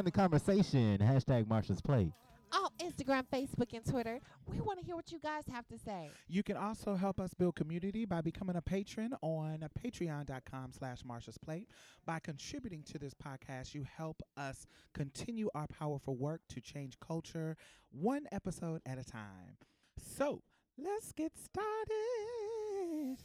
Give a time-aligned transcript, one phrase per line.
[0.00, 0.98] join the conversation.
[0.98, 2.12] Hashtag Marsha's Plate.
[2.52, 6.10] On Instagram, Facebook, and Twitter, we want to hear what you guys have to say.
[6.26, 11.36] You can also help us build community by becoming a patron on patreon.com slash Marsha's
[11.36, 11.68] Plate.
[12.06, 17.56] By contributing to this podcast, you help us continue our powerful work to change culture
[17.92, 19.58] one episode at a time.
[19.98, 20.42] So
[20.78, 23.18] let's get started.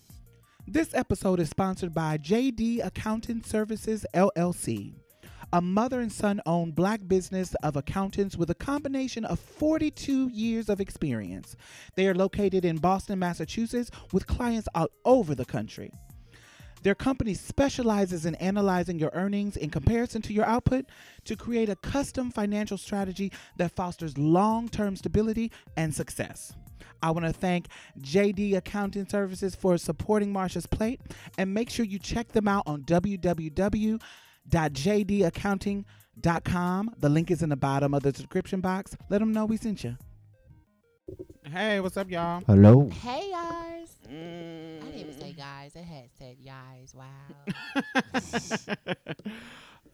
[0.67, 5.04] This episode is sponsored by Jdee Accounting Services LLC
[5.53, 10.69] a mother and son owned black business of accountants with a combination of 42 years
[10.69, 11.55] of experience.
[11.95, 15.91] They are located in Boston, Massachusetts, with clients all over the country.
[16.83, 20.85] Their company specializes in analyzing your earnings in comparison to your output
[21.23, 26.53] to create a custom financial strategy that fosters long term stability and success.
[27.01, 27.67] I want to thank
[27.99, 31.01] Jdee Accounting Services for supporting Marsha's Plate
[31.37, 34.01] and make sure you check them out on www
[34.49, 36.91] www.jdeeaccounting.com.
[36.99, 38.95] The link is in the bottom of the description box.
[39.09, 39.97] Let them know we sent you.
[41.51, 42.41] Hey, what's up, y'all?
[42.47, 42.89] Hello.
[42.89, 43.97] Hey, guys.
[44.07, 45.75] I didn't even say guys.
[45.75, 46.95] It had said guys.
[46.95, 47.05] Wow.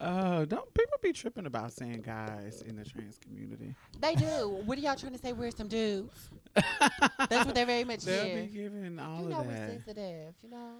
[0.00, 3.74] uh, don't people be tripping about saying guys in the trans community?
[4.00, 4.60] they do.
[4.64, 5.32] What are y'all trying to say?
[5.32, 6.30] We're some dudes.
[6.54, 8.42] That's what they very much They'll hear.
[8.42, 10.34] be giving all You know of we're sensitive.
[10.42, 10.72] You know.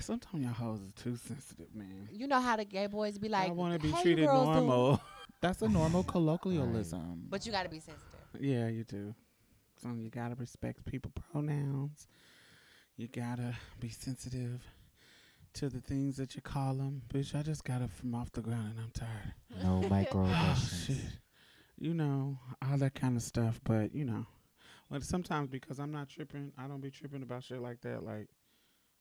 [0.00, 2.08] Sometimes y'all hoes is too sensitive, man.
[2.12, 3.48] You know how the gay boys be like.
[3.48, 5.00] I want to be "Hey, treated girls, normal.
[5.40, 7.26] That's a normal colloquialism.
[7.28, 8.04] But you got to be sensitive.
[8.40, 9.14] Yeah, you do.
[9.82, 12.08] So you gotta respect people pronouns.
[12.96, 14.60] You gotta be sensitive
[15.54, 17.02] to the things that you call them.
[17.12, 19.34] Bitch, I just got up from off the ground and I'm tired.
[19.62, 20.86] No Oh, microaggressions.
[20.86, 20.96] shit.
[21.78, 22.38] You know,
[22.68, 23.60] all that kind of stuff.
[23.62, 24.26] But, you know,
[24.90, 28.02] but sometimes because I'm not tripping, I don't be tripping about shit like that.
[28.02, 28.26] Like,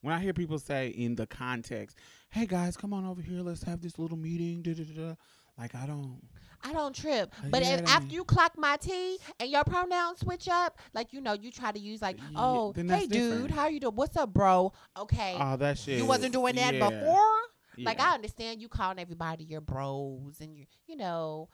[0.01, 1.97] when I hear people say in the context,
[2.29, 4.93] hey guys, come on over here, let's have this little meeting, da da da.
[4.93, 5.15] da,"
[5.57, 6.21] Like, I don't.
[6.63, 7.33] I don't trip.
[7.49, 11.21] But yeah, if after you clock my T and your pronouns switch up, like you
[11.21, 13.51] know, you try to use like, oh, then hey that's dude, different.
[13.51, 13.95] how you doing?
[13.95, 14.73] What's up, bro?
[14.97, 15.35] Okay.
[15.39, 15.99] Oh, that shit.
[15.99, 17.37] you wasn't doing that yeah, before?
[17.77, 17.99] Like.
[17.99, 21.47] I understand you calling everybody your bros and you you know,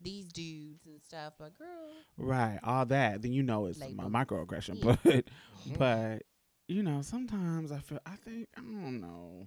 [0.00, 1.68] these dudes and stuff, but girl.
[2.18, 3.22] Right, all that.
[3.22, 4.84] Then you know it's my microaggression.
[4.84, 5.20] Yeah.
[5.64, 5.74] But mm-hmm.
[5.74, 6.22] but
[6.70, 9.46] you know, sometimes I feel I think I don't know.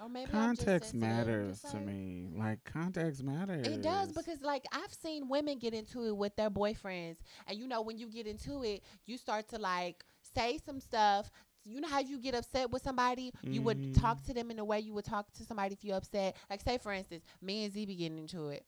[0.00, 2.28] Or maybe Context matters to me.
[2.30, 2.38] Mm-hmm.
[2.38, 3.66] Like context matters.
[3.66, 7.16] It does because like I've seen women get into it with their boyfriends
[7.46, 10.04] and you know when you get into it, you start to like
[10.34, 11.30] say some stuff.
[11.64, 13.32] You know how you get upset with somebody?
[13.42, 14.26] You would talk mm-hmm.
[14.28, 16.36] to them in the way you would talk to somebody if you're upset.
[16.48, 18.64] Like say for instance, me and Z be getting into it.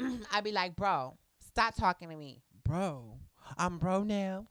[0.32, 3.18] I'd be like, "Bro, stop talking to me." Bro,
[3.58, 4.46] I'm bro now.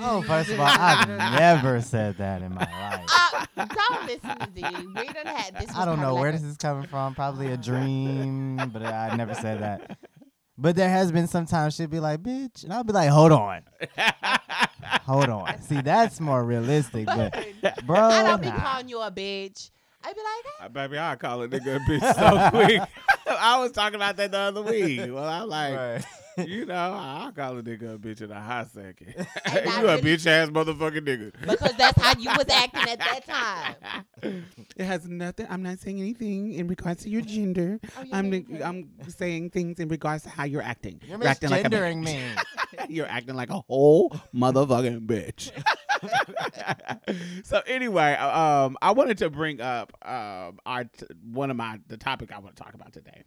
[0.00, 3.46] Oh, first of all, I've never said that in my life.
[3.56, 4.86] Uh, don't listen to Z.
[4.86, 5.74] We done had this.
[5.74, 7.14] I don't know probably where this is coming from.
[7.14, 9.98] Probably a dream, but I never said that.
[10.58, 13.62] But there has been sometimes she'd be like, "Bitch," and I'll be like, "Hold on,
[15.02, 17.06] hold on." See, that's more realistic.
[17.06, 17.36] But
[17.84, 19.70] bro, I don't be calling you a bitch.
[20.02, 22.80] I'd be like, Uh, baby, I call a nigga a bitch so quick.
[23.40, 25.00] I was talking about that the other week.
[25.12, 26.04] Well, I'm like, Right.
[26.38, 29.14] You know, I'll call a nigga a bitch in a hot second.
[29.46, 31.32] You a bitch ass motherfucking nigga.
[31.40, 34.04] because that's how you was acting at that time.
[34.76, 35.46] It has nothing.
[35.48, 37.78] I'm not saying anything in regards to your gender.
[37.98, 38.32] Oh, I'm.
[38.64, 41.00] I'm saying things in regards to how you're acting.
[41.06, 42.20] You're acting like a misgendering me.
[42.88, 45.52] You're acting like a whole motherfucking bitch.
[47.44, 51.96] so anyway, um, I wanted to bring up um our t- one of my the
[51.96, 53.22] topic I want to talk about today.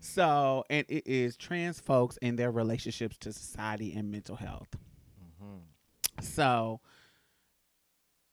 [0.00, 4.68] So, and it is trans folks and their relationships to society and mental health.
[6.20, 6.80] So,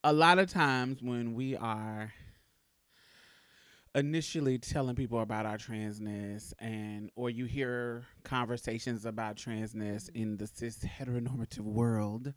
[0.04, 2.14] a lot of times when we are
[3.96, 10.48] initially telling people about our transness and or you hear conversations about transness in the
[10.48, 12.34] cis heteronormative world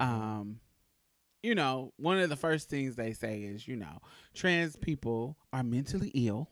[0.00, 0.60] um
[1.42, 3.98] you know one of the first things they say is you know
[4.34, 6.48] trans people are mentally ill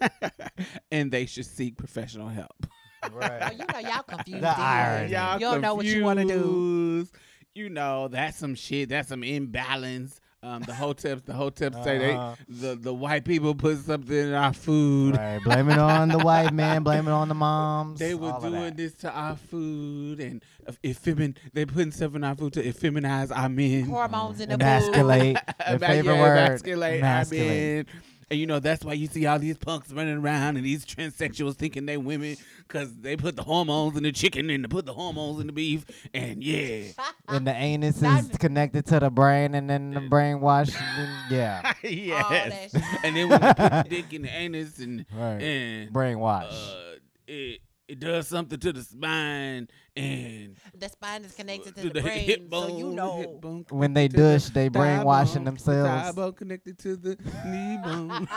[0.92, 2.66] and they should seek professional help
[3.04, 3.52] Oh, right.
[3.58, 4.42] you know y'all confused.
[4.44, 5.10] The irony.
[5.12, 6.28] y'all You don't know what you wanna do.
[6.40, 7.16] confused.
[7.52, 8.90] You know, that's some shit.
[8.90, 10.20] That's some imbalance.
[10.44, 12.34] Um, the hoteps, the hoteps say they Uh-huh.
[12.48, 15.16] the the white people put something in our food.
[15.16, 15.38] Right.
[15.44, 16.82] Blame it on the white man.
[16.82, 18.00] Blame it on the moms.
[18.00, 20.42] They were doing this to our food and
[20.82, 21.36] effemin.
[21.52, 23.84] They putting stuff in our food to effeminize our men.
[23.84, 24.62] Hormones in the food.
[24.62, 25.36] Emasculate.
[25.68, 26.38] Their favorite yeah, word.
[26.38, 27.48] emasculate, Emasculate.
[27.48, 28.02] our men.
[28.32, 31.54] And you know that's why you see all these punks running around and these transsexuals
[31.56, 32.36] thinking they women
[32.66, 35.52] because they put the hormones in the chicken and they put the hormones in the
[35.52, 35.84] beef
[36.14, 36.84] and yeah,
[37.28, 40.74] And the anus is connected to the brain, and then the brainwash.
[40.74, 42.22] and then- yeah.
[42.30, 42.74] yes.
[43.04, 45.42] And then when you put the dick in the anus and Right.
[45.42, 46.50] and Brainwash.
[46.52, 46.96] uh,
[47.26, 52.00] it it does something to the spine and The spine is connected to to the,
[52.02, 53.16] brain, hip bone, so you know.
[53.18, 56.06] hip bone when they connected to the douche, they brainwashing bone, themselves.
[56.06, 58.28] The thigh bone connected to the knee bone.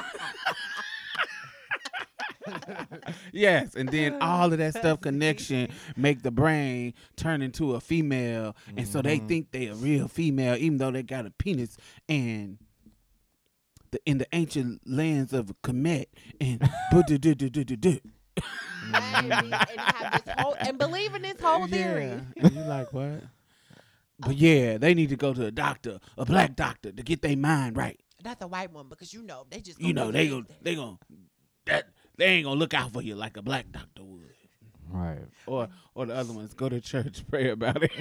[3.31, 8.55] yes, and then all of that stuff connection make the brain turn into a female,
[8.77, 9.27] and so they Mhm.
[9.27, 11.77] think they a real female, even though they got a penis.
[12.07, 12.57] And
[13.91, 16.05] the in the ancient lands of Kemet
[16.41, 16.59] and
[16.91, 18.01] Baby,
[18.93, 22.11] and, have this whole, and believe in this whole theory.
[22.35, 22.49] Yeah.
[22.49, 23.23] You like what?
[24.19, 27.35] But yeah, they need to go to a doctor, a black doctor, to get their
[27.35, 27.99] mind right.
[28.23, 30.75] That's a white one because you know they just You know, they do gonna they
[30.75, 30.97] gonna
[31.65, 34.25] that they ain't gonna look out for you like a black doctor would.
[34.89, 35.25] Right.
[35.45, 37.91] Or or the other ones go to church, pray about it.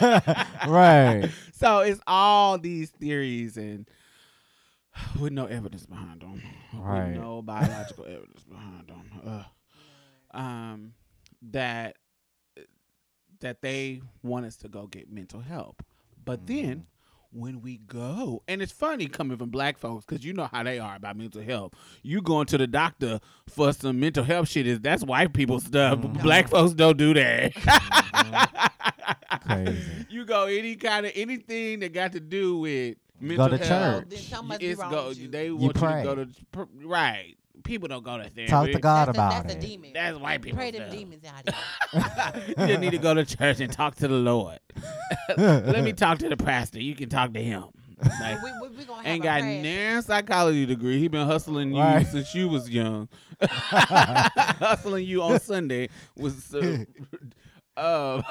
[0.66, 1.28] right.
[1.52, 3.88] so it's all these theories and
[5.20, 6.42] with no evidence behind them.
[6.74, 7.08] Right.
[7.08, 9.20] With no biological evidence behind them.
[9.26, 9.44] Ugh.
[10.36, 10.92] Um,
[11.50, 11.96] that
[13.40, 15.82] that they want us to go get mental help,
[16.24, 16.86] but then
[17.32, 20.78] when we go, and it's funny coming from black folks because you know how they
[20.78, 21.74] are about mental health.
[22.02, 25.98] You going to the doctor for some mental health shit is that's white people stuff.
[25.98, 26.22] Mhm.
[26.22, 27.52] Black folks don't do that.
[29.46, 30.06] Crazy.
[30.08, 34.00] You go any kind of anything that got to do with Go mental to health.
[34.02, 34.08] church.
[34.10, 35.28] Then something must be it's go, you.
[35.28, 36.02] They want you, pray.
[36.02, 37.34] to go to pr- right.
[37.64, 38.46] People don't go to therapy.
[38.50, 39.58] Talk to God that's a, about that's it.
[39.64, 39.90] a demon.
[39.94, 40.58] That's white people.
[40.58, 40.98] Pray them stuff.
[40.98, 42.54] demons out here.
[42.58, 44.58] you just need to go to church and talk to the Lord.
[45.36, 46.80] Let me talk to the pastor.
[46.80, 47.64] You can talk to him.
[48.20, 49.62] Like, we, we, we gonna have ain't got prayer.
[49.62, 50.98] nan psychology degree.
[50.98, 52.06] He been hustling you Right.
[52.06, 53.08] since you was young.
[53.40, 56.84] hustling you on Sunday was uh,
[57.76, 58.22] uh,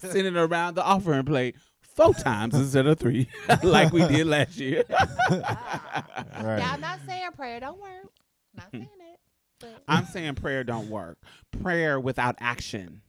[0.00, 3.28] sending around the offering plate four times instead of three,
[3.62, 4.82] like we did last year.
[4.90, 6.58] Right.
[6.58, 8.10] Yeah, I'm not saying prayer don't work.
[8.56, 9.20] Not saying it.
[9.60, 11.18] But I'm saying prayer don't work.
[11.62, 13.00] Prayer without action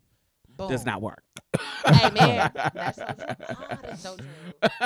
[0.57, 0.69] boom.
[0.69, 1.23] does not work.
[1.87, 2.51] Amen.
[2.73, 3.25] That's so true.
[3.81, 4.17] That's so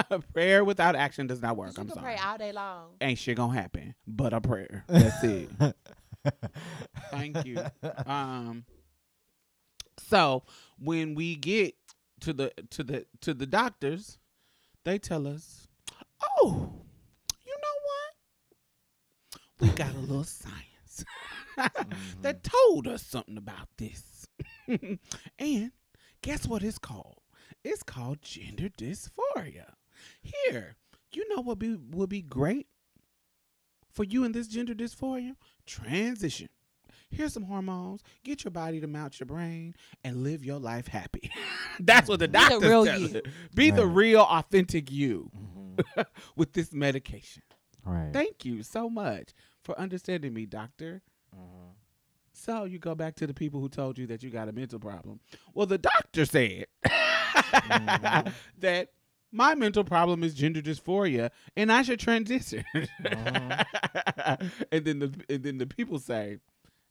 [0.10, 0.22] true.
[0.34, 1.78] prayer without action does not work.
[1.78, 2.16] You I'm can sorry.
[2.16, 2.90] pray all day long.
[3.02, 4.84] Ain't shit gonna happen but a prayer.
[4.88, 5.50] That's it.
[7.12, 7.64] Thank you.
[8.06, 8.66] Um.
[10.00, 10.44] So
[10.80, 11.76] when we get
[12.22, 14.18] to the to the to the doctors,
[14.84, 15.68] they tell us,
[16.22, 16.81] "Oh, you know what?
[19.62, 21.06] We got a little science
[22.22, 24.28] that told us something about this."
[25.40, 25.72] and
[26.22, 27.18] guess what it's called?
[27.64, 29.74] It's called gender dysphoria.
[30.22, 30.76] Here,
[31.14, 32.68] you know what be would be great
[33.92, 35.36] for you in this gender dysphoria?
[35.66, 36.50] Transition.
[37.10, 38.02] Here's some hormones.
[38.24, 41.30] Get your body to mount your brain and live your life happy.
[41.80, 43.18] That's what the the doctor real tell you.
[43.18, 43.22] us.
[43.54, 46.06] Be the real, authentic you Mhm.
[46.38, 47.44] with this medication.
[47.84, 48.14] Right.
[48.14, 49.32] Thank you so much
[49.64, 51.02] for understanding me, doctor.
[51.36, 51.74] Mhm.
[52.34, 54.80] So you go back to the people who told you that you got a mental
[54.80, 55.20] problem.
[55.54, 58.34] Well, the doctor said Mhm.
[58.60, 58.90] that
[59.32, 62.64] my mental problem is gender dysphoria, and I should transition.
[63.06, 66.38] and then the and then the people say,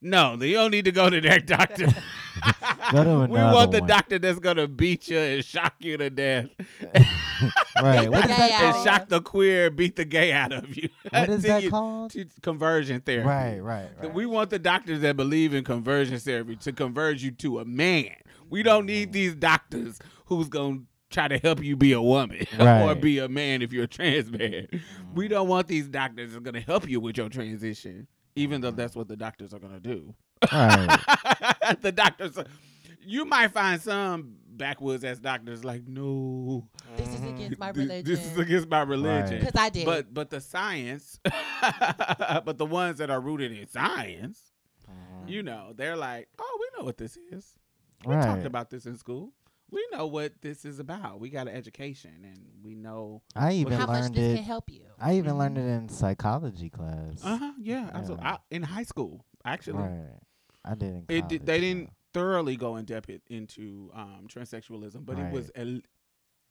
[0.01, 1.87] "No, you don't need to go to that doctor.
[2.93, 6.11] Go to we want the one." doctor that's gonna beat you and shock you to
[6.11, 6.47] death,
[7.83, 8.11] Right.
[8.11, 8.85] What is that and called?
[8.87, 10.89] shock the queer, beat the gay out of you.
[11.11, 12.11] What is that you- called?
[12.13, 13.27] to- Conversion therapy.
[13.29, 13.59] Right.
[13.61, 13.89] Right.
[14.01, 14.15] Right.
[14.15, 18.15] We want the doctors that believe in conversion therapy to convert you to a man.
[18.49, 20.81] We don't need these doctors who's gonna
[21.11, 24.31] try to help you be a woman or be a man if you're a trans
[24.31, 24.67] man.
[25.15, 25.31] We Mm.
[25.31, 28.07] don't want these doctors that's gonna help you with your transition,
[28.37, 30.15] even though that's what the doctors are gonna do.
[30.53, 30.99] Right.
[31.83, 32.39] the doctors,
[33.03, 38.05] you might find some backwoods ass doctors like, no, This is against my religion.
[38.05, 39.31] This is against my religion.
[39.31, 39.41] Right.
[39.41, 39.87] Because I did.
[39.87, 41.19] But but the science,
[42.45, 44.53] but the ones that are rooted in science,
[45.27, 47.55] you know, they're like, oh, we know what this is.
[48.05, 48.25] We Right.
[48.25, 49.33] talked about this in school.
[49.71, 51.21] We know what this is about.
[51.21, 53.23] We got an education, and we know.
[53.37, 54.37] I even How much learned this it.
[54.37, 54.83] can help you.
[54.99, 57.21] I even learned it in psychology class.
[57.23, 57.53] Uh huh.
[57.61, 57.89] Yeah.
[57.95, 58.25] Absolutely.
[58.27, 58.33] Yeah.
[58.33, 60.19] I, in high school, actually, Right.
[60.65, 61.61] I did in it did, they though.
[61.61, 65.81] didn't thoroughly go in depth into um, transsexualism, but it was, a,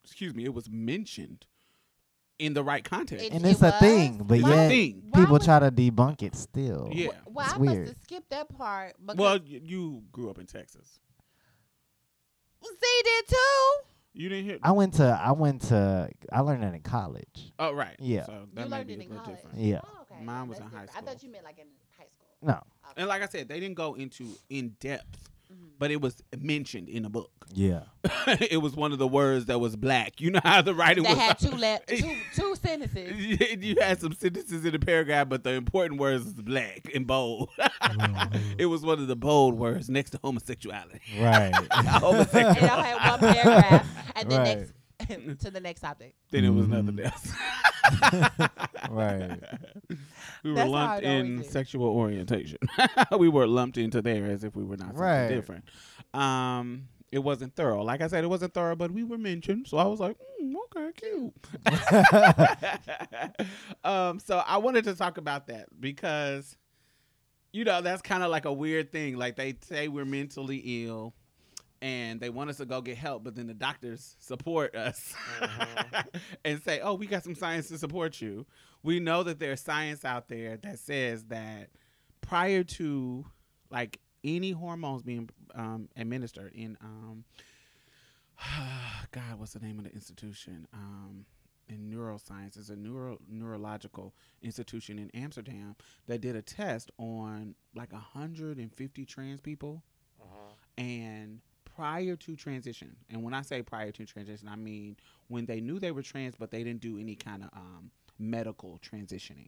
[0.03, 1.45] excuse me, it was mentioned
[2.37, 3.25] in the right context.
[3.25, 3.79] It- And it's a was?
[3.81, 5.11] thing, but Why- yet thing.
[5.13, 6.89] people would- try to debunk it still.
[6.93, 7.09] Yeah.
[7.25, 7.77] Well, It's I weird.
[7.79, 8.95] must have skipped that part.
[9.15, 10.99] Well, y- you grew up in Texas.
[12.63, 13.71] Z did too.
[14.13, 14.59] You didn't hear?
[14.63, 17.53] I went to I went to I learned that in college.
[17.59, 17.95] oh, right.
[17.99, 18.25] Yeah.
[18.25, 19.25] So You that may learned it in college.
[19.25, 19.57] different.
[19.57, 19.81] Yeah.
[19.83, 20.23] Oh, okay.
[20.23, 21.07] Mine was That's in high different.
[21.07, 22.27] I thought you meant like in high school.
[22.41, 22.53] No.
[22.53, 22.93] Okay.
[23.01, 25.69] And like I said, they didn't go into in depth, Mhm.
[25.79, 27.31] but it was mentioned in a book.
[27.53, 27.81] Yeah.
[28.27, 30.21] it was one of the words that was black.
[30.21, 31.19] You know how the writing That was.
[31.19, 33.17] had two le- two two sentences.
[33.63, 37.49] you had some sentences in the paragraph, but the important words was black and bold.
[38.57, 41.01] it was one of the bold words next to homosexuality.
[41.19, 41.53] Right.
[41.71, 42.47] Homosexual.
[42.57, 44.57] and I had one paragraph, and then Right.
[44.59, 44.73] next
[45.39, 46.15] to the next topic.
[46.31, 46.83] then it was Mhm.
[46.83, 47.31] nothing else.
[48.89, 49.39] Right.
[50.43, 52.59] We were That's lumped in sexual orientation.
[53.19, 55.27] we were lumped into there as if we were not something Right.
[55.29, 55.65] different.
[56.13, 57.83] Um, it wasn't thorough.
[57.83, 59.67] Like I said, it wasn't thorough, but we were mentioned.
[59.67, 61.33] So I was like, mm, okay, cute.
[63.83, 66.55] um, so I wanted to talk about that because,
[67.51, 69.17] you know, that's kind of like a weird thing.
[69.17, 71.13] Like they say we're mentally ill
[71.81, 75.13] and they want us to go get help, but then the doctors support us
[76.45, 78.45] and say, "Oh, we got some science to support you."
[78.83, 81.69] We know that there's science out there that says that
[82.21, 83.25] prior to
[83.69, 87.23] like any hormones being um, administered in um,
[89.11, 90.67] God, what's the name of the institution?
[90.73, 91.25] Um,
[91.69, 95.75] in neuroscience, it's a neuro neurological institution in Amsterdam
[96.07, 99.83] that did a test on like 150 trans people
[100.79, 101.41] and
[101.79, 102.93] prior to transition.
[103.09, 104.97] And when i say prior to transition i mean
[105.29, 108.79] when they knew they were trans but they didn't do any kind of um, medical
[108.79, 109.47] transitioning.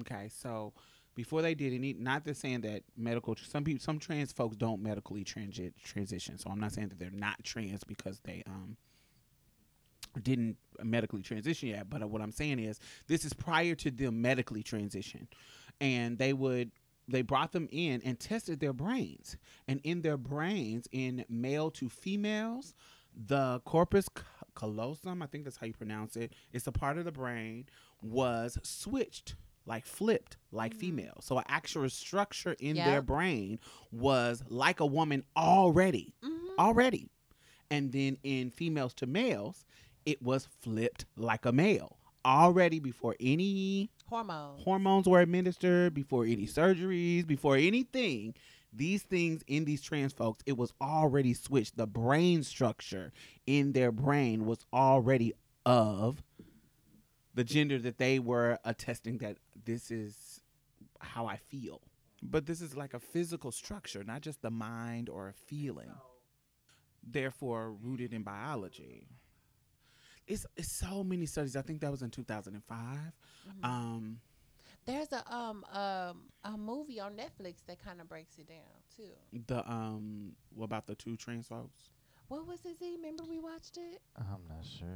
[0.00, 0.74] Okay so
[1.14, 4.82] before they did any not that saying that medical some people some trans folks don't
[4.82, 6.36] medically transit transition.
[6.36, 8.76] So i'm not saying that they're not trans because they um
[10.22, 14.62] didn't medically transition yet but what i'm saying is this is prior to them medically
[14.62, 15.28] transition.
[15.80, 16.72] And they would
[17.08, 19.36] they brought them in and tested their brains.
[19.66, 22.74] And in their brains in male to females
[23.26, 24.06] the corpus
[24.54, 27.64] callosum i think that's how you pronounce it it's a part of the brain
[28.02, 29.34] was switched
[29.66, 31.18] like flipped like female.
[31.20, 33.58] So an actual structure in their brain
[33.92, 36.58] was like a woman already Mhm.
[36.58, 37.10] already.
[37.70, 39.66] And then in females to males
[40.06, 44.62] it was flipped like a male already before any Hormones.
[44.62, 48.34] hormones were administered, before any surgeries, before anything,
[48.72, 51.76] these things in these trans folks, it was already switched.
[51.76, 53.12] The brain structure
[53.46, 55.34] in their brain was already
[55.66, 56.22] of
[57.34, 60.40] the gender that they were attesting that this is
[61.00, 61.82] how I feel.
[62.22, 65.92] But this is like a physical structure, not just the mind or a feeling.
[67.06, 69.06] Therefore, rooted in biology.
[70.28, 71.56] It's, it's so many studies.
[71.56, 72.78] I think that was in 2005.
[73.48, 73.64] Mhm.
[73.64, 74.20] Um,
[74.84, 78.58] There's a um um a movie on Netflix that kind of breaks it down
[78.96, 79.42] too.
[79.46, 81.90] the um, what about the two trans folks?
[82.28, 82.78] What was it?
[82.78, 82.94] Z?
[82.96, 84.00] Remember we watched it?
[84.16, 84.86] I'm not sure.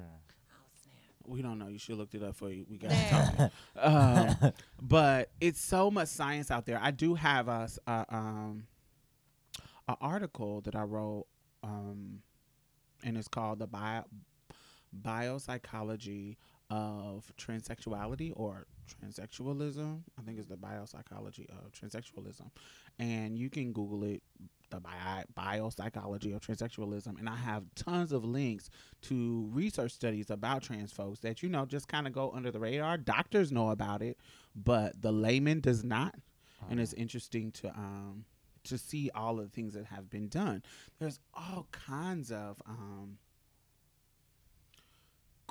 [0.50, 0.94] Oh snap!
[1.26, 1.68] We don't know.
[1.68, 2.66] You should looked it up for you.
[2.68, 3.52] We got to talk.
[4.42, 6.78] um, but it's so much science out there.
[6.82, 8.66] I do have a s- a, um,
[9.88, 11.26] an article that I wrote,
[11.62, 12.22] um,
[13.02, 14.04] and it's called the bio
[15.00, 16.37] biopsychology
[16.70, 20.00] of transsexuality or transsexualism.
[20.18, 22.50] I think it's the biopsychology of transsexualism,
[22.99, 24.22] and you can Google it.
[24.70, 28.70] The bio, biopsychology of transsexualism, and I have tons of links
[29.02, 32.58] to research studies about trans folks that you know just kind of go under the
[32.58, 32.96] radar.
[32.96, 34.16] Doctors know about it,
[34.56, 36.14] but the layman does not.
[36.70, 38.25] And it's interesting to um
[38.64, 40.62] to see all of the things that have been done.
[40.99, 43.18] There's all kinds of um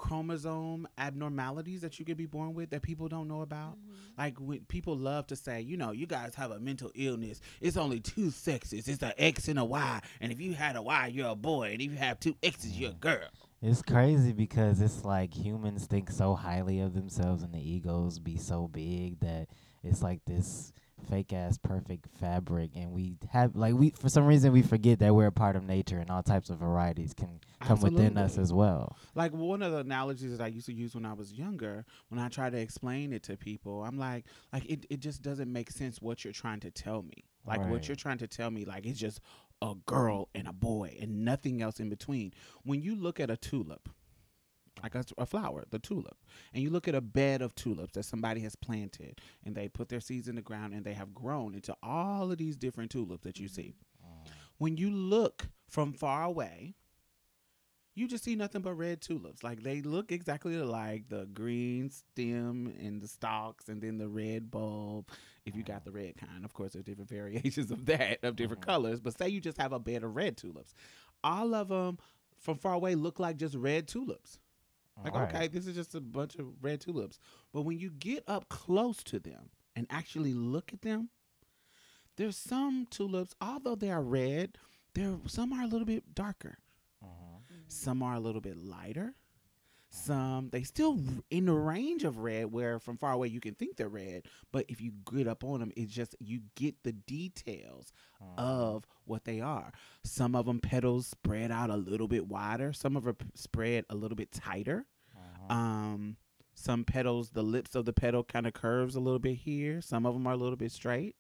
[0.02, 3.78] chromosome abnormalities that you could be born with that people don't know about.
[3.78, 3.94] Mm-hmm.
[4.18, 7.40] Like when people love to say, you know, you guys have a mental illness.
[7.62, 8.88] It's only two sexes.
[8.88, 10.02] It's an X and a Y.
[10.20, 11.74] And if you had a Y, you're a boy.
[11.74, 13.30] And if you have two X's, you're a girl.
[13.62, 18.38] It's crazy because it's like humans think so highly of themselves and the egos be
[18.38, 19.50] so big that
[19.84, 20.74] it's like this
[21.10, 25.14] fake ass perfect fabric, and we have like we for some reason we forget that
[25.14, 28.52] we're a part of nature, and all types of varieties can come within us as
[28.54, 28.96] well.
[29.16, 32.20] Like one of the analogies that I used to use when I was younger, when
[32.20, 35.72] I try to explain it to people, I'm like, like it, it just doesn't make
[35.72, 37.26] sense what you're trying to tell me.
[37.46, 39.20] Like what you're trying to tell me, like it's just
[39.62, 42.34] a girl and a boy and nothing else in between.
[42.64, 43.90] When you look at a tulip,
[44.82, 46.18] like a, a flower, the tulip,
[46.54, 49.90] and you look at a bed of tulips that somebody has planted and they put
[49.90, 53.24] their seeds in the ground and they have grown into all of these different tulips
[53.24, 53.74] that you see.
[54.58, 56.76] When you look from far away,
[57.94, 59.44] you just see nothing but red tulips.
[59.44, 64.50] Like they look exactly like the green stem and the stalks, and then the red
[64.50, 65.10] bulb.
[65.46, 68.62] If you got the red kind, of course, there's different variations of that of different
[68.62, 68.68] Mhm.
[68.68, 69.00] colors.
[69.02, 70.74] But say you just have a bed of red tulips,
[71.24, 71.98] all of them
[72.40, 74.40] from far away look like just red tulips.
[75.04, 75.34] Like Right.
[75.36, 77.20] okay, this is just a bunch of red tulips.
[77.52, 81.10] But when you get up close to them and actually look at them,
[82.18, 84.58] there's some tulips, although they are red,
[84.94, 86.58] there some are a little bit darker.
[87.04, 87.72] Mhm.
[87.72, 89.16] Some are a little bit lighter.
[89.94, 90.98] Some they still
[91.30, 94.66] in the range of red, where from far away you can think they're red, but
[94.70, 97.92] if you get up on them, it's just you get the details
[98.22, 98.38] Mhm.
[98.38, 99.74] of what they are.
[100.06, 102.72] Some of them petals spread out a little bit wider.
[102.72, 104.86] Some of them spread a little bit tighter.
[105.50, 105.52] Mhm.
[105.52, 106.18] Um,
[106.54, 109.82] some petals, the lips of the petal kind of curves a little bit here.
[109.82, 111.16] Some of them are a little bit straight.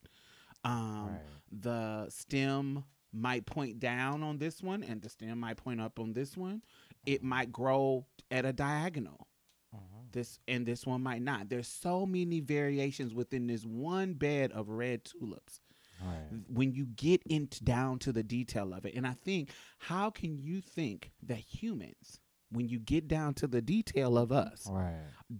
[0.63, 1.22] Um, right.
[1.51, 6.13] the stem might point down on this one and the stem might point up on
[6.13, 6.62] this one
[7.06, 9.28] it might grow at a diagonal
[9.75, 10.12] Mhm.
[10.13, 14.70] this and this one might not there's so many variations within this one bed of
[14.70, 15.60] red tulips
[16.01, 16.30] Right.
[16.48, 19.50] when you get into down to the detail of it and i think
[19.80, 22.21] how can you think that humans
[22.51, 24.93] when you get down to the detail of us Right.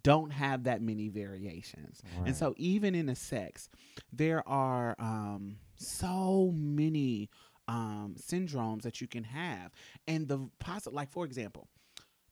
[0.04, 2.28] don't have that many variations Right.
[2.28, 3.70] and so even in a sex,
[4.14, 7.30] there are um, so many
[7.68, 9.72] um, syndromes that you can have.
[10.08, 11.70] And the possible, like for example,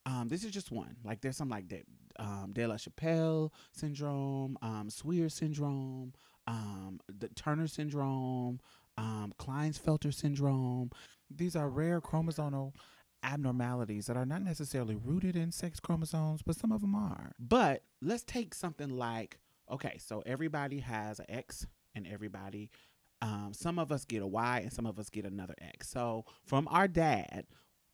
[0.06, 0.96] um, this is just one.
[1.04, 1.84] Like there's some like that
[2.18, 6.14] um, De La Chapelle syndrome, um, Swyer syndrome,
[6.48, 8.60] um, the Turner syndrome,
[8.98, 10.90] um, Klinefelter syndrome.
[11.30, 12.74] These are rare chromosomal
[13.24, 17.32] abnormalities that are not necessarily rooted in sex chromosomes, but some of them are.
[17.40, 19.40] But let's take something like
[19.72, 22.72] okay, so everybody has an X and everybody
[23.22, 25.90] um, some of us get a Y and some of us get another X.
[25.90, 27.46] So from our dad,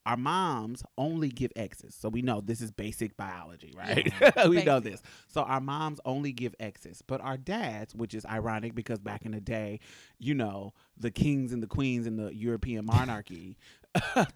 [0.05, 1.95] our moms only give X's.
[1.95, 4.11] So we know this is basic biology, right?
[4.49, 5.01] we know this.
[5.27, 7.01] So our moms only give X's.
[7.05, 9.79] But our dads, which is ironic because back in the day,
[10.19, 13.57] you know, the kings and the queens in the European monarchy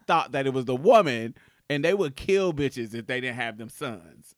[0.07, 1.35] thought that it was the woman
[1.71, 4.33] and they would kill bitches if they didn't have them sons.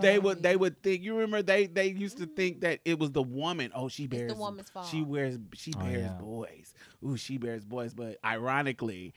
[0.00, 3.10] they would they would think you remember they they used to think that it was
[3.12, 3.70] the woman.
[3.74, 4.86] Oh, she bears It's the woman's fault.
[4.86, 6.18] she wears she Oh, bears yeah.
[6.20, 6.72] boys.
[7.06, 7.92] Ooh, she bears boys.
[7.92, 9.12] But ironically,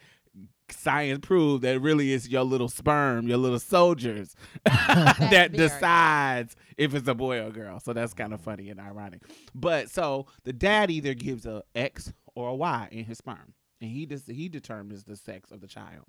[0.69, 7.08] science proved that really is your little sperm, your little soldiers that decides if it's
[7.08, 7.80] a boy or a girl.
[7.80, 9.21] So that's kind of funny and ironic.
[9.54, 13.89] But so the dad either gives a X or a Y in his sperm, and
[13.89, 16.06] he just he determines the sex of the child.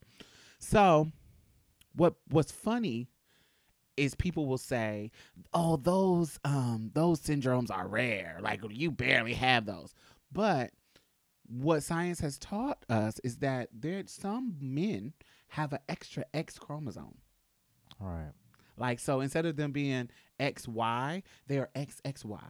[0.58, 1.10] So
[1.94, 3.08] what what's funny
[3.96, 5.10] is people will say,
[5.52, 8.38] "Oh, those um those syndromes are rare.
[8.40, 9.94] Like you barely have those."
[10.32, 10.70] But
[11.46, 15.12] what science has taught us is that there some men
[15.48, 17.18] have an extra X chromosome.
[18.00, 18.32] Right.
[18.76, 22.40] Like so instead of them being XY, they are XXY.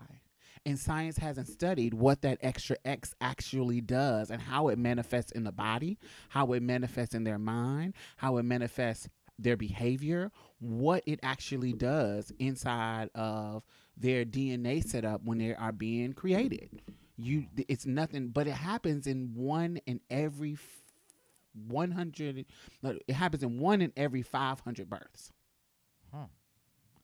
[0.66, 5.44] And science hasn't studied what that extra X actually does and how it manifests in
[5.44, 5.98] the body,
[6.30, 10.30] how it manifests in their mind, how it manifests their behavior,
[10.61, 13.62] what it actually does inside of
[13.96, 16.80] their DNA setup when they are being created.
[17.16, 20.57] You it's nothing but it happens in one in every
[21.68, 22.44] 100
[23.07, 25.33] it happens in one in every 500 births.
[26.12, 26.27] Huh.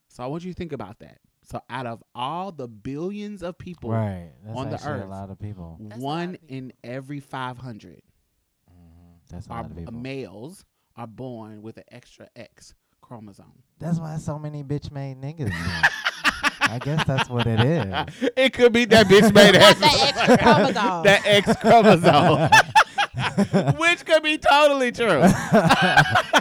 [0.09, 1.19] So I want you to think about that.
[1.45, 4.31] So out of all the billions of people, Right.
[4.45, 5.05] That's on the earth.
[5.05, 5.79] a lot of people.
[5.81, 6.57] That's one of people.
[6.57, 8.03] in every 500
[8.69, 8.75] hmm
[9.31, 9.93] That's a are lot of people.
[9.95, 10.65] males
[10.97, 13.63] are born with an extra X chromosome.
[13.79, 15.53] That's why so many bitch made niggas.
[16.71, 16.83] then.
[16.83, 18.31] I guess that's what it is.
[18.37, 21.03] it could be that bitch made That X chromosome.
[21.05, 22.51] that X chromosome,
[23.79, 25.21] which could be totally true.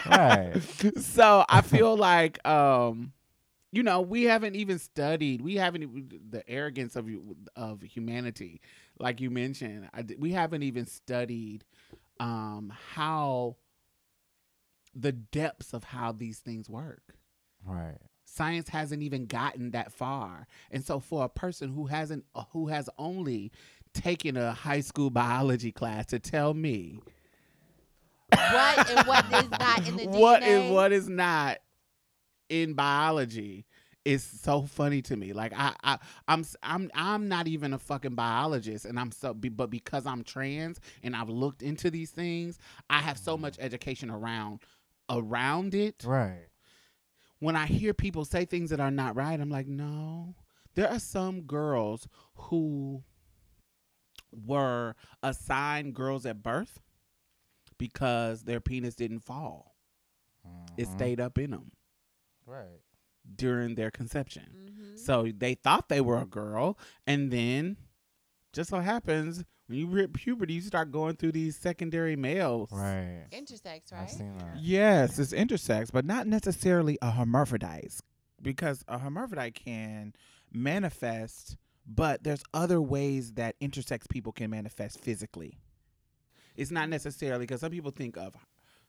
[0.09, 0.53] right.
[0.99, 3.11] so I feel like um
[3.71, 7.07] you know we haven't even studied we haven't the arrogance of
[7.55, 8.61] of humanity
[8.99, 11.63] like you mentioned I d we haven't even studied
[12.19, 13.57] um how
[14.95, 17.03] the depths of how these things work
[17.65, 17.97] Right.
[18.31, 20.47] Science hasn't even gotten that far.
[20.71, 23.51] And so for a person who hasn't uh, who has only
[23.93, 26.99] taken a high school biology class to tell me
[28.31, 30.65] what and what is not in the what DNA.
[30.67, 31.57] is what is not
[32.49, 33.65] in biology
[34.05, 35.33] is so funny to me.
[35.33, 39.33] Like I, I I'm s- I'm I'm not even a fucking biologist, and I'm so
[39.33, 42.57] but because I'm trans and I've looked into these things,
[42.89, 44.59] I have so much education around
[45.09, 46.03] around it.
[46.05, 46.48] Right.
[47.39, 50.36] When I hear people say things that are not right, I'm like, no.
[50.75, 53.04] There are some girls who
[54.32, 56.80] were assigned girls at birth
[57.78, 59.75] because their penis didn't fall.
[60.78, 60.91] It Mhm.
[60.95, 61.71] stayed up in them
[62.45, 62.82] Right.
[63.36, 64.56] during their conception.
[64.93, 64.99] Mhm.
[64.99, 67.78] So they thought they were a girl, and then
[68.54, 72.69] just so happens when you hit puberty, you start going through these secondary males.
[72.71, 73.25] Right.
[73.32, 73.84] Intersex, right?
[73.93, 74.10] I've right?
[74.10, 74.58] seen that.
[74.60, 77.99] Yes, it's intersex, but not necessarily a hermaphrodite,
[78.41, 80.13] because a hermaphrodite can
[80.51, 81.55] manifest,
[81.86, 85.60] but there's other ways that intersex people can manifest physically.
[86.55, 88.36] It's not necessarily because some people think of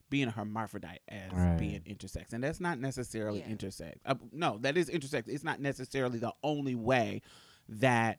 [0.08, 1.58] being a hermaphrodite as Right.
[1.58, 3.48] being intersex, and that's not necessarily Yeah.
[3.50, 3.96] intersex.
[4.06, 5.28] Uh, no, that is intersex.
[5.28, 7.20] It's not necessarily the only way
[7.68, 8.18] that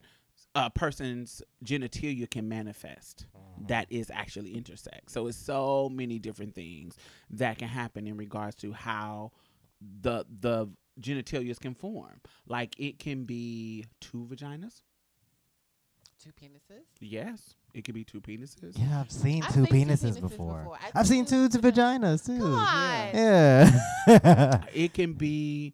[0.56, 3.26] a person's genitalia can manifest.
[3.68, 5.10] That is actually intersex.
[5.10, 6.96] So it's so many different things
[7.30, 9.32] that can happen in regards to how
[10.02, 10.68] the the
[11.00, 12.22] genitalias can form.
[12.48, 14.82] Like it can be two vaginas.
[16.24, 16.84] Two penises.
[17.00, 18.74] Yes, it could be two penises.
[18.78, 20.58] Yeah, I've seen I've two seen two penises, penises before.
[20.60, 20.78] before.
[20.84, 22.40] I've I've seen seen two two vaginas too.
[22.40, 23.10] Come on.
[23.16, 24.64] Yeah.
[24.74, 25.74] It can be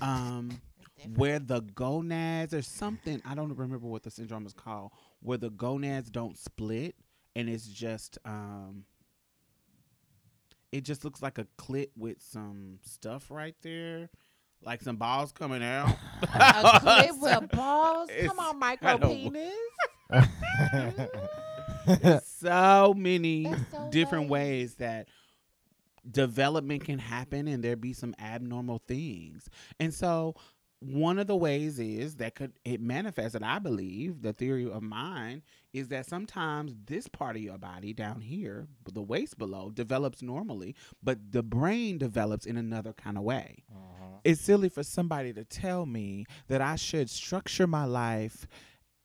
[0.00, 0.60] um
[1.02, 1.18] Different.
[1.18, 5.50] where the gonads or something I don't remember what the syndrome is called, where the
[5.50, 6.94] gonads don't split
[7.34, 8.84] and it's just um
[10.70, 14.08] it just looks like a clit with some stuff right there.
[14.64, 15.94] Like some balls coming out.
[16.22, 18.08] A clip with balls.
[18.10, 19.52] It's Come on, micro penis.
[22.24, 24.30] so many so different lame.
[24.30, 25.08] ways that
[26.10, 29.48] development can happen and there be some abnormal things.
[29.80, 30.34] And so
[30.82, 34.82] one of the ways is that could it manifests that I believe the theory of
[34.82, 35.42] mine
[35.72, 40.74] is that sometimes this part of your body down here, the waist below, develops normally,
[41.02, 43.64] but the brain develops in another kind of way.
[44.24, 48.46] It's silly for somebody to tell me that I should structure my life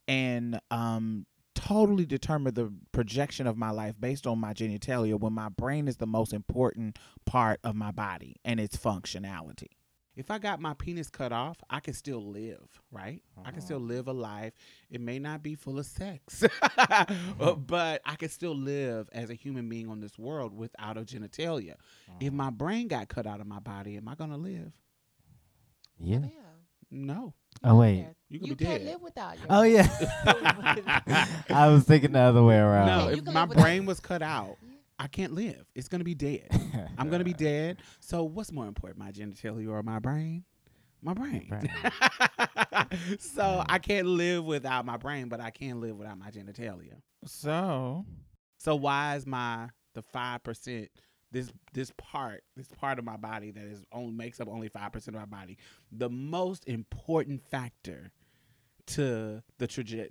[0.07, 5.49] and um totally determine the projection of my life based on my genitalia when my
[5.49, 9.76] brain is the most important part of my body and its functionality.
[10.17, 13.21] If I got my penis cut off, I can still live, right?
[13.45, 14.51] I can still live a life.
[14.89, 16.43] It may not be full of sex,
[16.77, 21.01] uh, but I can still live as a human being on this world without a
[21.01, 21.75] genitalia.
[22.19, 24.71] If my brain got cut out of my body, am I going to live?
[25.99, 26.19] yeah.
[26.19, 26.29] Yeah.
[26.89, 27.33] No.
[27.63, 27.97] Oh wait.
[27.97, 28.05] Yeah.
[28.29, 28.91] You could You can't dead.
[28.93, 29.87] live without your Oh yeah.
[31.49, 32.87] I was thinking the other way around.
[32.87, 34.57] No, Yeah, if my brain was cut out,
[34.99, 35.65] I can't live.
[35.75, 36.47] It's going to be dead.
[36.97, 37.77] I'm going to be dead.
[37.99, 40.43] So what's more important, my genitalia or my brain?
[41.01, 41.47] My brain.
[41.47, 41.69] Brain.
[43.19, 46.95] so I can't live without my brain, but I can live without my genitalia.
[47.25, 48.05] So,
[48.57, 50.89] So why is my the five percent
[51.31, 54.91] this this part this part of my body that is only makes up only five
[54.91, 55.57] percent of my body
[55.91, 58.11] the most important factor
[58.87, 60.09] to the traje-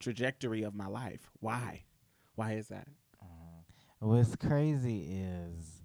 [0.00, 1.30] trajectory of my life?
[1.40, 1.84] Why?
[2.36, 2.88] Why is that?
[4.06, 5.82] What's crazy is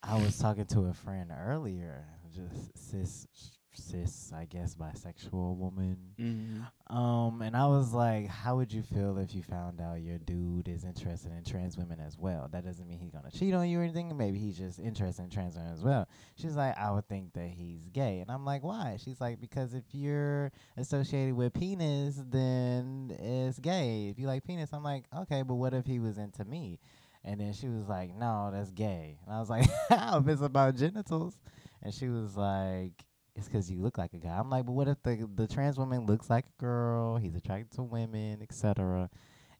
[0.00, 3.26] I was talking to a friend earlier, just cis
[3.74, 5.96] cis, I guess, bisexual woman.
[6.20, 6.96] Mm-hmm.
[6.96, 10.68] Um, and I was like, how would you feel if you found out your dude
[10.68, 12.48] is interested in trans women as well?
[12.52, 14.16] That doesn't mean he's gonna cheat on you or anything.
[14.16, 16.06] Maybe he's just interested in trans women as well.
[16.36, 18.98] She's like, I would think that he's gay, and I'm like, why?
[19.04, 24.08] She's like, because if you're associated with penis, then it's gay.
[24.10, 26.78] If you like penis, I'm like, okay, but what if he was into me?
[27.24, 29.18] And then she was like, no, that's gay.
[29.26, 31.36] And I was like, how if it's about genitals?
[31.82, 32.92] And she was like,
[33.38, 34.36] it's because you look like a guy.
[34.36, 37.16] I'm like, but what if the the trans woman looks like a girl?
[37.16, 39.08] He's attracted to women, etc.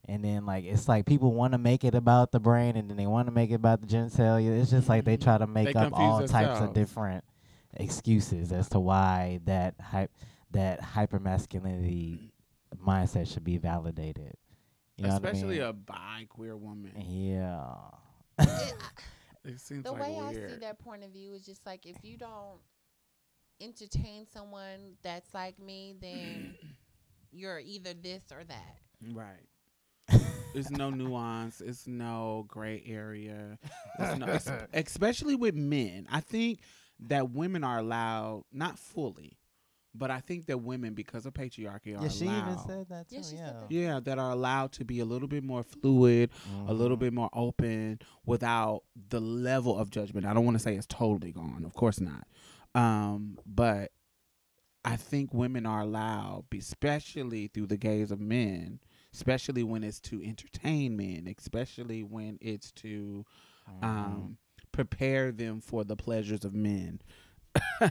[0.07, 2.97] And then like it's like people want to make it about the brain, and then
[2.97, 4.61] they want to make it about the genitalia.
[4.61, 7.25] It's just like they try to make up all confuse types of different
[7.75, 10.11] excuses as to why that hype
[10.51, 12.33] that hypermasculinity
[12.85, 14.35] mindset should be validated.
[14.98, 16.92] You know Especially what I a bi queer woman.
[16.96, 17.74] yeah.
[18.38, 18.74] It-
[19.44, 21.96] It seems the like way I see that point of view is just like if
[22.02, 22.58] you don't
[23.62, 26.54] entertain someone that's like me, then
[27.32, 28.76] you're either this or that.
[29.12, 29.48] Right.
[30.52, 31.61] There's no nuance.
[31.62, 33.58] It's no gray area.
[34.18, 34.38] No,
[34.74, 36.06] especially with men.
[36.11, 36.61] I think
[37.00, 39.38] that women are allowed, not fully,
[39.94, 42.42] but I think that women, because of patriarchy, are Yeah, she allowed.
[42.42, 43.16] even said that too.
[43.16, 43.72] Yeah, she Yeah, said that.
[43.72, 46.31] yeah, that are allowed to be a little bit more fluid,
[46.66, 47.01] a little Mhm.
[47.01, 50.27] bit more open without the level of judgment.
[50.27, 52.27] I don't want to say it's totally gone, of course not.
[52.74, 53.92] Um, but
[54.85, 58.81] I think women are allowed, especially through the gaze of men,
[59.12, 63.24] especially when it's to entertain men, especially when it's to
[63.83, 64.38] um,
[64.72, 67.01] prepare them for the pleasures of men.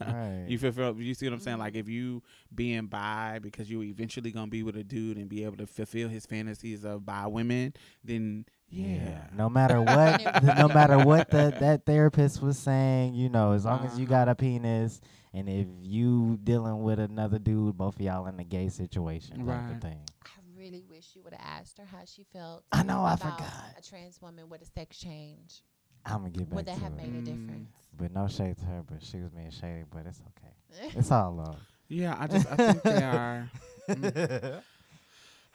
[0.00, 0.46] Right.
[0.48, 1.58] You feel, feel you see what I'm saying?
[1.58, 2.22] Like if you
[2.54, 6.08] being bi because you eventually gonna be with a dude and be able to fulfill
[6.08, 9.26] his fantasies of bi women, then yeah.
[9.36, 13.64] No matter what, th- no matter what the, that therapist was saying, you know, as
[13.64, 14.34] long as you got a uh-huh.
[14.34, 15.00] penis,
[15.32, 19.46] and if you dealing with another dude, both of y'all in a gay situation, type
[19.46, 19.74] Right.
[19.76, 20.00] of thing.
[20.24, 22.64] I really wish you would have asked her how she felt.
[22.72, 23.52] I know, I forgot.
[23.78, 25.62] A trans woman with a sex change.
[26.06, 26.96] I'm gonna get back Would that to have it.
[26.96, 27.24] made a Mm.
[27.24, 27.70] difference?
[27.96, 29.84] But no shade to her, but she was being shady.
[29.90, 30.90] But it's okay.
[30.98, 31.56] It's all love.
[31.88, 33.50] Yeah, I just I think they are.
[33.90, 34.62] mm,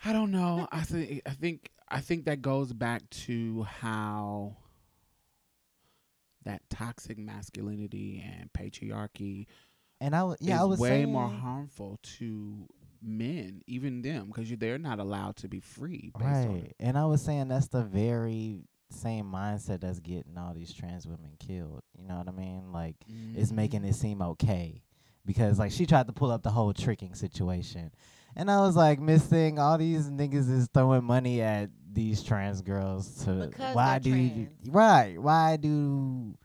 [0.06, 0.68] I don't know.
[0.72, 4.56] I think I think I think that goes back to how
[6.46, 9.46] that toxic masculinity and patriarchy
[10.00, 12.68] And I was yeah, is I was way more harmful to
[13.02, 16.12] men, even them, because they're not allowed to be free.
[16.18, 16.64] Based on Right.
[16.66, 16.76] it.
[16.80, 18.60] And I was saying that's the very
[18.91, 21.82] same mindset that's getting all these trans women killed.
[21.97, 22.71] You know what I mean?
[22.71, 22.95] Like
[23.36, 23.89] it's making Mm-hmm.
[23.89, 24.82] it seem okay.
[25.25, 27.91] Because like she tried to pull up the whole tricking situation.
[28.36, 32.62] And I was like, Miss Thing, all these niggas is throwing money at these trans
[32.62, 35.21] girls to Because why do you right.
[35.21, 36.36] Why do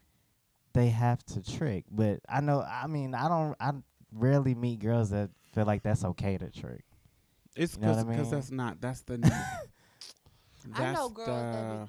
[0.73, 1.85] they have to trick?
[1.91, 3.73] But I know I mean, I don't I
[4.13, 6.85] rarely meet girls that feel like that's okay to trick.
[7.57, 8.31] It's You know because I mean?
[8.31, 9.15] that's not that's the.
[10.75, 11.89] I know girls that the- would.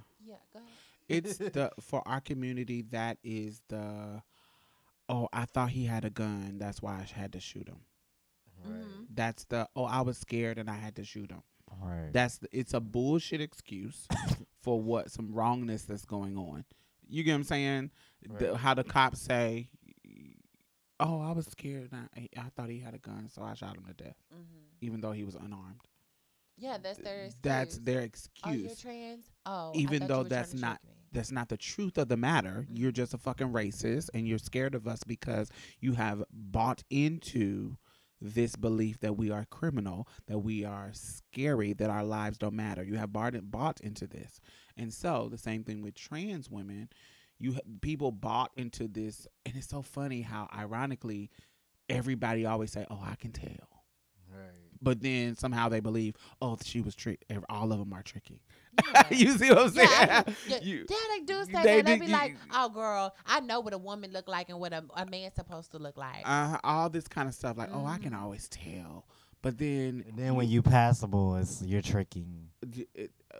[0.53, 1.25] Yeah, go ahead.
[1.25, 4.21] it's the for our community that is the
[5.09, 7.81] oh i thought he had a gun that's why i had to shoot him
[8.67, 9.07] Mhm.
[9.13, 11.43] that's the oh i was scared and i had to shoot him
[11.81, 12.11] Right.
[12.13, 14.07] that's the, it's a bullshit excuse
[14.63, 16.63] for what some wrongness that's going on
[17.07, 17.91] you get what i'm saying
[18.39, 19.69] The- how the cops say
[20.99, 23.75] oh i was scared and I, I thought he had a gun so i shot
[23.77, 24.63] him to death Mhm.
[24.81, 25.81] even though he was unarmed
[26.57, 27.23] Yeah, that's their.
[27.25, 27.35] Excuse.
[27.41, 29.25] that's their Oh, excuse trans.
[29.45, 32.67] Oh, Even though that's not- that's not the truth of the matter.
[32.69, 37.77] You're just a fucking racist and you're scared of us because you have bought into
[38.19, 42.83] this belief that we are criminal, that we are scary, that our lives don't matter.
[42.83, 44.39] You have bought, bought into this.
[44.75, 46.89] And so the same thing with trans women.
[47.39, 51.29] You people bought into this and it's so funny how ironically
[51.89, 53.74] everybody always say, "Oh, I can tell."
[54.85, 54.97] Right.
[54.97, 57.25] But then somehow they believe, "Oh, she was tricked.
[57.49, 58.41] All of them are tricky.
[58.93, 59.03] Yeah.
[59.11, 59.89] you see what I'm saying?
[59.91, 61.85] Yeah, I- You- yeah, they do say they that.
[61.85, 64.73] They be you- like, "Oh, girl, I know what a woman look like and what
[64.73, 67.57] a, a man's supposed to look like." uh, all this kind of stuff.
[67.57, 68.21] Like, oh, I can Mhm.
[68.21, 69.05] always tell.
[69.41, 72.49] But then, And then when you passable, it's you're tricking.
[72.95, 73.37] it, uh,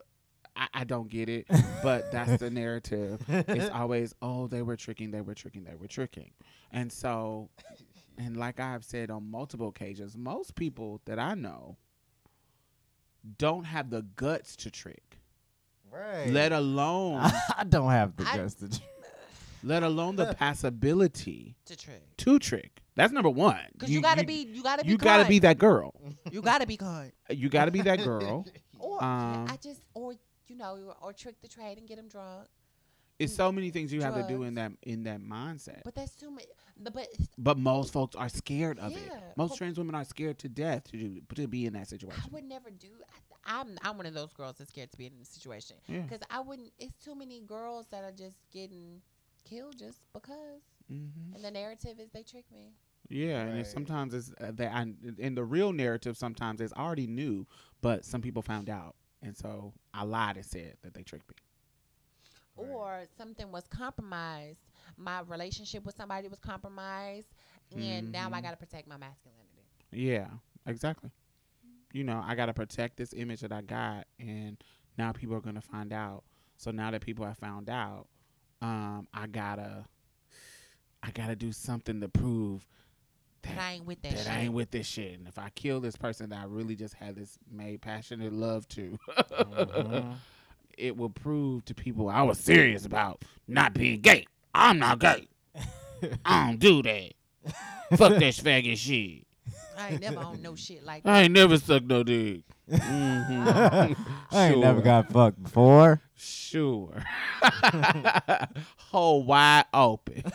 [0.56, 1.48] I, I don't get it.
[1.84, 3.22] But that's the narrative.
[3.28, 6.32] It's always, oh, they were tricking, they were tricking, they were tricking.
[6.72, 7.50] And so,
[8.18, 11.78] and like I've said on multiple occasions, most people that I know
[13.38, 15.18] don't have the guts to trick,
[15.92, 16.30] right.
[16.30, 17.20] let alone,
[17.58, 18.70] I don't have the I- guts to.
[18.70, 18.82] trick.
[19.64, 22.82] let alone the possibility to trick, to trick.
[22.96, 23.60] That's number one.
[23.74, 25.94] because you, gotta be, you gotta be, you gotta be that girl.
[26.32, 27.12] you gotta be kind.
[27.30, 28.46] You gotta be that girl.
[28.80, 30.14] Or Um, I just, or
[30.48, 32.48] you know, or trick the trade and get them drunk.
[33.18, 35.82] It's so many things you have to do in that in that mindset.
[35.84, 36.44] But that's too much.
[36.78, 37.08] But, but
[37.38, 39.12] But most folks are scared of it.
[39.38, 42.22] Most But- trans women are scared to death to do to be in that situation.
[42.24, 42.90] I would never do.
[43.46, 46.02] I, I'm I'm one of those girls that's scared to be in a situation Yeah.
[46.02, 46.72] because I wouldn't.
[46.80, 49.02] It's too many girls that are just getting
[49.46, 52.74] killed just because, hmm and the narrative is they trick me.
[53.08, 54.88] Yeah, and it's, sometimes it's uh, they, I,
[55.20, 56.18] in the real narrative.
[56.18, 57.46] Sometimes it's already knew,
[57.82, 61.36] but some people found out, and so I lied and said that they tricked me.
[62.58, 62.68] Right.
[62.72, 64.60] or something was compromised.
[64.98, 67.34] My relationship with somebody was compromised,
[67.76, 68.44] and now I Mhm.
[68.44, 69.64] got to protect my masculinity.
[69.92, 70.28] Yeah,
[70.66, 71.12] exactly.
[71.94, 74.58] You know, I got to protect this image that I got, and
[74.98, 76.24] now people are gonna find out.
[76.58, 78.08] So now that people have found out,
[78.62, 79.86] um, I gotta,
[81.04, 82.66] I gotta do something to prove
[83.42, 84.32] But I ain't with that, that shit.
[84.32, 85.18] I ain't with this shit.
[85.20, 88.68] And if I kill this person that I really just had this made passionate love
[88.70, 90.20] to, Mhm.
[90.78, 94.26] it will prove to people I was serious about not being gay.
[94.56, 95.28] I'm not gay.
[96.26, 97.12] I don't do that.
[97.98, 99.26] Fuck that faggot shit.
[99.78, 101.10] I ain't never on no shit like that.
[101.10, 102.42] I ain't never sucked no dick.
[102.72, 103.96] Mhm.
[104.32, 104.82] I ain't never Sure.
[104.84, 106.02] got fucked before.
[106.16, 107.04] Sure.
[108.78, 110.24] Hole wide open.
[110.24, 110.32] Baby.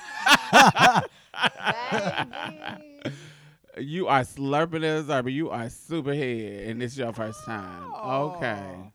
[3.79, 7.95] You are slurping as but you are super head, and it's your first time.
[7.95, 8.93] Okay.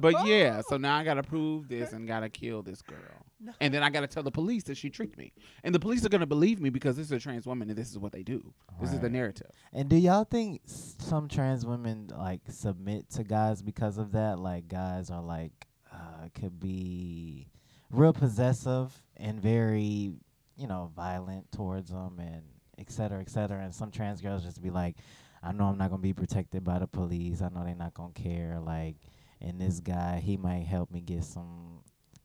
[0.00, 3.23] but yeah, so now I gotta prove this and gotta kill this girl.
[3.60, 5.32] And then I gotta tell the police that she tricked me.
[5.62, 7.90] And the police are gonna believe me because this is a trans woman and this
[7.90, 8.52] is what they do.
[8.80, 9.50] This is the narrative.
[9.72, 14.38] And do y'all think some trans women like submit to guys because of that?
[14.38, 15.52] Like guys are like
[15.92, 17.48] uh could be
[17.90, 20.12] real possessive and very,
[20.56, 22.42] you know, violent towards them and
[22.78, 23.62] et cetera, et cetera.
[23.62, 24.96] And some trans girls just be like,
[25.42, 27.42] I know I'm not gonna be protected by the police.
[27.42, 28.58] I know they're not gonna care.
[28.58, 28.96] Like,
[29.40, 31.80] and this guy, he might help me get some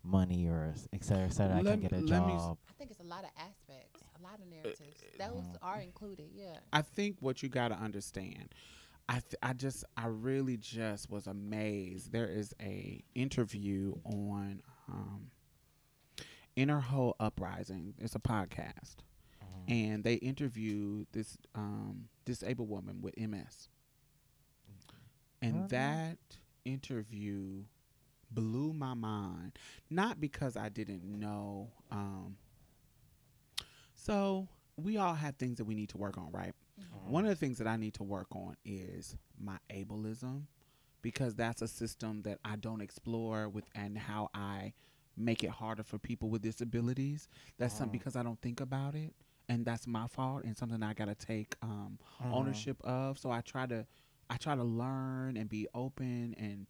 [0.10, 1.58] money or s- et cetera, et cetera.
[1.58, 2.58] I Let can get a me- let me s- job.
[2.70, 5.04] I think it's a lot of aspects, a lot of narratives.
[5.18, 5.58] Those Mhm.
[5.62, 6.60] are included, yeah.
[6.74, 8.54] I think what you got to understand,
[9.08, 12.12] I th- I just I really just was amazed.
[12.12, 15.32] There is a interview on um,
[16.56, 17.94] Inner Whole Uprising.
[17.98, 18.98] It's a podcast,
[19.42, 19.70] Mhm.
[19.72, 23.70] and they interview this um, disabled woman with MS,
[25.42, 25.70] and Mhm.
[25.70, 26.18] that
[26.66, 27.64] interview
[28.32, 29.58] blew my mind.
[29.90, 31.72] Not because I didn't know.
[31.92, 32.38] Um,
[33.94, 36.54] so we all have things that we need to work on, right?
[37.06, 40.44] One of the things that I need to work on is my ableism
[41.02, 44.74] because that's a system that I don't explore with and how I
[45.18, 47.28] make it harder for people with disabilities.
[47.58, 47.92] That's something Mhm.
[47.92, 49.14] because I don't think about it
[49.50, 52.30] and that's my fault and something I got to take um, Mhm.
[52.32, 53.18] ownership of.
[53.18, 53.86] So I try to
[54.30, 56.68] I try to learn and be open and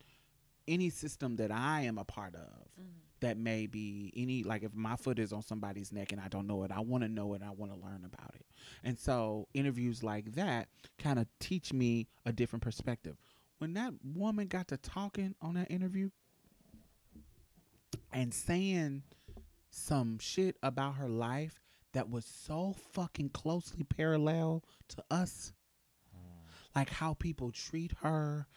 [0.70, 2.42] any system that I am a part of
[2.80, 3.00] mm-hmm.
[3.22, 6.48] that may be any like if my foot is on somebody's neck and I don't
[6.48, 7.42] know it, I want to know it.
[7.44, 8.46] I want to learn about it.
[8.84, 13.18] And so interviews like that kind of teach me a different perspective.
[13.58, 16.12] When that woman got to talking on that interview
[18.14, 19.04] and saying
[19.70, 21.60] some shit about her life
[21.94, 25.54] that was so fucking closely parallel to us,
[26.16, 26.20] mm.
[26.76, 28.48] like how people treat her,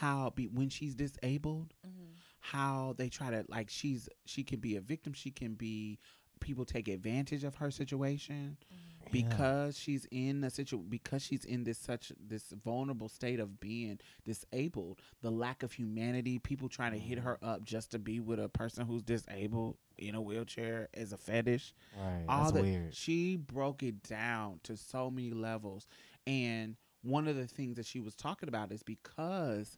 [0.00, 2.12] how be when she's disabled, Mm-hmm.
[2.40, 5.98] how they try to like she's she can be a victim she can be
[6.40, 9.08] people take advantage of her situation Yeah.
[9.12, 13.98] because she's in a situation because she's in this such this vulnerable state of being
[14.24, 18.40] disabled the lack of humanity people trying to hit her up just to be with
[18.40, 22.24] a person who's disabled in a wheelchair as a fetish Right.
[22.28, 22.94] all That's that weird.
[22.94, 25.86] she broke it down to so many levels
[26.26, 29.76] and one of the things that she was talking about is because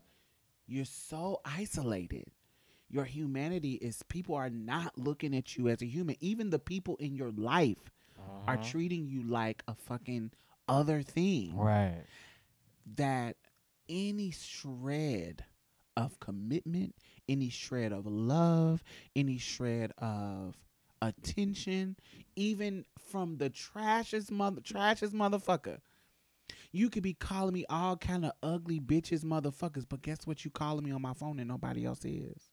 [0.66, 2.26] you're so isolated
[2.90, 6.96] your humanity is people are not looking at you as a human even the people
[6.96, 7.90] in your life
[8.46, 8.62] are Mhm.
[8.70, 10.30] treating you like a fucking
[10.68, 12.04] other thing Right.
[12.96, 13.36] that
[13.88, 15.44] any shred
[15.96, 16.94] of commitment,
[17.28, 18.82] any shred of love,
[19.14, 20.56] any shred of
[21.00, 21.96] attention,
[22.36, 25.80] even from the trashest mother trashest motherfucker.
[26.74, 30.50] You could be calling me all kind of ugly bitches motherfuckers, but guess what you
[30.50, 32.50] calling me on my phone and nobody else is.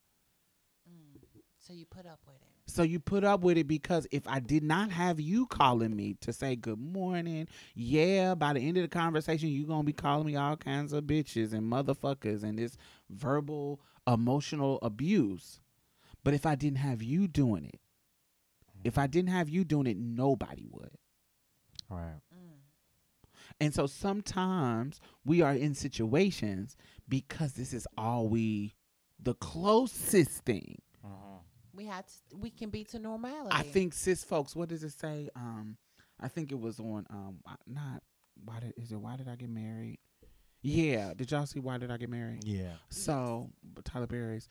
[0.87, 1.19] Mm.
[1.57, 2.51] So you put up with it.
[2.67, 6.17] So you put up with it because if I did not have you calling me
[6.21, 10.27] to say good morning, yeah, by the end of the conversation, you gonna be calling
[10.27, 12.77] me all kinds of bitches and motherfuckers and this
[13.09, 15.61] verbal emotional abuse.
[16.23, 17.79] But if I didn't have you doing it,
[18.83, 20.91] if I didn't have you doing it, nobody would.
[21.89, 22.21] Right.
[23.61, 26.75] And so sometimes we are in situations
[27.07, 28.73] because this is all we,
[29.21, 31.39] the closest thing Mhm.
[31.73, 33.49] We have to, we can be to normality.
[33.51, 34.55] I think cis folks.
[34.55, 35.29] What does it say?
[35.35, 35.77] Um,
[36.19, 37.05] I think it was on.
[37.09, 38.03] Um, not
[38.43, 38.97] why did is it?
[38.97, 39.99] Why did I get married?
[40.61, 42.43] Yeah, did y'all see why did I get married?
[42.43, 42.73] Yeah.
[42.89, 44.47] So but Tyler Perry's.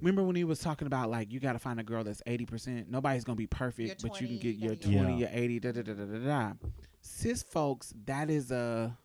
[0.00, 2.44] Remember when he was talking about like you got to find a girl that's eighty
[2.46, 2.90] percent.
[2.90, 5.18] Nobody's gonna be perfect, Your but you can get your twenty, Yeah.
[5.18, 6.52] your eighty, da da da da da da.
[7.00, 8.96] Cis folks, that is a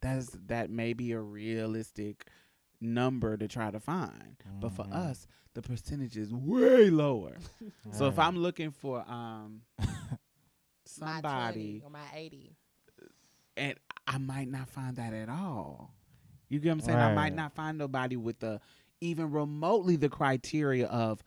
[0.00, 2.26] that's that may be a realistic
[2.80, 4.92] number to try to find, but for Mhm.
[4.94, 7.36] us, the percentage is way lower.
[7.92, 9.86] So if I'm looking for um my
[10.84, 12.56] somebody 20 or my 80.
[13.56, 13.74] and
[14.06, 15.94] I might not find that at all.
[16.48, 16.98] You get what I'm saying?
[16.98, 18.60] I might not find nobody with the
[19.02, 21.22] even remotely the criteria of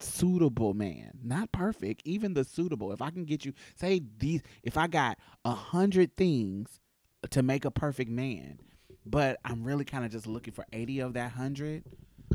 [0.00, 1.18] suitable man.
[1.22, 2.92] Not perfect, even the suitable.
[2.92, 6.80] If I can get you say these if I got a hundred things
[7.30, 8.58] to make a perfect man,
[9.06, 11.84] but I'm really kind of just looking for 80 of that hundred.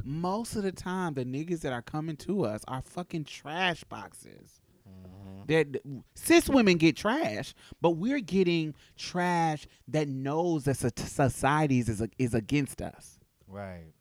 [0.04, 4.62] Most of the time, the niggas that are coming to us are fucking trash boxes.
[4.88, 5.48] Mhm.
[5.48, 5.82] That
[6.16, 12.34] cis women get trash, but we're getting trash that knows that so- societies is is
[12.34, 13.20] against us.
[13.48, 13.92] Right.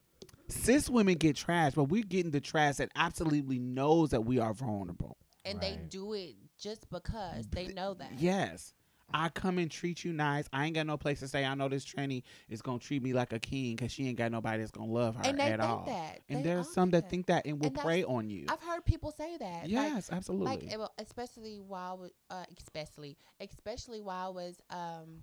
[0.48, 4.52] Cis women get trash, but we're getting the trash that absolutely knows that we are
[4.54, 5.16] vulnerable.
[5.44, 8.12] and they do it just because they know that.
[8.18, 8.72] Yes.
[9.14, 10.48] I come and treat you nice.
[10.52, 11.44] I ain't got no place to stay.
[11.44, 14.32] I know this tranny is gonna treat me like a king because she ain't got
[14.32, 15.84] nobody that's gonna love her and they at think all.
[15.86, 16.22] that.
[16.28, 18.46] And They there's some think that think that and will And prey on you.
[18.48, 19.62] I've heard people say that.
[19.62, 20.46] Like, yes, absolutely.
[20.46, 25.20] like eh, especially while I was, uh, especially especially while I was um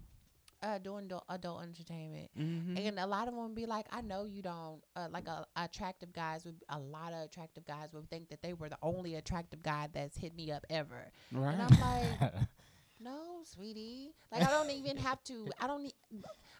[0.63, 2.29] uh doing adult, adult entertainment.
[2.39, 2.87] Mhm.
[2.87, 5.45] And a lot of them would be like, I know you don't uh, like a
[5.55, 9.15] attractive guys would a lot of attractive guys would think that they were the only
[9.15, 11.11] attractive guy that's hit me up ever.
[11.31, 11.53] right.
[11.53, 12.33] And I'm like,
[12.99, 14.13] no, sweetie.
[14.31, 15.49] Like I don't even have to.
[15.59, 15.93] I don't need.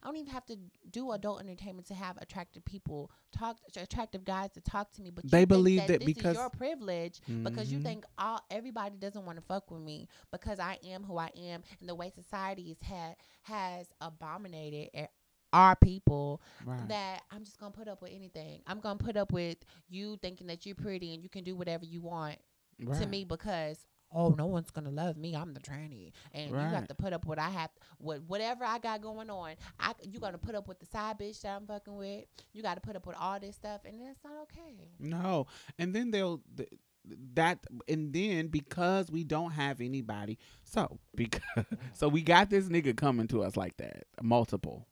[0.04, 0.58] I don't even have to
[0.92, 5.10] do adult entertainment to have attractive people talk, attractive guys to talk to me.
[5.12, 7.84] But you They think believe that, that this because- is your privilege because you Mhm.
[7.84, 11.64] think all everybody doesn't want to fuck with me because I am who I am
[11.80, 14.90] and the way society has has abominated
[15.54, 16.88] our people right.
[16.90, 18.62] that I'm just gonna put up with anything.
[18.68, 21.86] I'm gonna put up with you thinking that you're pretty and you can do whatever
[21.86, 22.40] you want
[22.80, 25.36] to me because oh no one's gonna love me.
[25.36, 26.12] I'm the tranny.
[26.34, 26.70] And you Right.
[26.74, 29.56] have to put up what i have what whatever i got going on.
[29.80, 32.26] I you gotta put up with the side bitch that i'm fucking with.
[32.54, 34.76] You gotta put up with all this stuff and that's not okay.
[35.00, 35.48] No,
[35.78, 36.70] and then they'll th-
[37.34, 37.60] that,
[37.90, 41.42] and then because we don't have anybody, so because
[41.94, 44.88] so we got this nigga coming to us like that, multiple.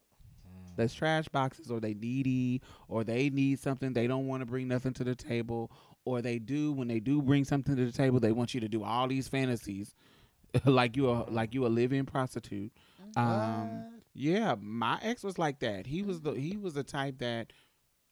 [0.46, 0.76] Mm.
[0.76, 4.68] That's trash boxes, or they needy, or they need something they don't want to bring
[4.68, 5.72] nothing to the table,
[6.06, 8.68] or they do when they do bring something to the table, they want you to
[8.68, 9.93] do all these fantasies,
[10.66, 12.72] like you a like you a living prostitute.
[13.16, 15.86] Um, yeah, my ex was like that.
[15.88, 17.54] He was the he was the type that,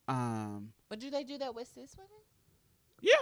[0.07, 2.09] um, but do they do that with cis women
[3.01, 3.13] yeah,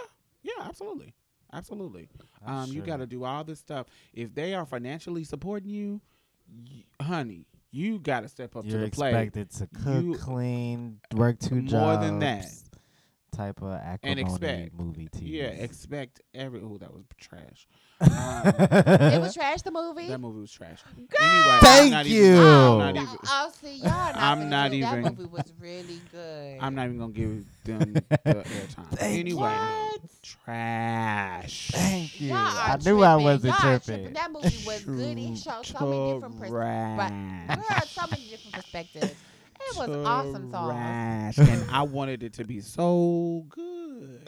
[0.42, 1.14] yeah, absolutely,
[1.52, 2.08] absolutely.
[2.44, 3.86] Um, you got to do all this stuff.
[4.12, 6.00] If they are financially supporting you,
[6.68, 9.10] y- honey, you got to step up You're to the plate.
[9.12, 11.72] You're expected to cook, You- clean, work two jobs.
[11.72, 12.46] More than that.
[13.30, 15.20] Type of And acrimony expect- movie TV.
[15.30, 16.60] Yeah, expect every.
[16.60, 17.68] Oh, that was trash.
[18.00, 20.80] it was trash the movie That movie was trash.
[20.96, 22.24] Anyway, I'm Thank not you.
[22.26, 23.16] Even, oh, I'm not no, even.
[23.26, 26.86] oh, see, y'all not I'm not do- even- that movie was really good I'm not
[26.86, 28.88] even gonna give them the airtime.
[28.92, 30.00] Thank Anyway, What?
[30.22, 31.70] trash.
[31.72, 32.28] Thank you.
[32.28, 34.12] Y'all I knew I wasn't Y'all are tripping.
[34.14, 35.18] That movie was good.
[35.18, 36.50] It showed so many different perspectives.
[36.50, 37.56] Trash.
[37.56, 39.14] Girl, so many different perspectives.
[39.70, 40.70] It was awesome songs.
[40.72, 41.38] Trash.
[41.38, 44.24] and I wanted it to be so good,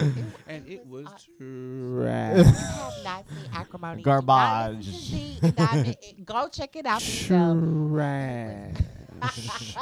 [0.46, 2.38] and it was uh, trash.
[2.38, 4.02] You have not seen Acrimony.
[4.02, 5.94] Do not listen to Garbage.
[5.94, 7.26] Z and Go check it out for.
[7.26, 8.74] Trash.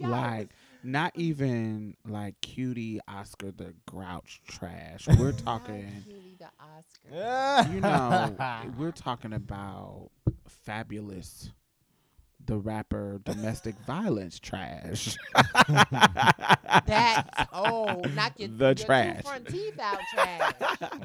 [0.00, 0.50] Like
[0.82, 5.06] not even like cutie Oscar the Grouch trash.
[5.18, 5.84] We're talking.
[5.84, 7.72] Not Cutie the Oscar.
[7.72, 8.36] you know,
[8.78, 10.10] we're talking about
[10.66, 11.50] Fabolous,
[12.46, 15.16] the rapper, domestic violence trash.
[16.86, 19.16] That's oh, knock your, The your trash.
[19.16, 20.52] two front teeth out trash.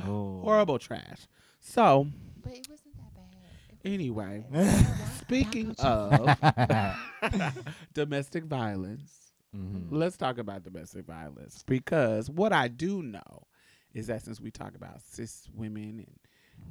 [0.08, 0.42] Oh.
[0.44, 1.28] Horrible trash.
[1.60, 2.08] So,
[2.44, 3.80] But it wasn't that bad.
[3.84, 5.12] It anyway, wasn't bad.
[5.20, 6.96] speaking Y'all go check
[7.34, 9.14] of domestic violence,
[9.56, 9.88] Mhm.
[9.90, 13.48] let's talk about domestic violence because what I do know
[13.94, 16.20] is that since we talk about cis women and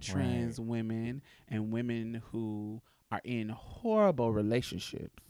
[0.01, 2.81] trans women and women who
[3.11, 5.23] are in horrible relationships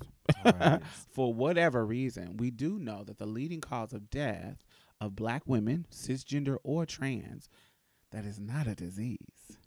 [0.44, 0.80] Right.
[1.12, 4.64] for whatever reason, we do know that the leading cause of death
[5.00, 7.48] of black women, cisgender or trans,
[8.10, 9.58] that is not a disease,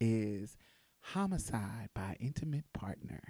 [0.00, 0.56] is
[1.00, 3.22] homicide by intimate partner.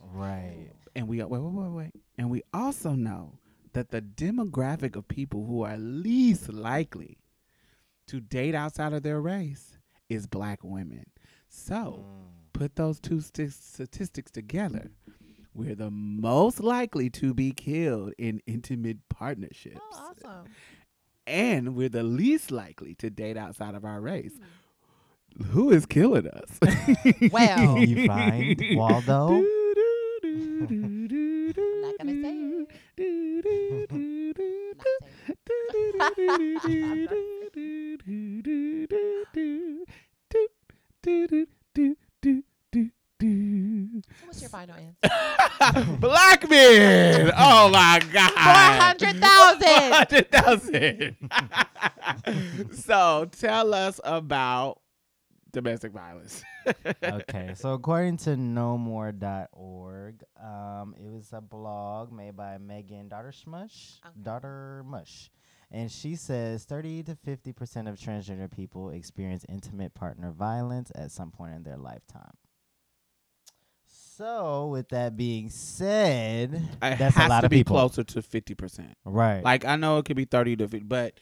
[0.00, 0.70] Right.
[0.94, 2.02] And we wait, wait, wait, wait.
[2.18, 3.38] And we also know
[3.72, 7.18] that the demographic of people who are least likely
[8.08, 9.78] to date outside of their race
[10.08, 11.06] is black women.
[11.48, 12.45] So mm.
[12.56, 14.90] Put those two sti- statistics together.
[15.54, 19.80] We're the most likely to be killed in intimate partnerships.
[19.92, 20.46] Oh, awesome.
[21.26, 24.32] And we're the least likely to date outside of our race.
[25.50, 26.58] Who is killing us?
[27.32, 29.42] Well- You find Waldo?
[30.22, 32.68] I'm not gonna say it.
[41.38, 41.96] Not saying
[43.18, 43.26] So
[44.26, 45.96] what's your final answer?
[46.00, 47.32] Black men.
[47.36, 48.30] Oh my God.
[48.32, 51.16] Four hundred thousand.
[51.22, 52.74] 400,000.
[52.82, 54.80] so tell us about
[55.52, 56.42] domestic violence.
[57.02, 64.00] okay, so according to nomore.org, um, it was a blog made by Megan Daughter Smush,
[64.04, 64.14] Okay.
[64.22, 65.30] Daughter Mush,
[65.70, 71.10] and she says 30 to 50 percent of transgender people experience intimate partner violence at
[71.10, 72.32] some point in their lifetime.
[74.16, 77.76] So, with that being said, It that's has a lot to of be people.
[77.76, 78.94] closer to fifty percent.
[79.04, 79.44] Right.
[79.44, 81.14] Like I know it could be thirty to 50, but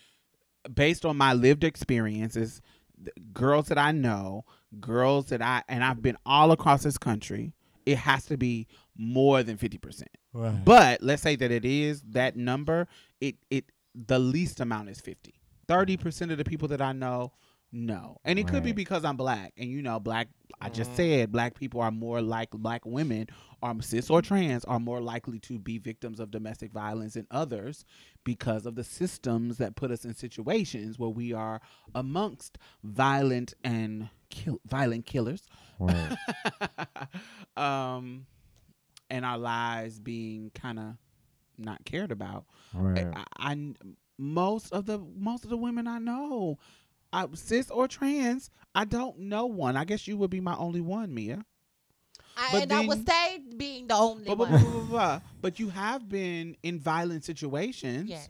[0.72, 2.61] based on my lived experiences,
[2.97, 4.45] the girls that I know,
[4.80, 7.53] girls that I and I've been all across this country,
[7.84, 10.11] it has to be more than fifty percent.
[10.32, 10.64] right.
[10.64, 12.86] But let's say that it is that number.
[13.20, 13.64] It it
[13.95, 15.34] the least amount is fifty.
[15.68, 17.32] Thirty percent of the people that I know,
[17.72, 20.28] no, and it could be because I'm black, and you know, black.
[20.61, 20.97] I just Mhm.
[20.97, 23.26] said black people are more like black women,
[23.62, 27.84] are cis or trans, are more likely to be victims of domestic violence than others
[28.24, 31.61] because of the systems that put us in situations where we are
[31.95, 35.47] amongst violent and kill violent killers
[35.80, 36.16] right.
[37.57, 38.26] um,
[39.11, 40.97] and our lives being kind of
[41.59, 42.44] not cared about.
[42.74, 43.07] right.
[43.14, 43.72] I, I-
[44.16, 46.57] most of the most of the women I know,
[47.12, 49.76] I, cis or trans, I don't know one.
[49.76, 51.44] I guess you would be my only one, Mia.
[52.36, 54.62] I, But and I would then- stay being the only But, but, one.
[54.62, 58.09] but, but, but, but you have been in violent situations.
[58.09, 58.28] yes.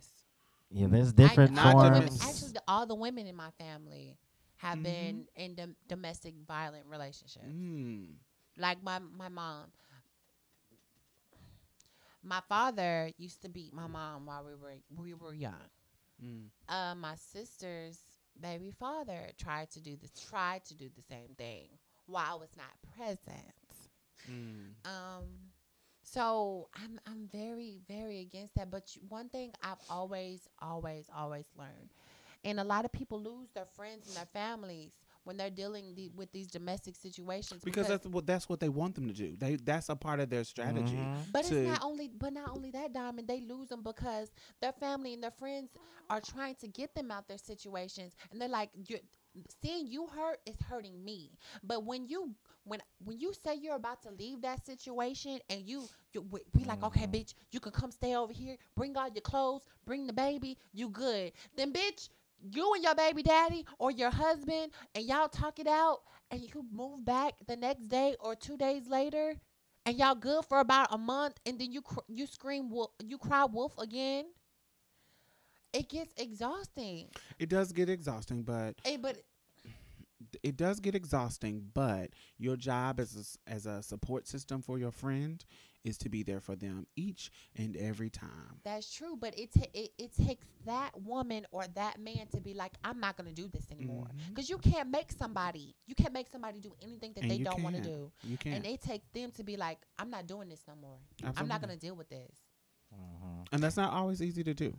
[0.71, 2.23] Yeah, there's different I, all the women, forms.
[2.25, 4.17] actually, all the women in my family
[4.57, 4.83] have Mhm.
[4.83, 7.45] been in dom- domestic violent relationships.
[7.47, 8.15] Mm.
[8.59, 9.67] Like my my mom.
[12.25, 15.71] My father used to beat my mom while we were we were young.
[16.25, 16.47] Mm.
[16.69, 17.99] Uh, my sister's
[18.41, 21.69] baby father tried to do this tried to do the same thing
[22.07, 23.21] while I was not present.
[24.31, 24.73] Mm.
[24.85, 25.25] Um,
[26.03, 28.71] so I'm I'm very very against that.
[28.71, 31.91] But one thing I've always always always learned,
[32.45, 34.93] and a lot of people lose their friends and their families
[35.25, 38.95] when they're dealing the, with these domestic situations Because that's what that's what they want
[38.95, 39.35] them to do.
[39.37, 40.97] They that's a part of their strategy.
[40.97, 41.33] Mhm.
[41.33, 43.27] But to- it's not only, but not only that, Diamond.
[43.29, 45.71] They lose them because their family and their friends
[46.11, 49.01] are trying to get them out their situations, and they're like, you're,
[49.63, 51.31] "Seeing you hurt is hurting me."
[51.63, 55.89] But when you, when when you say you're about to leave that situation, and you,
[56.13, 57.13] you we- we like, okay, Mhm.
[57.15, 60.91] bitch, you can come stay over here, bring all your clothes, bring the baby, you
[60.91, 61.33] good.
[61.57, 62.11] Then, bitch.
[62.53, 66.65] You and your baby daddy or your husband and y'all talk it out and you
[66.73, 69.37] move back the next day or two days later
[69.87, 73.19] and y'all good for about a month and then you cr- you scream wolf you
[73.19, 74.27] cry wolf again
[75.75, 77.09] it gets exhausting.
[77.39, 79.19] It does get exhausting, but hey, but
[80.43, 84.93] it does get exhausting, but your job as a, as a support system for your
[84.93, 85.45] friend
[85.85, 88.59] is to be there for them each and every time.
[88.65, 92.55] that's true but it, ta- it it takes that woman or that man to be
[92.55, 96.29] like i'm not gonna do this anymore because you can't make somebody you can't make
[96.29, 99.07] somebody do anything that And they don't want to do You can, and it takes
[99.13, 100.97] them to be like i'm not doing this no more
[101.37, 102.35] i'm not gonna deal with this
[102.95, 103.47] Mhm.
[103.53, 104.73] and that's not always easy to do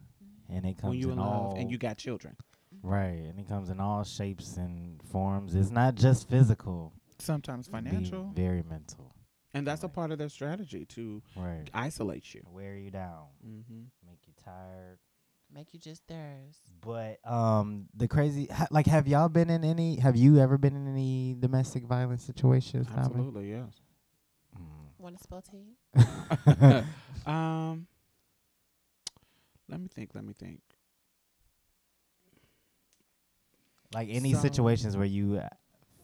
[0.50, 2.36] And it comes when you in in love all and you got children.
[2.84, 5.56] right, and it comes in all shapes and forms.
[5.56, 6.94] It's not just physical.
[7.20, 8.32] Sometimes it can be financial.
[8.36, 9.15] very mental.
[9.56, 11.70] And that's a part of their strategy to Right.
[11.74, 12.42] isolate you.
[12.52, 13.84] Wear you down, Mm-hmm.
[14.06, 15.00] make you tired.
[15.54, 19.98] make you just theirs But um, the crazy, ha- like, have y'all been in any?
[20.00, 22.88] Have you ever been in any domestic violence situations?
[22.88, 23.06] Dominic?
[23.12, 23.74] Absolutely, yes.
[24.58, 24.62] Mm.
[25.00, 25.78] want to spell tea
[27.26, 27.88] um,
[29.70, 30.10] let me think.
[30.14, 30.60] Let me think.
[33.94, 35.48] like any So- situations where you uh,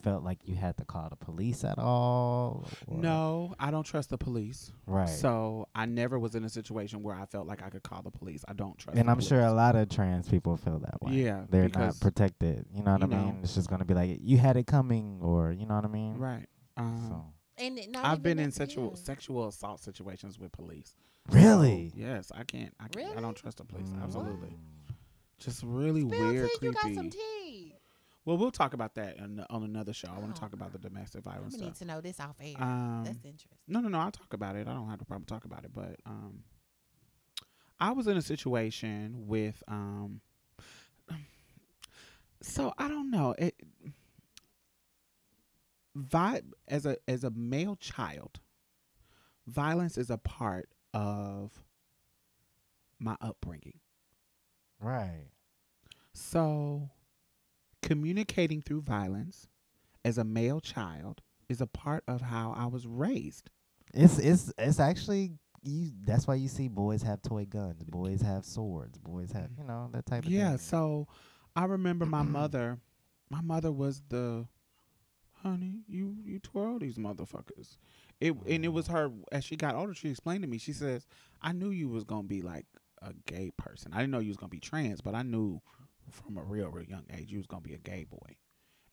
[0.02, 2.66] felt like you had to call the police at all?
[2.86, 4.72] or- No, I don't trust the police.
[4.86, 5.08] Right.
[5.08, 8.10] So I never was in a situation where I felt like I could call the
[8.10, 8.44] police.
[8.48, 8.98] I don't trust.
[8.98, 11.12] and the I'm sure a lot of trans people feel that way.
[11.14, 12.66] Yeah, They're not protected.
[12.74, 13.24] You know what you I know.
[13.26, 13.38] mean?
[13.42, 16.14] It's just gonna be like you had it coming, or you know what I mean?
[16.16, 16.46] Right.
[16.76, 17.24] Um, So
[17.64, 19.02] and it not I've been in sexual yeah.
[19.02, 20.96] sexual assault situations with police.
[21.30, 22.74] really, So, yes, I can't.
[22.80, 23.88] I, can't, I don't trust the police.
[23.88, 24.02] Mm.
[24.02, 24.56] Absolutely.
[25.38, 27.10] Just really Spill weird, tea, you got creepy.
[28.22, 28.30] Some tea.
[28.30, 30.08] Well, we'll talk about that on, on another show.
[30.08, 30.34] I want Oh.
[30.34, 32.54] to talk about the domestic violence gonna need to know this off air.
[32.58, 33.58] Um, That's interesting.
[33.68, 33.98] No, no, no.
[33.98, 34.66] I'll talk about it.
[34.68, 35.72] I don't have a problem talking about it.
[35.74, 36.44] But um,
[37.80, 40.20] I was in a situation with um.
[42.44, 43.54] So I don't know it.
[45.94, 48.40] Vi- as a as a male child,
[49.46, 51.62] violence is a part of
[52.98, 53.78] my upbringing.
[54.80, 55.28] right?
[56.14, 56.90] So,
[57.82, 59.48] communicating through violence
[60.04, 63.50] as a male child is a part of how I was raised.
[63.94, 65.90] It's it's it's actually you.
[66.04, 69.90] That's why you see boys have toy guns, boys have swords, boys have you know
[69.92, 70.50] that type of Yeah, thing.
[70.52, 71.08] Yeah, so
[71.54, 72.78] I remember my mother.
[73.30, 74.46] My mother was the,
[75.42, 77.78] honey, you you twirl these motherfuckers.
[78.20, 78.92] It and it was mm.
[78.92, 79.94] her as she got older.
[79.94, 80.58] She explained to me.
[80.58, 81.06] She says,
[81.40, 82.66] "I knew you was gonna be like
[83.02, 83.92] a gay person.
[83.92, 85.60] I didn't know you was gonna be trans, but I knew
[86.10, 88.36] from a real real young age you was gonna be a gay boy.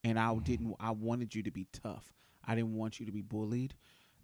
[0.03, 0.43] And I mm-hmm.
[0.43, 0.75] didn't.
[0.79, 2.13] I wanted you to be tough.
[2.45, 3.75] I didn't want you to be bullied.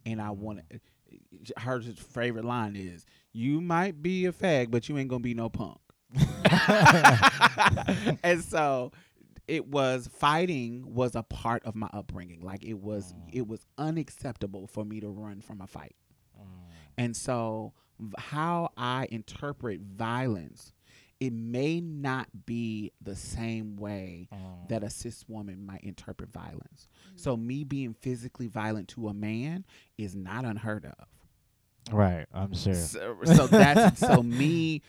[0.05, 0.65] and I wanted.
[0.69, 0.75] Mm-hmm.
[0.75, 5.33] Eh, her favorite line is, "You might be a fag, but you ain't gonna be
[5.33, 5.77] no punk."
[8.23, 8.91] and so
[9.47, 13.29] it was fighting was a part of my upbringing like it was mm.
[13.33, 15.95] it was unacceptable for me to run from a fight
[16.39, 16.43] mm.
[16.97, 20.73] and so v- how i interpret violence
[21.20, 24.70] it may not be the same way mm.
[24.70, 27.20] that a cis woman might interpret violence mm.
[27.20, 29.66] so me being physically violent to a man
[29.97, 31.07] is not unheard of
[31.91, 32.74] Right, I'm sure.
[32.74, 34.82] so, so that's so me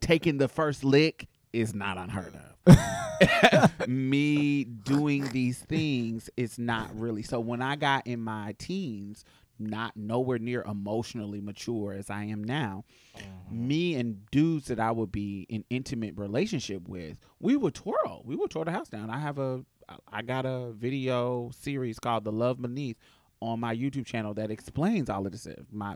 [0.00, 2.34] taking the first lick is not unheard
[2.66, 3.88] of.
[3.88, 7.22] me doing these things is not really.
[7.22, 9.24] So when I got in my teens,
[9.58, 12.84] not nowhere near emotionally mature as I am now,
[13.16, 13.68] mm-hmm.
[13.68, 18.22] me and dudes that I would be in intimate relationship with, we would twirl.
[18.24, 19.10] We would twirl the house down.
[19.10, 19.64] I have a
[20.10, 22.96] I got a video series called The Love Beneath
[23.40, 25.46] on my YouTube channel that explains all of this.
[25.70, 25.94] My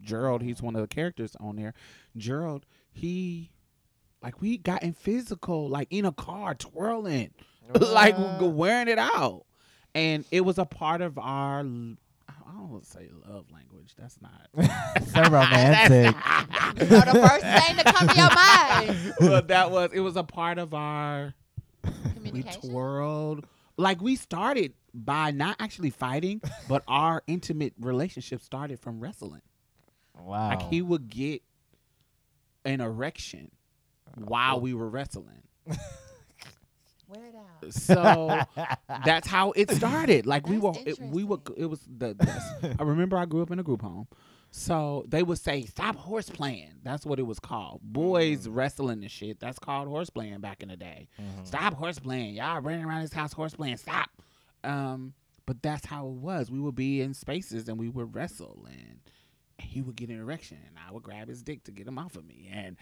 [0.00, 1.74] Gerald, he's one of the characters on there.
[2.16, 3.50] Gerald, he
[4.22, 7.32] like we got in physical, like in a car twirling,
[7.80, 9.44] like wearing it out,
[9.94, 11.64] and it was a part of our.
[12.42, 13.94] L- I don't want to say love language.
[13.98, 14.48] That's not.
[15.06, 16.14] so romantic.
[16.80, 19.14] You know the first thing to come to your mind.
[19.20, 19.90] well, that was.
[19.92, 21.34] It was a part of our.
[22.32, 23.46] We twirled.
[23.76, 29.42] Like we started by not actually fighting, but our intimate relationship started from wrestling.
[30.18, 30.50] Wow.
[30.50, 31.42] Like he would get
[32.64, 33.50] an erection
[34.16, 35.42] while we were wrestling.
[37.14, 37.72] Wear it out.
[37.74, 38.40] So
[39.04, 40.26] that's how it started.
[40.26, 41.38] Like we were, it, we were.
[41.56, 42.14] It was the.
[42.14, 44.08] That's, I remember I grew up in a group home,
[44.50, 47.80] so they would say, "Stop horse playing." That's what it was called.
[47.82, 49.38] Boys wrestling and shit.
[49.40, 51.08] That's called horse playing back in the day.
[51.20, 51.46] Mhm.
[51.46, 52.34] Stop horse playing.
[52.34, 53.76] Y'all running around this house horse playing.
[53.76, 54.10] Stop.
[54.64, 55.14] Um,
[55.46, 56.50] but that's how it was.
[56.50, 59.00] We would be in spaces and we would wrestle, and
[59.58, 62.16] he would get an erection, and I would grab his dick to get him off
[62.16, 62.76] of me, and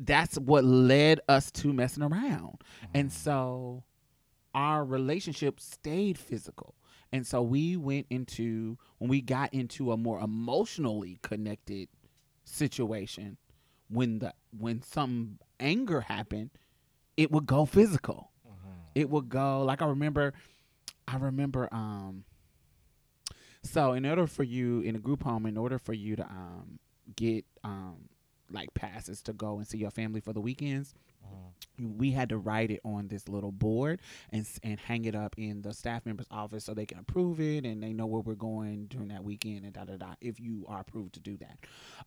[0.00, 2.62] that's what led us to messing around.
[2.94, 3.84] And so
[4.54, 6.74] our relationship stayed physical.
[7.12, 11.88] And so we went into when we got into a more emotionally connected
[12.44, 13.36] situation,
[13.88, 16.50] when the when some anger happened,
[17.16, 18.32] it would go physical.
[18.94, 20.34] It would go like I remember
[21.06, 22.24] I remember um
[23.62, 26.78] so in order for you in a group home, in order for you to um
[27.14, 28.08] get um
[28.50, 30.94] like passes to go and see your family for the weekends,
[31.78, 35.62] we had to write it on this little board and and hang it up in
[35.62, 38.86] the staff member's office so they can approve it and they know where we're going
[38.86, 41.58] during that weekend and da da da if you are approved to do that.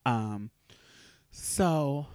[0.05, 0.49] Um,
[1.31, 2.07] so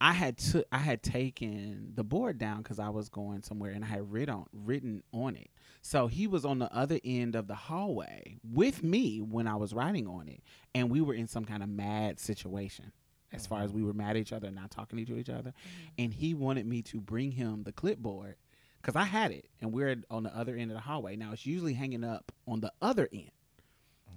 [0.00, 3.84] I had to I had taken the board down because I was going somewhere and
[3.84, 5.50] I had written on, written on it.
[5.82, 9.74] So he was on the other end of the hallway with me when I was
[9.74, 10.40] writing on it,
[10.74, 12.92] and we were in some kind of mad situation.
[13.34, 15.88] As far as we were mad at each other, not talking to each other, mm-hmm.
[15.98, 18.36] and he wanted me to bring him the clipboard
[18.80, 21.16] because I had it, and we're on the other end of the hallway.
[21.16, 23.30] Now it's usually hanging up on the other end,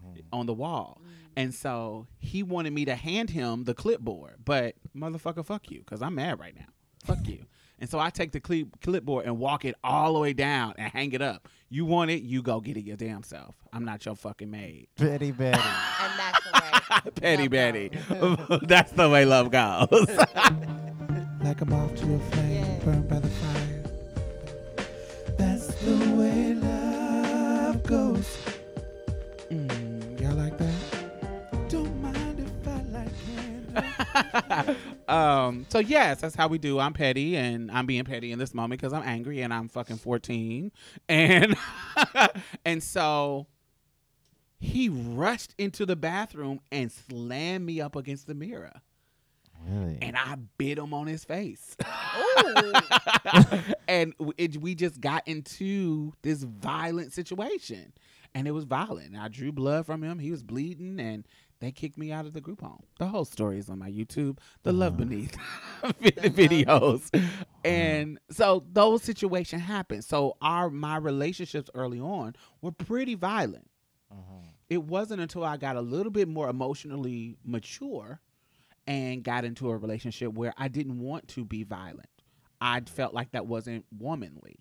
[0.05, 0.20] mm-hmm.
[0.32, 1.09] on the wall, mm.
[1.36, 6.01] and so he wanted me to hand him the clipboard, but motherfucker, fuck you, because
[6.01, 6.68] I'm mad right now.
[7.03, 7.45] Fuck you.
[7.80, 10.91] And so I take the clip, clipboard and walk it all the way down and
[10.91, 11.47] hang it up.
[11.70, 13.55] You want it, you go get it your damn self.
[13.72, 14.88] I'm not your fucking maid.
[14.97, 15.59] Betty Betty.
[15.99, 16.47] And that's the way.
[17.16, 17.90] Petty Love Betty.
[18.68, 19.90] That's the way love goes.
[21.44, 22.80] like a moth to a flame, Yeah.
[22.86, 23.84] burned by the fire.
[25.38, 28.38] That's the way love goes.
[29.52, 31.70] Mm, y'all like that?
[31.70, 33.12] Don't mind if I like
[34.66, 34.76] candy.
[35.08, 35.66] um.
[35.70, 36.80] So yes, that's how we do.
[36.80, 39.98] I'm petty, and I'm being petty in this moment because I'm angry and I'm fucking
[39.98, 40.72] 14,
[41.10, 41.56] and
[42.66, 43.48] and so
[44.60, 48.74] he rushed into the bathroom and slammed me up against the mirror,
[49.68, 49.97] Really?
[50.01, 51.76] and I bit him on his face.
[53.88, 57.93] And it, we just got into this violent situation,
[58.36, 59.16] and it was violent.
[59.16, 60.20] I drew blood from him.
[60.20, 61.26] He was bleeding, and
[61.60, 62.84] they kicked me out of the group home.
[62.99, 65.05] The whole story is on my YouTube, The Love Uh-huh.
[65.05, 65.38] Beneath
[66.36, 67.10] videos,
[67.64, 70.03] and so those situations happened.
[70.03, 73.70] So our my relationships early on were pretty violent.
[74.14, 74.47] Mhm.
[74.70, 78.20] It wasn't until I got a little bit more emotionally mature
[78.86, 82.09] and got into a relationship where I didn't want to be violent.
[82.59, 84.59] I felt like that wasn't womanly.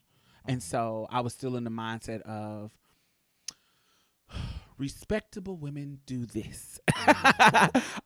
[0.48, 2.72] And so I was still in the mindset of
[4.78, 6.78] respectable women do this.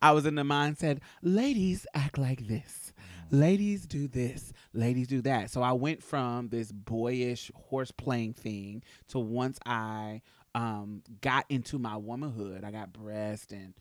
[0.01, 2.93] I was in the mindset, ladies act like this.
[3.31, 3.39] Mm.
[3.39, 4.53] Ladies do this.
[4.73, 5.49] Ladies do that.
[5.49, 10.21] So I went from this boyish horse playing thing to once I
[10.55, 13.73] um, got into my womanhood, I got breast and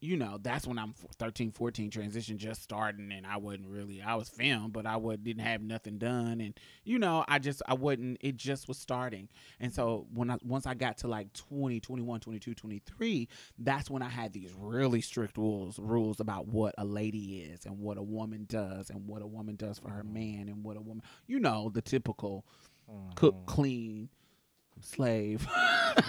[0.00, 4.16] you know, that's when I'm 13, 14, transition just starting, and I wasn't really, I
[4.16, 6.42] was filmed, but I would, didn't have nothing done.
[6.42, 6.52] And,
[6.84, 9.30] you know, I just, I wouldn't, it just was starting.
[9.60, 14.02] And so when I, once I got to like 20, 21, 22, 23, that's when
[14.02, 18.02] I had these really strict rules, rules about what a lady is and what a
[18.02, 21.40] woman does and what a woman does for her man and what a woman, you
[21.40, 22.44] know, the typical
[23.14, 23.46] cook, Mhm.
[23.46, 24.08] clean,
[24.80, 25.46] slave.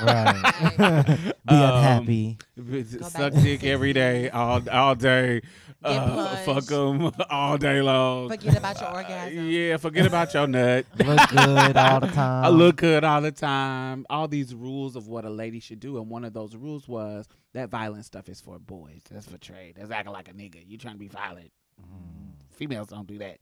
[0.04, 0.54] Right.
[0.78, 2.38] Be Um, unhappy.
[2.58, 5.42] back Suck dick every day, all all day.
[5.84, 8.30] Uh, fuck them all day long.
[8.30, 9.50] Forget about your Uh, orgasm.
[9.50, 10.86] yeah, forget about your nut.
[11.06, 12.44] Look good all the time.
[12.46, 14.06] I look good all the time.
[14.10, 17.28] All these rules of what a lady should do, and one of those rules was
[17.54, 19.02] that violent stuff is for boys.
[19.12, 19.76] That's for trade.
[19.78, 20.64] That's acting like a nigga.
[20.68, 21.52] You trying to be violent.
[21.80, 22.32] Mm.
[22.52, 23.38] Females don't do that.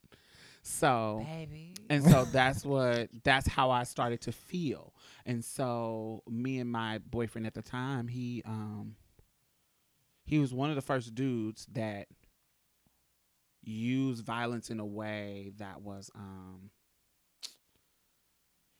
[0.63, 1.73] So Baby.
[1.89, 4.92] and so that's what that's how I started to feel.
[5.25, 8.95] And so me and my boyfriend at the time, he um
[10.25, 12.07] he was one of the first dudes that
[13.61, 16.69] used violence in a way that was um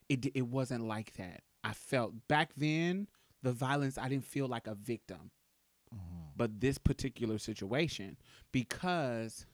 [0.08, 1.42] it it wasn't like that.
[1.62, 3.08] I felt back then
[3.42, 5.30] the violence I didn't feel like a victim
[5.94, 6.32] Mhm.
[6.36, 8.16] but this particular situation
[8.52, 9.46] because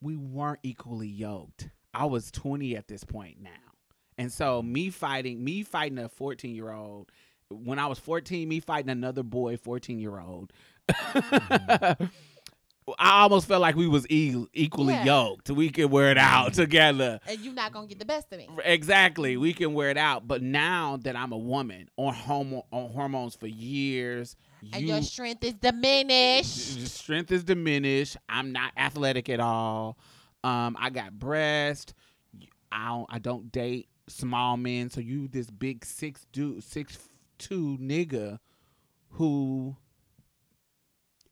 [0.00, 1.68] we weren't equally yoked.
[1.92, 3.67] I was 20 at this point now.
[4.18, 7.10] And so me fighting me fighting a 14 year old
[7.50, 10.52] when I was 14, me fighting another boy 14 year old.
[10.88, 12.04] Mm-hmm.
[12.98, 15.04] I almost felt like we was e- equally Yeah.
[15.04, 15.50] yoked.
[15.50, 16.62] We could wear it out mm-hmm.
[16.62, 17.20] together.
[17.26, 18.48] And you're not gonna get the best of me.
[18.64, 19.34] Exactly.
[19.34, 19.42] Mm-hmm.
[19.42, 20.26] We can wear it out.
[20.26, 24.36] But now that I'm a woman on homo- on hormones for years,
[24.72, 26.86] And you your strength is diminished.
[26.88, 28.16] strength is diminished.
[28.28, 29.98] I'm not athletic at all.
[30.42, 31.94] Um, I got breast.
[32.70, 34.90] I don't, I don't date small men.
[34.90, 36.98] So you this big six dude, six
[37.38, 38.38] two nigga,
[39.10, 39.76] who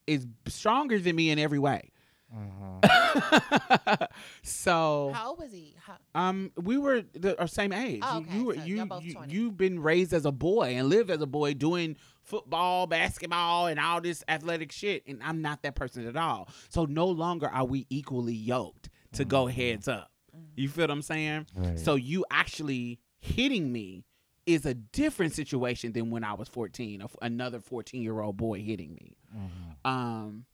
[0.07, 1.91] is stronger than me in every way.
[2.35, 4.09] Mhm.
[4.43, 5.75] so How old was he?
[5.81, 8.01] How, um, we were the our same age.
[8.03, 9.33] Oh, You- okay, You were so you y'all both you 20.
[9.33, 13.79] you've been raised as a boy and lived as a boy doing football, basketball, and
[13.79, 16.49] all this athletic shit, and I'm not that person at all.
[16.69, 20.11] So no longer are we equally yoked to go heads up.
[20.57, 21.47] You feel what I'm saying?
[21.55, 21.79] Right.
[21.79, 24.05] So you actually hitting me
[24.47, 27.03] is a different situation than when I was 14.
[27.03, 29.17] of Another 14 year old boy hitting me.
[29.35, 29.89] Mhm.
[29.91, 30.45] Um,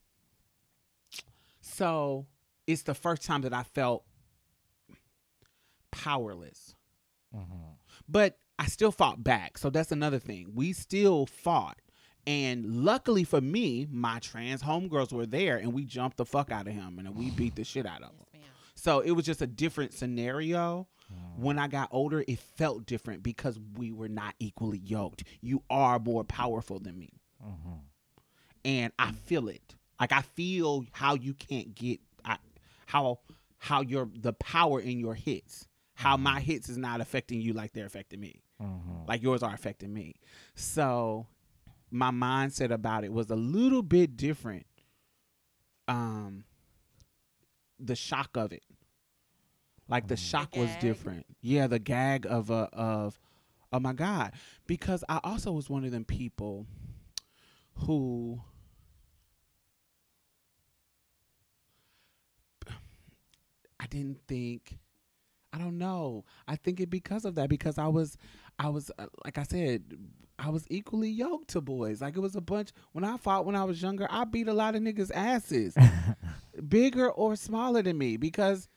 [1.61, 2.25] so
[2.67, 4.03] it's the first time that I felt
[5.91, 6.75] powerless,
[7.35, 7.75] Mhm.
[8.07, 9.57] but I still fought back.
[9.57, 10.53] So that's another thing.
[10.53, 11.79] We still fought.
[12.25, 16.67] And luckily for me, my trans homegirls were there and we jumped the fuck out
[16.67, 18.25] of him and we beat the shit out of him.
[18.33, 18.52] yes, ma'am.
[18.83, 20.87] So it was just a different scenario.
[21.37, 25.23] When I got older, it felt different because we were not equally yoked.
[25.41, 27.21] You are more powerful than me.
[27.43, 27.79] Mhm.
[28.65, 29.75] and I feel it.
[29.99, 32.37] Like I feel how you can't get I,
[32.85, 33.19] how
[33.57, 35.67] how your the power in your hits.
[35.95, 38.41] How my hits is not affecting you like they're affecting me.
[38.61, 39.07] Mhm.
[39.07, 40.15] Like yours are affecting me.
[40.55, 41.27] So
[41.91, 44.65] my mindset about it was a little bit different.
[45.87, 46.45] Um
[47.79, 48.63] the shock of it.
[49.93, 50.29] Like the Mhm.
[50.31, 51.25] shock was different.
[51.41, 53.19] Yeah, the gag of uh, of
[53.71, 54.33] oh my god
[54.67, 56.67] because I also was one of them people
[57.75, 58.41] who
[63.79, 64.77] I didn't think
[65.53, 66.25] I don't know.
[66.47, 68.17] I think it because of that because I was
[68.59, 69.83] I was uh, like I said
[70.39, 72.01] I was equally yoked to boys.
[72.01, 74.53] Like it was a bunch when I fought when I was younger, I beat a
[74.53, 75.75] lot of niggas asses.
[76.69, 78.69] bigger or smaller than me because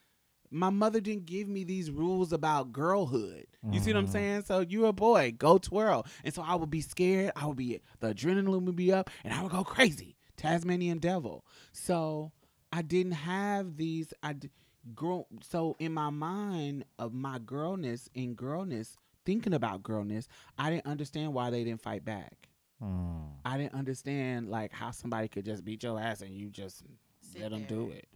[0.51, 3.47] my mother didn't give me these rules about girlhood.
[3.71, 4.13] You see what I'm Mhm.
[4.13, 4.43] saying?
[4.43, 6.07] So you're a boy, go twirl.
[6.25, 7.33] And so I would be scared.
[7.37, 10.17] I would be the adrenaline would be up and I would go crazy.
[10.37, 11.45] Tasmanian devil.
[11.73, 12.33] So
[12.73, 14.51] I didn't have these I d-
[14.95, 20.29] grow so in my mind of my girlness in girlness, thinking about girlness,
[20.59, 22.49] I didn't understand why they didn't fight back.
[22.83, 23.31] Mm.
[23.45, 26.83] I didn't understand like how somebody could just beat your ass and you just
[27.21, 28.07] Sit let them do it.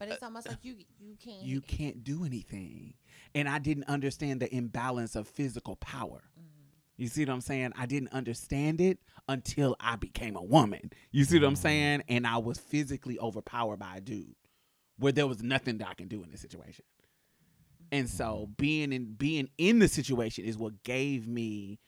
[0.00, 1.42] But it's almost like you you can't.
[1.42, 2.94] You can't do anything.
[3.34, 6.24] And I didn't understand the imbalance of physical power.
[6.36, 6.44] Mm.
[6.96, 7.72] You see what I'm saying?
[7.78, 8.98] I didn't understand it
[9.28, 10.90] until I became a woman.
[11.12, 11.58] You see what I'm Mhm.
[11.58, 12.02] saying?
[12.08, 14.34] And I was physically overpowered by a dude
[14.98, 16.84] where there was nothing that I can do in this situation.
[17.92, 21.78] And so being in being in the situation is what gave me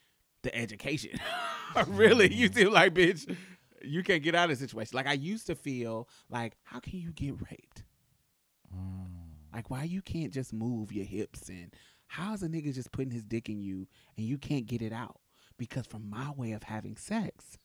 [0.42, 1.18] the education.
[1.86, 3.36] really, you feel like bitch,
[3.82, 4.94] you can't get out of the situation.
[4.96, 7.84] Like I used to feel like, how can you get raped?
[8.74, 9.06] Mm.
[9.54, 11.72] Like why you can't just move your hips and
[12.06, 15.18] how's a nigga just putting his dick in you and you can't get it out?
[15.58, 17.56] because from my way of having sex,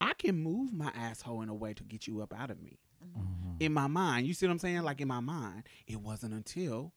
[0.00, 2.78] I can move my asshole in a way to get you up out of me.
[3.04, 3.56] Mhm.
[3.60, 4.82] In my mind, you see what I'm saying?
[4.82, 6.94] Like in my mind, it wasn't until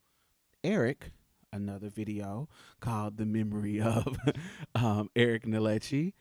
[0.63, 1.11] Eric,
[1.51, 2.47] another video
[2.79, 4.17] called "The Memory of
[4.75, 6.13] um, Eric Nalechi,"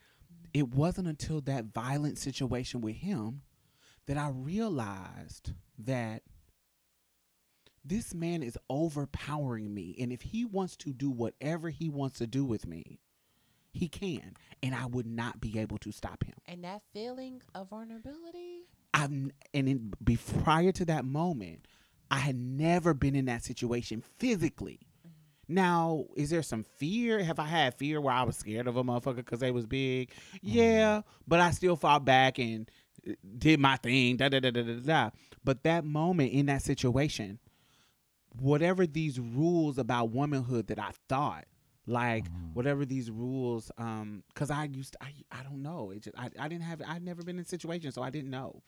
[0.52, 3.42] it wasn't until that violent situation with him
[4.06, 6.22] that I realized that
[7.88, 9.96] this man is overpowering me.
[9.98, 13.00] And if he wants to do whatever he wants to do with me,
[13.72, 14.34] he can.
[14.62, 16.34] And I would not be able to stop him.
[16.46, 18.64] And that feeling of vulnerability.
[18.94, 21.66] I've n- and in, be, prior to that moment,
[22.10, 24.80] I had never been in that situation physically.
[25.46, 27.22] Now, is there some fear?
[27.22, 30.10] Have I had fear where I was scared of a motherfucker because they was big?
[30.42, 32.70] Yeah, but I still fought back and
[33.08, 34.18] uh, did my thing.
[34.18, 35.10] Da da da da da da.
[35.44, 37.38] But that moment in that situation,
[38.40, 41.44] whatever these rules about womanhood that I thought,
[41.86, 42.52] like Mhm.
[42.54, 45.90] whatever these rules, um, because I used to, I I don't know.
[45.90, 48.62] It just I, I didn't have I'd never been in situations, so I didn't know.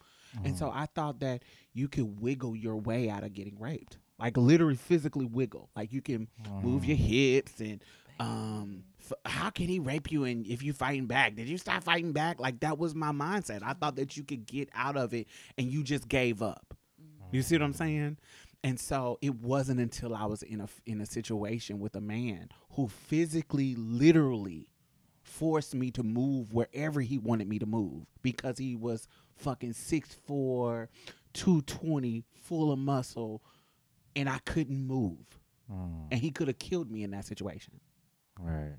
[0.45, 1.43] And so I thought that
[1.73, 3.99] you could wiggle your way out of getting raped.
[4.19, 5.71] Like literally physically wiggle.
[5.75, 6.29] Like you can
[6.63, 7.83] move your hips and
[8.21, 11.35] um f- how can he rape you and if you fighting back?
[11.37, 12.39] Did you stop fighting back?
[12.39, 13.63] Like that was my mindset.
[13.63, 15.27] I thought that you could get out of it
[15.59, 16.75] and you just gave up.
[17.33, 18.19] You see what I'm saying?
[18.63, 22.51] And so it wasn't until I was in a in a situation with a man
[22.73, 24.69] who physically literally
[25.23, 29.07] forced me to move wherever he wanted me to move because he was
[29.37, 30.89] fucking 6'4,
[31.33, 33.43] 220, full of muscle,
[34.17, 35.39] and I couldn't move.
[35.73, 36.09] Mm.
[36.11, 37.81] And he could have killed me in that situation.
[38.39, 38.77] Right.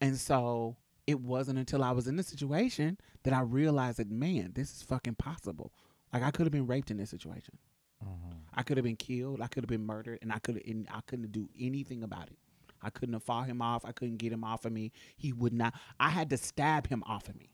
[0.00, 0.76] And so
[1.06, 4.82] it wasn't until I was in the situation that I realized that, man, this is
[4.82, 5.72] fucking possible.
[6.12, 7.58] Like I could have been raped in this situation.
[8.04, 8.36] Mhm.
[8.54, 9.40] I could have been killed.
[9.40, 12.38] I could have been murdered, and I could and I couldn't do anything about it.
[12.80, 13.84] I couldn't have fought him off.
[13.84, 14.92] I couldn't get him off of me.
[15.16, 15.74] He would not.
[15.98, 17.50] I had to stab him off of me.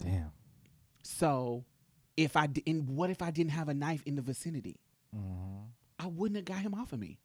[0.00, 0.32] Damn.
[1.02, 1.64] So,
[2.16, 4.80] if I di- and what if I didn't have a knife in the vicinity?
[5.14, 5.66] Mhm.
[5.98, 7.18] I wouldn't have got him off of me.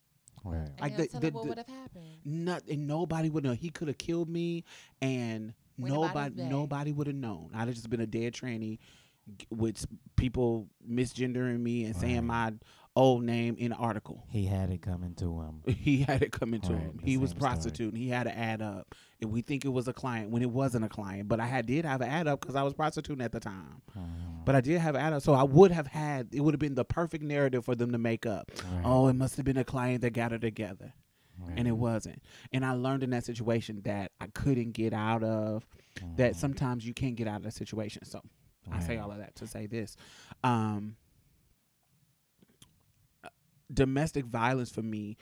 [0.43, 0.67] Right.
[0.69, 2.17] And Like they'll the- tell the- him what would have happened.
[2.25, 3.53] Not and nobody would know.
[3.53, 4.63] He could have killed me,
[5.01, 7.49] and Went nobody nobody would have known.
[7.53, 8.79] I'd have just been a dead tranny g-
[9.49, 12.53] with people misgendering me and saying my
[12.95, 14.23] old name in an article.
[14.29, 15.61] He had it coming to him.
[15.75, 16.99] He had it coming to Right, him.
[17.03, 17.49] He was same story.
[17.49, 17.95] prostituting.
[17.99, 18.95] He had to add up.
[19.21, 21.27] And we think it was a client when it wasn't a client.
[21.27, 23.81] But I had did have an add up because I was prostituting at the time.
[23.97, 24.45] Mhm.
[24.45, 26.29] But I did have an add up, so I would have had.
[26.31, 28.51] It would have been the perfect narrative for them to make up.
[28.71, 28.83] Right.
[28.85, 30.93] Oh, it must have been a client that got her together,
[31.39, 31.53] Right.
[31.57, 32.21] and it wasn't.
[32.53, 35.67] And I learned in that situation that I couldn't get out of.
[36.17, 36.35] That Mhm.
[36.35, 38.03] sometimes you can't get out of a situation.
[38.05, 38.21] So
[38.71, 39.95] I say all of that to say this.
[40.43, 40.95] Um,
[43.73, 45.17] domestic violence for me,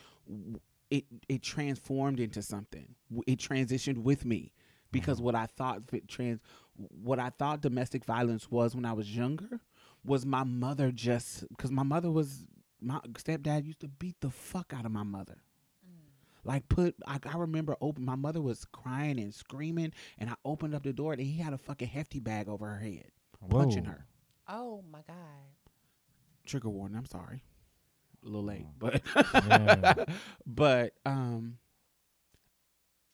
[0.90, 2.94] it it transformed into something.
[3.26, 4.52] It transitioned with me
[4.92, 6.40] because what I thought trans,
[6.76, 9.60] what I thought domestic violence was when I was younger,
[10.04, 12.46] was my mother just because my mother was
[12.80, 15.38] my stepdad used to beat the fuck out of my mother.
[16.44, 18.04] Like put, I, I remember open.
[18.04, 21.54] My mother was crying and screaming, and I opened up the door, and he had
[21.54, 23.10] a fucking hefty bag over her head,
[23.48, 24.06] punching her.
[24.48, 25.16] Oh my God.
[26.46, 26.96] trigger warning.
[26.98, 27.42] I'm sorry,
[28.22, 29.00] a little late, but
[29.34, 29.94] Yeah.
[30.46, 31.58] but um,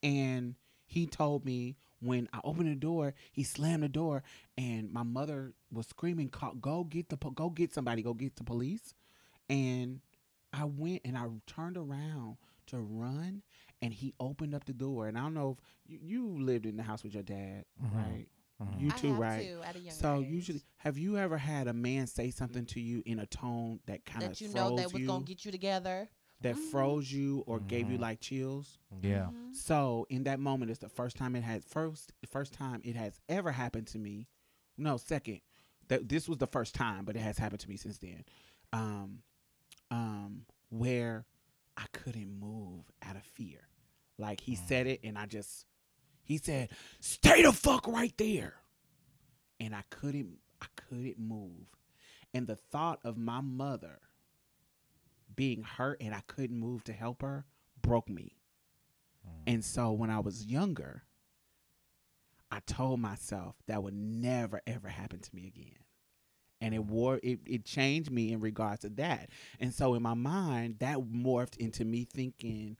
[0.02, 0.54] and
[0.86, 4.22] he told me when I opened the door, he slammed the door,
[4.56, 8.36] and my mother was screaming, "Call, go get the po- go get somebody, go get
[8.36, 8.94] the police,"
[9.48, 10.00] and
[10.52, 13.42] I went and I turned around to run,
[13.82, 16.76] and he opened up the door, and I don't know if you, you lived in
[16.76, 17.94] the house with your dad, Mhm.
[17.94, 18.26] right?
[18.60, 18.80] Mhm.
[18.80, 19.42] You I too, have right?
[19.42, 20.26] to at a younger So age.
[20.28, 24.04] usually, have you ever had a man say something to you in a tone that
[24.04, 26.10] kind of that you froze know that was you, gonna get you together.
[26.42, 26.70] that Mhm.
[26.70, 28.00] froze you or gave you Mhm.
[28.00, 28.78] like chills?
[29.02, 29.30] Yeah.
[29.30, 29.54] Mhm.
[29.54, 33.18] So in that moment, it's the first time it has first first time it has
[33.28, 34.26] ever happened to me.
[34.76, 35.40] No, second.
[35.88, 38.24] That this was the first time, but it has happened to me since then.
[38.72, 39.22] Um,
[39.90, 41.26] um, where
[41.76, 43.68] I couldn't move out of fear.
[44.18, 44.68] Like he Mm.
[44.68, 45.66] said it, and I just
[46.30, 46.70] he said,
[47.00, 48.54] "Stay the fuck right there,"
[49.58, 51.66] and I couldn't I couldn't move,
[52.32, 53.98] and the thought of my mother
[55.34, 57.46] being hurt and I couldn't move to help her
[57.82, 58.36] broke me.
[59.26, 59.54] Mm.
[59.54, 61.02] And so when I was younger,
[62.50, 65.78] I told myself that would never ever happen to me again.
[66.60, 69.30] And it wore it, it changed me in regards to that.
[69.58, 72.76] And so in my mind, that morphed into me thinking,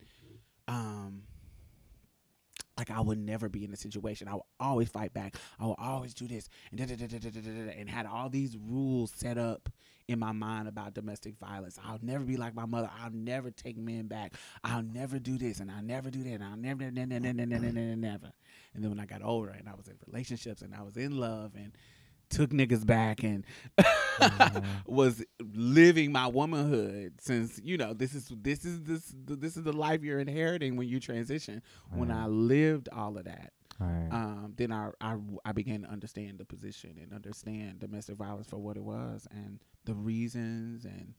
[0.69, 1.23] um,
[2.81, 4.27] like I would never be in a situation.
[4.27, 5.37] I would always fight back.
[5.59, 9.37] I would always do this and da, da, da, and had all these rules set
[9.37, 9.69] up
[10.09, 11.79] in my mind about domestic violence.
[11.87, 12.89] I'll never be like my mother.
[13.03, 14.33] I'll never take men back.
[14.65, 16.31] I'll never do this and I'll never do that.
[16.31, 17.97] And I'll never never never never never never.
[17.97, 18.33] never.
[18.73, 21.19] And then when I got older and I was in relationships and I was in
[21.19, 21.73] love and
[22.31, 23.45] took niggas back and
[24.87, 25.23] Was
[25.55, 30.03] living my womanhood since you know this is this is this this is the life
[30.03, 31.63] you're inheriting when you transition.
[31.93, 34.09] When I lived all of that, Right.
[34.11, 38.59] um, then I, I I began to understand the position and understand domestic violence for
[38.59, 41.15] what it was and the reasons and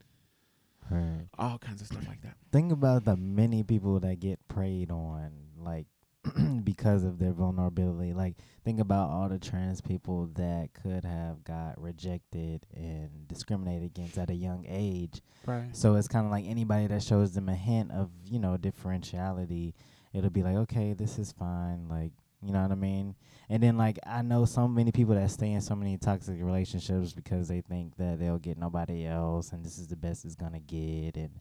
[0.92, 1.26] right.
[1.40, 2.36] all kinds of stuff like that.
[2.52, 5.88] Think about the many people that get preyed on, like
[6.64, 8.14] because of their vulnerability.
[8.14, 14.18] Like think about all the trans people that could have got rejected and discriminated against
[14.18, 15.22] at a young age.
[15.46, 15.76] Right.
[15.76, 19.74] So it's kind of like anybody that shows them a hint of you know differentiality,
[20.14, 21.88] it'll be like, okay, this is fine.
[21.90, 22.12] Like
[22.44, 23.16] you know what I mean.
[23.50, 27.14] And then like I know so many people that stay in so many toxic relationships
[27.14, 30.60] because they think that they'll get nobody else, and this is the best it's gonna
[30.60, 31.32] get, and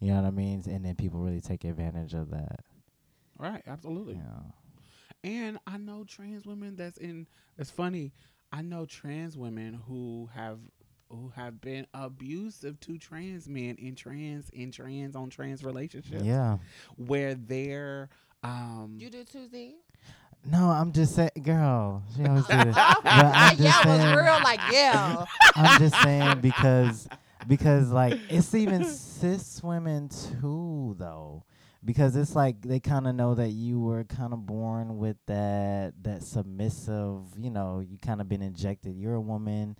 [0.00, 0.62] you know what I mean.
[0.66, 2.60] And then people really take advantage of that.
[3.38, 3.62] Right.
[3.66, 4.14] Absolutely.
[4.14, 5.30] Yeah.
[5.30, 7.26] And I know trans women that's in.
[7.58, 8.12] It's funny.
[8.52, 10.58] I know trans women who have
[11.08, 16.22] who have been abusive to trans men in trans in trans on trans relationships.
[16.22, 16.58] Yeah.
[16.96, 18.08] Where they're
[18.42, 19.76] um You do too, Z?
[20.46, 22.02] No, I'm just saying, girl.
[22.14, 22.76] She always do this.
[23.02, 24.40] But I'm yeah, just was real.
[24.44, 25.24] Like, yeah.
[25.54, 27.08] I'm just saying because
[27.48, 31.44] because like it's even cis women too though.
[31.84, 35.92] Because it's like they kind of know that you were kind of born with that
[36.02, 38.96] that submissive, you know, you kind of been injected.
[38.96, 39.76] You're a woman,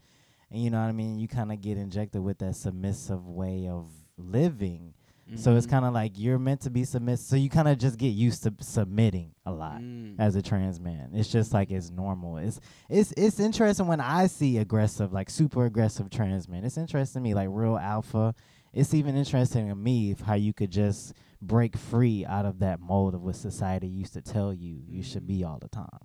[0.50, 1.18] and you know what I mean.
[1.18, 4.94] You kind of get injected with that submissive way of living.
[5.36, 5.70] So it's mhm.
[5.70, 7.26] kind of like you're meant to be submissive.
[7.26, 10.16] So you kind of just get used to submitting a lot Mm.
[10.18, 11.12] as a trans man.
[11.14, 12.36] It's just like it's normal.
[12.36, 16.62] It's it's it's interesting when I see aggressive, like super aggressive trans men.
[16.64, 18.34] It's interesting to me, like real alpha.
[18.74, 22.80] It's even interesting to me if how you could just break free out of that
[22.80, 26.00] mold of what society used to tell you you should be all the time.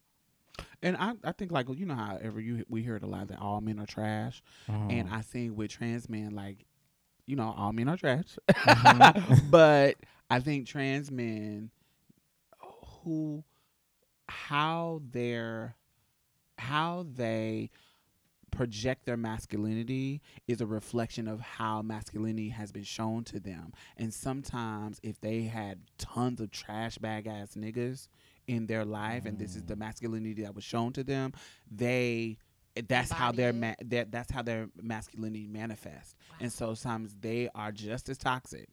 [0.84, 3.40] And I, I think like you know how ever you we heard a lot that
[3.40, 5.14] all men are trash, and Mhm.
[5.14, 6.66] I think with trans men like,
[7.26, 9.42] you know, all men are trash, Mhm.
[9.52, 9.96] but
[10.30, 11.72] I think trans men
[13.04, 13.44] who
[14.28, 15.76] how their
[16.58, 17.72] how they
[18.50, 23.74] project their masculinity is a reflection of how masculinity has been shown to them.
[23.97, 28.08] And sometimes if they had tons of trash bag ass niggas
[28.47, 31.34] in their life and this is the masculinity that was shown to them,
[31.70, 32.38] they
[32.88, 36.16] that's how their ma- that, that's how their masculinity manifests.
[36.39, 38.70] And so sometimes they are just as toxic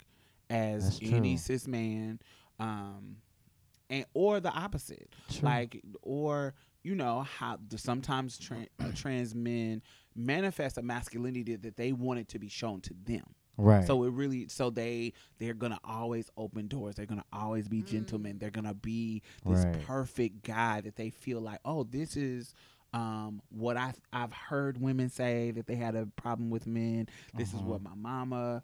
[0.48, 2.20] as any cis man
[2.60, 3.16] um
[3.90, 5.48] and or the opposite True.
[5.48, 6.54] like or
[6.86, 9.82] you know how the, sometimes tra- uh, trans men
[10.14, 13.24] manifest a masculinity that they wanted to be shown to them
[13.58, 13.86] right.
[13.86, 17.86] so it really so they they're gonna always open doors they're gonna always be Mm.
[17.86, 19.82] gentlemen they're gonna be this Right.
[19.82, 22.54] perfect guy that they feel like oh this is
[22.92, 27.08] um, what I've, I've heard women say that they had a problem with men.
[27.36, 27.72] This is Uh-huh.
[27.72, 28.62] what my mama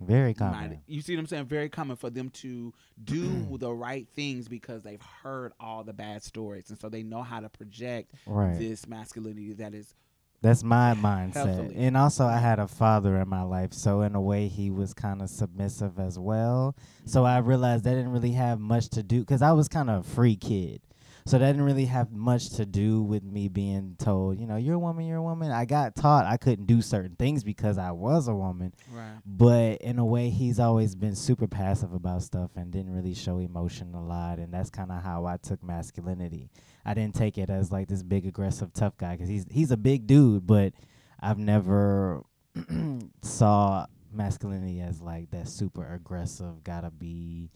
[0.00, 0.80] Very common.
[0.86, 1.46] you see what I'm saying?
[1.46, 2.72] Very common for them to
[3.02, 7.22] do the right things because they've heard all the bad stories, and so they know
[7.22, 8.58] how to project Right.
[8.58, 9.94] this masculinity that is
[10.40, 11.34] That's my mindset.
[11.34, 11.76] Healthily.
[11.76, 13.72] And also, I had a father in my life.
[13.72, 16.76] So, in a way, he was kind of submissive as well.
[17.04, 17.26] So, mm-hmm.
[17.26, 20.08] I realized that didn't really have much to do because I was kind of a
[20.08, 20.80] free kid.
[21.24, 24.74] So, that didn't really have much to do with me being told, you know, you're
[24.74, 25.50] a woman, you're a woman.
[25.50, 28.74] I got taught I couldn't do certain things because I was a woman.
[28.90, 29.18] right.
[29.24, 33.38] But in a way, he's always been super passive about stuff and didn't really show
[33.38, 34.38] emotion a lot.
[34.38, 36.50] And that's kind of how I took masculinity.
[36.84, 39.76] I didn't take it as like this big, aggressive, tough guy because he's he's a
[39.76, 40.46] big dude.
[40.46, 40.72] But
[41.20, 42.22] I've never
[43.22, 47.50] saw masculinity as like that super aggressive, gotta be,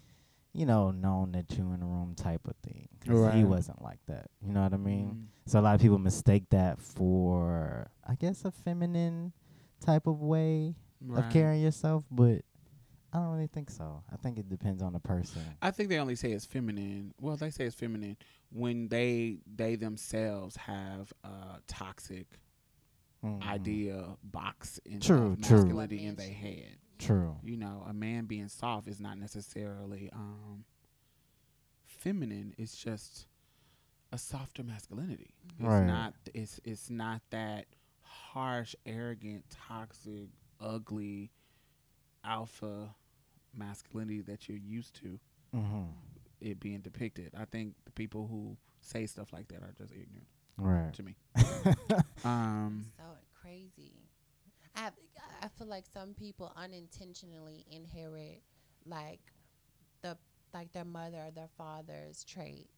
[0.56, 2.88] you know, known that you in the room type of thing.
[3.00, 3.44] 'Cause he Right.
[3.46, 4.30] wasn't like that.
[4.40, 5.08] You know what I mean?
[5.46, 5.50] Mm.
[5.50, 9.32] So a lot of people mistake that for, I guess, a feminine
[9.80, 11.24] type of way Right.
[11.26, 12.42] of carrying yourself, but
[13.12, 14.02] I don't really think so.
[14.10, 15.42] I think it depends on the person.
[15.62, 17.14] I think they only say it's feminine.
[17.20, 18.16] Well, they say it's feminine
[18.50, 22.40] when they they themselves have a toxic
[23.22, 23.42] Mhm.
[23.42, 25.56] idea box in True, of true.
[25.58, 26.78] masculinity in their head.
[26.98, 27.36] True.
[27.42, 30.64] You know, a man being soft is not necessarily um,
[31.84, 32.54] feminine.
[32.58, 33.26] It's just
[34.12, 35.34] a softer masculinity.
[35.58, 35.86] It's Right.
[35.86, 36.14] not.
[36.34, 37.66] It's it's not that
[38.02, 40.30] harsh, arrogant, toxic,
[40.60, 41.30] ugly,
[42.24, 42.94] alpha
[43.54, 45.18] masculinity that you're used to
[45.52, 45.84] hmm
[46.40, 47.32] it being depicted.
[47.36, 50.26] I think the people who say stuff like that are just ignorant
[50.58, 50.92] Right.
[50.94, 51.16] to me.
[52.24, 53.04] Um, so
[53.40, 54.08] crazy.
[54.74, 54.92] I have,
[55.46, 58.42] I feel like some people unintentionally inherit
[58.84, 59.20] like
[60.02, 60.18] the
[60.52, 62.68] like their mother or their father's traits.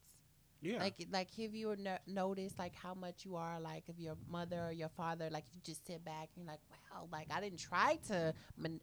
[0.61, 0.79] Yeah.
[0.81, 4.67] Like, like, have you no- noticed like how much you are like of your mother
[4.67, 5.29] or your father?
[5.31, 8.81] Like, you just sit back and you're like, wow, like I didn't try to, man-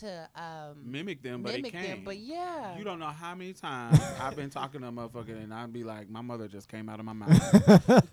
[0.00, 3.52] to um mimic them, but mimic it them, but yeah, You don't know how many
[3.52, 6.88] times I've been talking to a motherfucker and I'd be like, my mother just came
[6.88, 8.12] out of my mouth.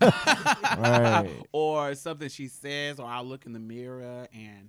[0.78, 1.42] Right.
[1.52, 4.68] or something she says, or I'll look in the mirror and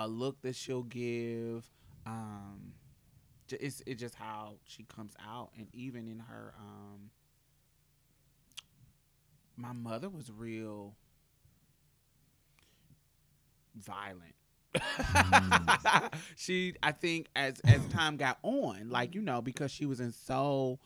[0.00, 1.70] a look that she'll give.
[2.06, 2.74] Um,
[3.50, 7.10] it's it's just how she comes out, and even in her, um,
[9.56, 10.96] my mother was real
[13.76, 14.34] violent.
[16.36, 20.12] she, I think, as as time got on, like you know, because she was in
[20.12, 20.78] so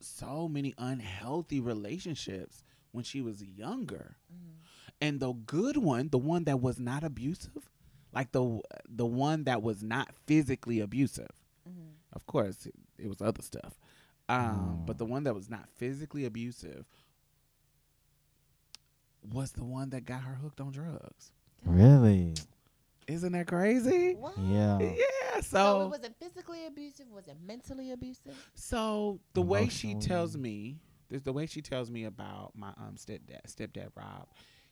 [0.00, 4.56] so many unhealthy relationships when she was younger Mhm.
[5.00, 7.70] and the good one the one that was not abusive
[8.16, 11.30] like the the one that was not physically abusive
[11.68, 11.92] Mhm.
[12.14, 13.80] of course it, it was other stuff
[14.28, 14.98] um, but Mm.
[14.98, 16.86] the one that was not physically abusive
[19.32, 21.32] was the one that got her hooked on drugs
[21.64, 22.34] Really?
[23.08, 24.34] isn't that crazy What?
[24.38, 24.80] Yeah.
[24.80, 27.06] yeah So, so it wasn't physically abusive.
[27.10, 28.34] Was it mentally abusive?
[28.54, 32.96] So the way she tells me, there's the way she tells me about my um
[32.96, 34.26] stepdad, stepdad Rob.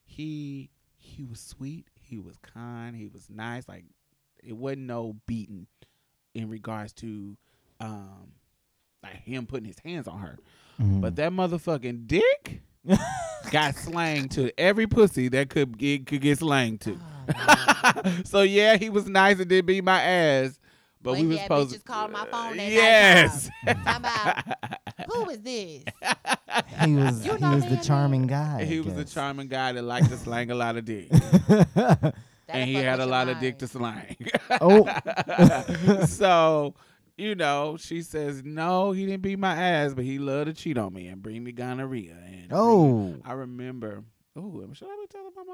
[0.04, 3.68] He he was sweet, he was kind, he was nice.
[3.68, 3.84] Like
[4.42, 5.66] it wasn't no beating
[6.34, 7.36] in regards to
[7.80, 8.32] um
[9.02, 10.38] like him putting his hands on her.
[10.80, 11.00] Mhm.
[11.00, 12.62] But that motherfucking dick
[13.50, 16.98] got slang to every pussy that could get could get slang to.
[17.28, 20.58] Oh, so yeah, he was nice and did beat my ass.
[21.04, 23.50] But But we he was had supposed bitches calling my phone at Yes.
[23.66, 24.44] Talking about,
[25.12, 25.84] Who is this?
[26.84, 28.60] he was You he was the charming guy.
[28.60, 29.12] I he was a guess.
[29.12, 31.10] charming guy that liked to slang a lot of dick.
[32.48, 34.16] And he had a your lot of dick to slang.
[34.60, 34.86] Oh.
[36.06, 36.74] so,
[37.16, 40.76] you know, she says, no, he didn't beat my ass, but he loved to cheat
[40.78, 42.12] on me and bring me gonorrhea.
[42.12, 43.16] And bring me- oh.
[43.24, 44.04] I remember.
[44.36, 45.44] Oh, should I be telling my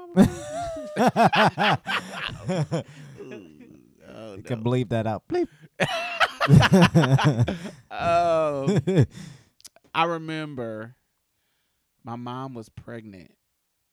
[2.55, 3.51] mama?
[4.13, 4.69] Oh, you oh, can no.
[4.69, 5.23] bleep that out.
[5.27, 5.47] Bleep.
[7.91, 8.79] oh,
[9.93, 10.95] I remember
[12.03, 13.31] my mom was pregnant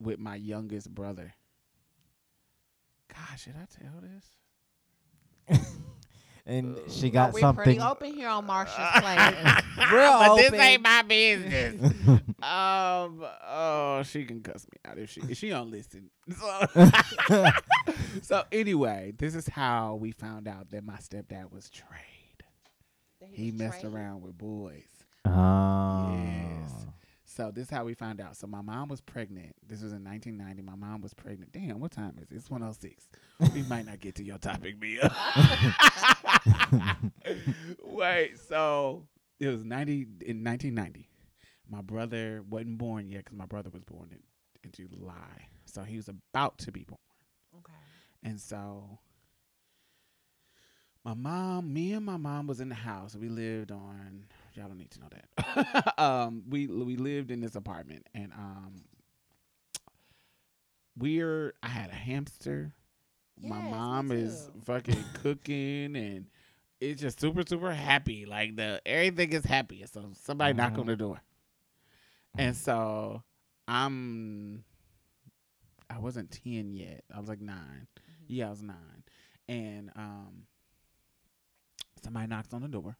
[0.00, 1.34] with my youngest brother.
[3.08, 4.00] Gosh, should I tell
[5.48, 5.68] this?
[6.48, 7.62] and she Oh, got we're something.
[7.64, 9.92] pretty open here on Marsha's Plate.
[9.92, 11.80] Real but this ain't my business.
[12.42, 13.24] um.
[13.46, 16.10] Oh, she can cuss me out if she if she don't listen.
[16.36, 16.66] So,
[18.22, 21.88] so anyway, this is how we found out that my stepdad was trade.
[23.20, 23.94] That He was messed trained.
[23.94, 24.82] around with boys.
[25.24, 26.10] Oh.
[26.16, 26.47] Yes.
[27.38, 28.36] So this is how we found out.
[28.36, 29.54] So my mom was pregnant.
[29.64, 30.60] This was in 1990.
[30.60, 31.52] My mom was pregnant.
[31.52, 32.34] Damn, what time is it?
[32.34, 33.08] It's 106.
[33.54, 35.14] we might not get to your topic, Mia.
[37.84, 39.06] Wait, so
[39.38, 39.92] it was 90
[40.26, 41.08] in 1990.
[41.70, 44.18] My brother wasn't born yet because my brother was born in,
[44.64, 45.46] in July.
[45.64, 46.98] So he was about to be born.
[47.56, 47.72] Okay.
[48.24, 48.98] And so
[51.04, 53.14] my mom, me and my mom was in the house.
[53.14, 54.24] We lived on
[54.58, 55.94] y'all don't need to know that.
[56.02, 58.74] um we we lived in this apartment and um
[60.96, 62.72] we're I had a hamster.
[63.40, 66.26] my Yes, me mom is fucking cooking and
[66.80, 68.26] it's just super super happy.
[68.26, 69.84] Like the everything is happy.
[69.92, 71.20] So somebody knock on the door.
[72.36, 73.22] And so
[73.66, 74.64] I'm
[75.90, 77.04] I wasn't 10 yet.
[77.14, 77.56] I was like 9.
[77.56, 77.86] Mhm.
[78.28, 78.76] Yeah, I was 9.
[79.48, 80.42] And um
[82.02, 82.96] somebody knocks on the door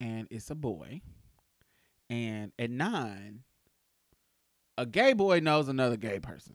[0.00, 1.00] and it's a boy.
[2.10, 3.40] And at 9
[4.78, 6.54] a gay boy knows another gay person.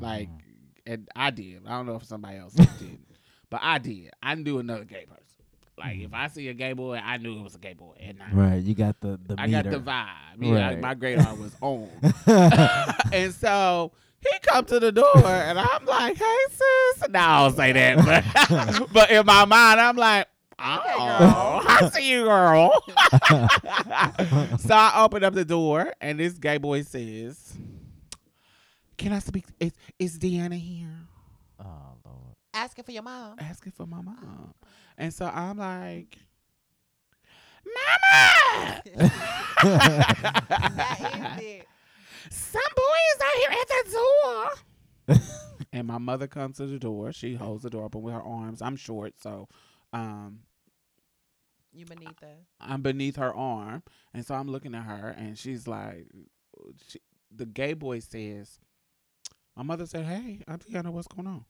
[0.00, 0.40] Like Mm.
[0.86, 1.62] and I did.
[1.66, 2.68] I don't know if somebody else did.
[3.50, 4.10] But I did.
[4.22, 5.20] I knew another gay person.
[5.78, 8.16] Like if I see a gay boy, I knew it was a gay boy at
[8.18, 8.28] 9.
[8.32, 9.62] right, you got the the I meter.
[9.62, 10.06] got the vibe.
[10.40, 10.80] Yeah, Right.
[10.80, 11.88] my radar was on.
[13.12, 17.08] and so he come to the door and I'm like, hey sis.
[17.10, 17.96] No, I don't say that.
[18.48, 20.26] But, but in my mind, I'm like,
[20.58, 22.72] oh, I see you, girl.
[24.58, 27.54] so I open up the door and this gay boy says,
[28.96, 29.44] Can I speak?
[29.60, 31.08] Is, is Deanna here?
[31.60, 32.36] oh lord.
[32.52, 33.36] Asking for your mom.
[33.38, 34.16] Asking for my mom.
[34.24, 34.66] Oh.
[34.96, 36.16] And so I'm like,
[37.66, 38.82] Mama!
[39.64, 41.66] that is it.
[42.30, 45.18] Some boys out here at the door.
[45.72, 47.12] and my mother comes to the door.
[47.12, 48.62] She holds the door open with her arms.
[48.62, 49.48] I'm short, so
[49.94, 50.40] um,
[51.72, 52.28] You beneath the.
[52.60, 56.06] I'm beneath her arm, and so I'm looking at her, and she's like,
[56.88, 57.00] she,
[57.34, 58.58] the gay boy says,
[59.56, 61.44] my mother said, "Hey, Auntie Anna, what's going on?"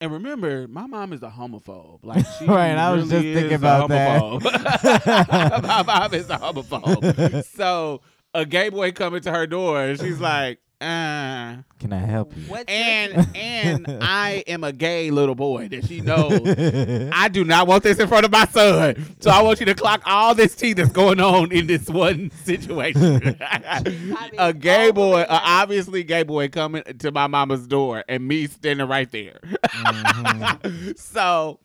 [0.00, 2.00] And remember, my mom is a homophobe.
[2.04, 4.20] Like she Right, I was just thinking is a about that.
[4.20, 5.62] homophobe.
[5.62, 7.44] my mom is a homophobe.
[7.56, 8.00] So
[8.34, 11.56] a gay boy coming to her door, and she's like, uh.
[11.78, 12.42] Can I help you?
[12.44, 16.42] What's And and I am a gay little boy that she knows.
[17.12, 19.16] I do not want this in front of my son.
[19.20, 22.30] So I want you to clock all this tea that's going on in this one
[22.44, 23.36] situation.
[24.38, 28.88] a gay boy, a obviously gay boy coming to my mama's door and me standing
[28.88, 29.38] right there.
[29.42, 30.98] Mhm.
[30.98, 31.60] so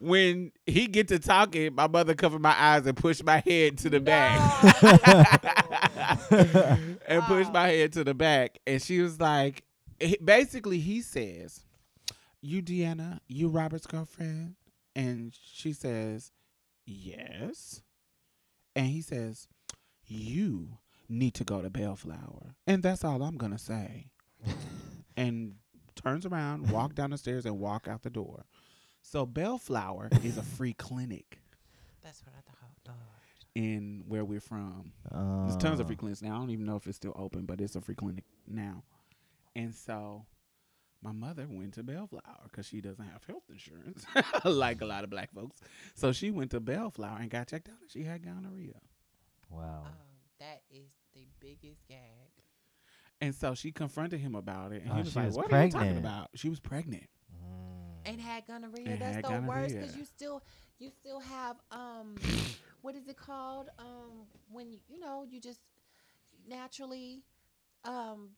[0.00, 3.90] when he get to talking, my mother covered my eyes and pushed my head to
[3.90, 4.40] the back.
[7.06, 8.58] and pushed my head to the back.
[8.66, 9.62] And she was like,
[10.24, 11.64] basically, he says,
[12.40, 14.56] You, Deanna, you Robert's girlfriend?
[14.96, 16.32] And she says,
[16.86, 17.82] Yes.
[18.74, 19.48] And he says,
[20.06, 20.78] You
[21.10, 22.54] need to go to Bellflower.
[22.66, 24.06] And that's all I'm going to say.
[25.16, 25.56] and
[25.94, 28.44] turns around, walk down the stairs, and walk out the door.
[29.02, 31.40] So Bellflower is a free clinic
[32.02, 32.56] That's what I thought.
[32.86, 32.96] Lord.
[33.54, 34.92] in where we're from.
[35.10, 36.34] There's tons of free Uh, clinics now.
[36.36, 38.82] I don't even know if it's still open, but it's a free clinic now.
[39.54, 40.24] And so
[41.02, 44.04] my mother went to Bellflower because she doesn't have health insurance,
[44.44, 45.60] like a lot of black folks.
[45.94, 48.80] So she went to Bellflower and got checked out, and she had gonorrhea.
[49.50, 49.82] Wow.
[49.86, 49.92] Um,
[50.38, 51.98] that is the biggest gag.
[53.20, 55.52] And so she confronted him about it, and Oh, he was she like, was "What
[55.52, 57.08] are you talking about?" She was pregnant.
[58.06, 58.90] And had gonorrhea.
[58.92, 60.42] And That's had the worst because you still
[60.78, 62.16] you still have um
[62.82, 65.60] what is it called um when you, you know you just
[66.48, 67.22] naturally
[67.84, 68.30] um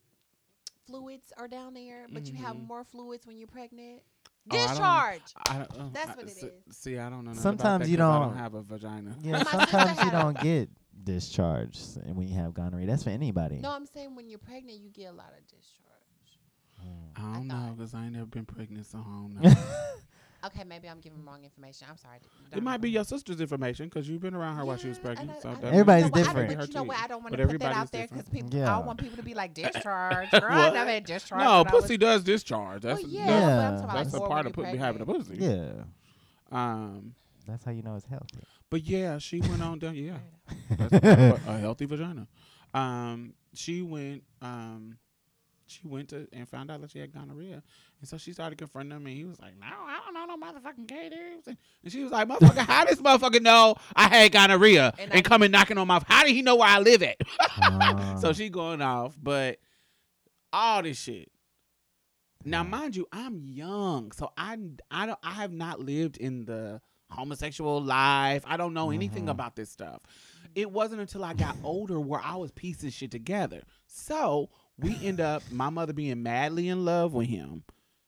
[0.87, 2.67] fluids are down there, but you have Mhm.
[2.67, 4.03] more fluids when you're pregnant.
[4.51, 5.23] Oh, I don't- Discharge.
[5.49, 6.77] I don't, That's I- what it see, is.
[6.77, 7.31] See, I don't know.
[7.31, 9.17] nothing about Sometimes that you 'cause don't- don't have a vagina.
[9.23, 10.69] Yeah, sometimes you don't get
[11.05, 12.87] discharged when you have gonorrhea.
[12.87, 13.59] That's for anybody.
[13.59, 15.79] no, I'm saying when you're pregnant, you get a lot of discharge.
[17.17, 19.55] I don't know because I ain't never been pregnant, so I don't know.
[20.45, 21.87] Okay, maybe I'm giving wrong information.
[21.89, 22.19] I'm sorry.
[22.51, 25.31] It might be your sister's information because you've been around her while she was pregnant.
[25.31, 26.49] I- So I- that Everybody's you know different.
[26.49, 26.99] don't- But you know what?
[26.99, 28.51] I don't want But to put that everybody's out there because different.
[28.51, 28.59] people.
[28.59, 28.77] I Yeah.
[28.77, 30.31] don't want people to be like discharge.
[30.33, 30.75] Girl, I What?
[30.75, 31.39] never had discharge.
[31.39, 32.85] No, when I was- pussy does discharge.
[32.85, 33.71] Well, That's yeah, that's, but I'm Yeah.
[33.71, 35.29] talking about that's a before part when of you're having a pregnant.
[35.29, 35.45] pussy.
[35.45, 35.73] yeah,
[36.51, 37.15] Um,
[37.47, 38.41] that's how you know it's healthy.
[38.69, 39.95] but yeah, she went on down.
[39.95, 40.17] Yeah,
[40.77, 42.27] that's a, a healthy vagina.
[42.75, 44.25] Um, she went.
[44.41, 44.97] Um,
[45.73, 47.63] she went to and found out that she had gonorrhea,
[48.01, 50.37] and so she started confronting him, and he was like, "No, I don't know no
[50.37, 54.33] motherfucking gay dudes." And, and she was like, "Motherfucker, how this motherfucker know I had
[54.33, 56.01] gonorrhea And and, I- coming knocking on my?
[56.07, 57.17] How did he know where I live at?"
[57.61, 59.59] Uh, so she going off, but
[60.53, 61.31] all this shit.
[62.45, 64.59] Now, mind you, I'm young, so I
[64.91, 66.81] I don't I have not lived in the
[67.11, 68.43] homosexual life.
[68.47, 69.31] I don't know anything Mhm.
[69.31, 70.01] about this stuff.
[70.55, 73.63] It wasn't until I got older where I was piecing shit together.
[73.87, 77.65] So we end up my mother being madly in love with him.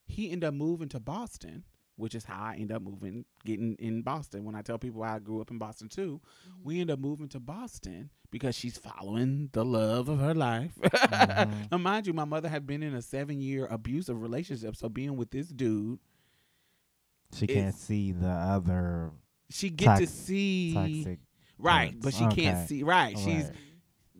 [0.06, 1.64] He end up moving to Boston,
[1.96, 4.44] which is how I end up moving, getting in Boston.
[4.44, 6.20] When I tell people I grew up in Boston too,
[6.62, 10.72] we end up moving to Boston because she's following the love of her life.
[10.82, 11.68] Mhm.
[11.72, 15.16] now, mind you, my mother had been in a seven year abusive relationship, so being
[15.16, 15.98] with this dude,
[17.34, 19.10] she can't see the other
[19.50, 21.18] she get to see toxic.
[21.58, 22.42] right, but she Okay.
[22.44, 23.16] can't see right.
[23.18, 23.54] She's Right.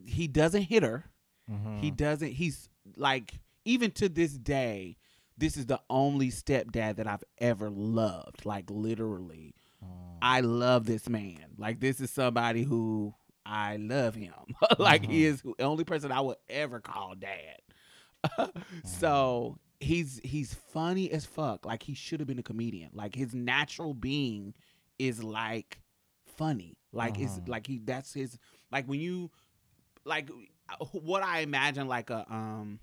[0.05, 1.05] he doesn't hit her.
[1.49, 1.79] Mhm.
[1.79, 2.31] He doesn't.
[2.33, 4.97] He's like even to this day,
[5.37, 8.45] this is the only stepdad that I've ever loved.
[8.45, 9.53] Like literally,
[9.83, 10.17] Mm.
[10.21, 11.45] I love this man.
[11.57, 13.13] Like this is somebody who
[13.45, 14.33] I love him.
[14.79, 15.25] like he Mhm.
[15.25, 17.59] is the only person I would ever call dad.
[18.83, 21.65] so he's he's funny as fuck.
[21.65, 22.89] Like he should have been a comedian.
[22.93, 24.53] Like his natural being
[24.97, 25.79] is like
[26.25, 26.77] funny.
[26.91, 27.49] Like it's Mhm.
[27.49, 28.39] like he that's his
[28.71, 29.29] like when you
[30.05, 30.29] like
[30.91, 32.79] what I imagine like a um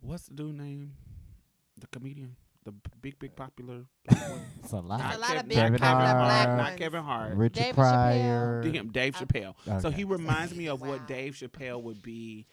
[0.00, 0.92] what's the dude name?
[1.78, 2.36] The comedian.
[2.64, 4.40] The big big popular black one.
[4.64, 4.98] It's a lot.
[4.98, 6.56] Not a lot of Kev- big not Kevin popular Hart.
[6.56, 6.76] black Not.
[6.78, 7.34] Kevin Hart.
[7.36, 8.62] Richard David Pryor.
[8.64, 8.74] Chappelle.
[8.74, 9.80] Him, Dave I- Chappelle.
[9.82, 10.88] So he reminds me of Wow.
[10.88, 12.46] what Dave Chappelle would be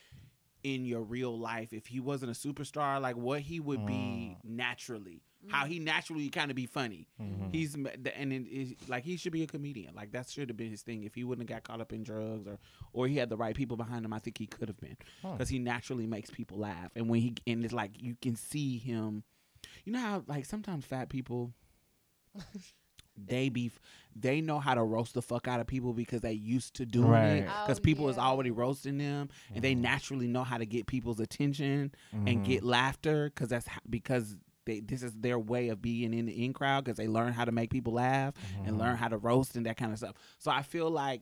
[0.64, 3.02] in your real life if he wasn't a superstar.
[3.02, 7.08] Like what he would be naturally, how he naturally kind of be funny.
[7.22, 7.52] Mhm.
[7.54, 9.94] He's m- the- and it is like he should be a comedian.
[9.96, 11.04] Like that should have been his thing.
[11.04, 12.60] If he wouldn't have got caught up in drugs or
[12.94, 15.50] or he had the right people behind him, I think he could have been because
[15.50, 16.92] he naturally makes people laugh.
[16.96, 19.24] And when he and it's like you can see him.
[19.86, 21.54] You know how like sometimes fat people
[23.16, 23.72] they be
[24.16, 27.10] they know how to roast the fuck out of people because they used to doing
[27.10, 27.28] Right.
[27.38, 29.80] it because Oh, people is already roasting them and they Mhm.
[29.82, 32.44] naturally know how to get people's attention and Mhm.
[32.44, 36.46] get laughter because that's how, because they this is their way of being in the
[36.46, 38.34] in crowd because they learn how to make people laugh
[38.66, 38.80] and Mhm.
[38.80, 40.16] learn how to roast and that kind of stuff.
[40.40, 41.22] So I feel like,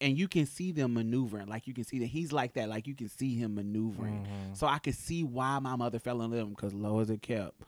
[0.00, 1.46] and you can see them maneuvering.
[1.48, 2.68] Like you can see that he's like that.
[2.68, 4.24] Like you can see him maneuvering.
[4.24, 4.56] Mhm.
[4.56, 7.22] So I could see why my mother fell in love him because low as it
[7.22, 7.60] kept.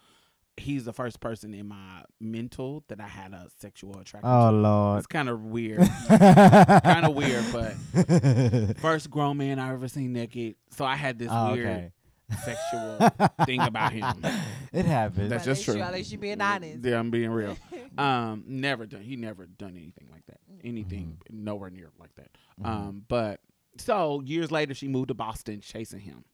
[0.59, 4.29] he's the first person in my mental that I had a sexual attraction.
[4.31, 4.57] Oh to.
[4.59, 4.99] Lord.
[4.99, 7.73] It's kind of weird, kind kind of weird, but
[8.79, 10.57] first grown man I ever seen naked.
[10.71, 11.93] So I had this Oh, weird okay.
[12.37, 14.25] Sexual thing about him.
[14.73, 15.29] It happens.
[15.31, 15.81] That's just true.
[15.81, 16.85] At least you being honest.
[16.85, 17.57] Yeah, I'm being real.
[17.99, 19.03] Um, never done.
[19.03, 20.39] He never done anything like that.
[20.65, 21.45] Anything Mm-hmm.
[21.45, 22.31] nowhere near like that.
[22.59, 22.67] Mhm.
[22.67, 23.41] Um, but
[23.77, 26.25] so years later, she moved to Boston chasing him.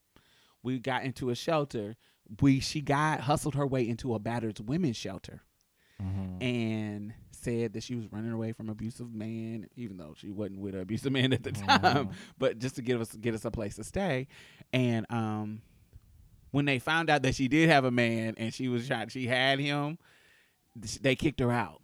[0.63, 1.97] We got into a shelter.
[2.41, 5.41] We she got hustled her way into a battered women's shelter
[6.01, 6.41] Mhm.
[6.41, 10.77] and said that she was running away from abusive man, even though she wasn't with
[10.77, 11.81] an abusive man at the Mhm.
[11.83, 14.29] time, but just to give us get us a place to stay.
[14.73, 15.61] And um,
[16.51, 19.27] when they found out that she did have a man and she was trying, she
[19.27, 19.99] had him,
[21.01, 21.81] they kicked her out.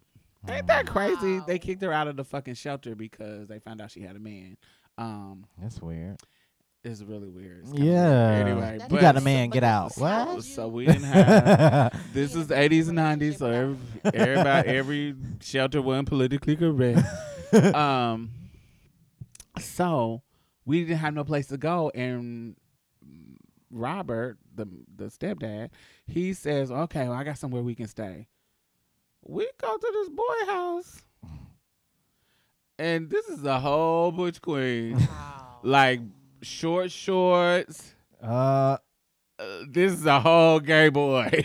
[0.49, 1.41] Ain't that crazy?
[1.47, 4.21] They kicked her out of the fucking shelter because they found out she had a
[4.21, 4.57] man.
[4.99, 6.19] Um, That's weird.
[6.85, 7.63] it's really weird.
[7.63, 8.31] It's Yeah.
[8.31, 8.49] weird.
[8.49, 9.93] Anyway, That You got a man, but get out.
[9.93, 10.45] is What?
[10.45, 11.99] so we didn't have.
[12.13, 13.77] This is but 80s and 90s, so every,
[14.13, 17.01] everybody, every shelter wasn't politically correct.
[17.75, 18.31] um,
[19.59, 20.23] so
[20.67, 22.57] we didn't have no place to go, and
[23.71, 24.67] Robert, the
[24.97, 25.71] the stepdad,
[26.07, 28.29] he says, "Okay, well, I got somewhere we can stay.
[29.27, 31.03] We go to this boy house,
[32.79, 35.61] and this is a whole butch queen, Wow.
[35.63, 36.01] like
[36.43, 38.79] short shorts." Uh,
[39.39, 41.29] uh, this is a whole gay boy.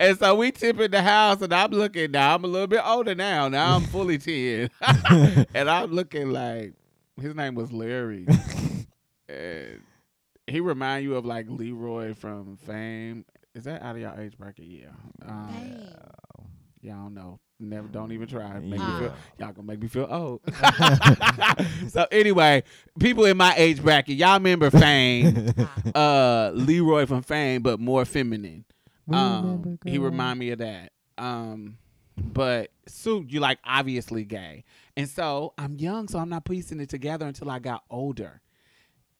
[0.00, 2.34] and so we tip in the house, and I'm looking now.
[2.34, 3.48] I'm a little bit older now.
[3.48, 4.70] Now I'm fully 10.
[5.54, 6.72] and I'm looking like
[7.20, 8.26] his name was Larry.
[9.28, 9.80] and
[10.50, 13.24] he remind you of like Leroy from Fame.
[13.54, 14.64] Is that out of your age bracket?
[14.66, 14.88] Yeah.
[15.26, 15.94] Um, Dang.
[16.82, 17.40] y'all don't know.
[17.58, 17.88] Never.
[17.88, 18.58] Don't even try.
[18.58, 19.14] Make me feel.
[19.38, 20.40] Y'all gonna make me feel old.
[21.88, 22.62] so anyway,
[22.98, 25.52] people in my age bracket, y'all remember Fame
[25.94, 28.64] uh Leroy from Fame, but more feminine.
[29.12, 30.92] Um, he remind me of that.
[31.18, 31.76] Um,
[32.16, 34.64] but Sue, you like obviously gay,
[34.96, 38.40] and so I'm young, so I'm not piecing it together until I got older.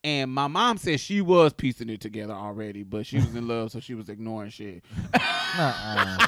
[0.02, 3.70] And my mom said she was piecing it together already, but she was in love,
[3.70, 4.82] so she was ignoring shit.
[5.12, 6.27] Uh-uh.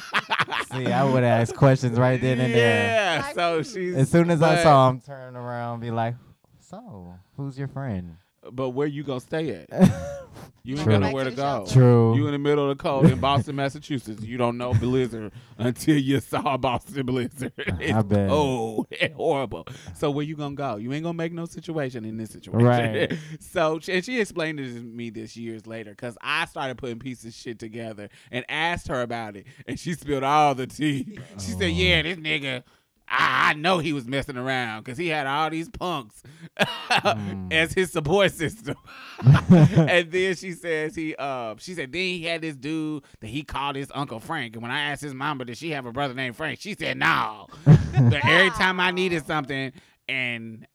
[0.72, 2.86] See, I would ask questions right then and there.
[2.86, 3.94] Yeah, so she's.
[3.96, 6.16] As soon as I saw him turn around, be like,
[6.60, 8.16] "So, who's your friend?"
[8.50, 9.92] But where you gonna stay at?
[10.64, 10.92] You ain't True.
[10.92, 11.66] got Back nowhere to to go.
[11.68, 12.14] True.
[12.16, 14.22] You in the middle of the cold in Boston, Massachusetts.
[14.22, 17.52] You don't know Blizzard until you saw Boston Blizzard.
[17.56, 18.28] It's I bet.
[18.28, 19.66] cold and horrible.
[19.96, 20.76] So where you gonna go?
[20.76, 22.64] You ain't gonna make no situation in this situation.
[22.64, 23.12] Right.
[23.40, 27.00] so she- and she explained it to me this years later because I started putting
[27.00, 31.18] pieces of shit together and asked her about it, and she spilled all the tea.
[31.40, 31.66] She said, Oh.
[31.66, 32.62] "Yeah, this nigga."
[33.12, 36.22] I I know he was messing around because he had all these punks
[36.58, 37.52] Mm.
[37.52, 38.76] as his support system.
[39.50, 43.42] and then she says he uh she said then he had this dude that he
[43.42, 44.54] called his Uncle Frank.
[44.54, 46.96] And when I asked his mama did she have a brother named Frank, she said
[46.98, 47.46] no.
[47.66, 49.72] but every time I needed something
[50.08, 50.66] and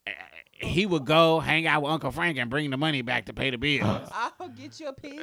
[0.59, 3.49] he would go hang out with Uncle Frank and bring the money back to pay
[3.51, 4.09] the bills.
[4.11, 5.21] I'll get you a piece.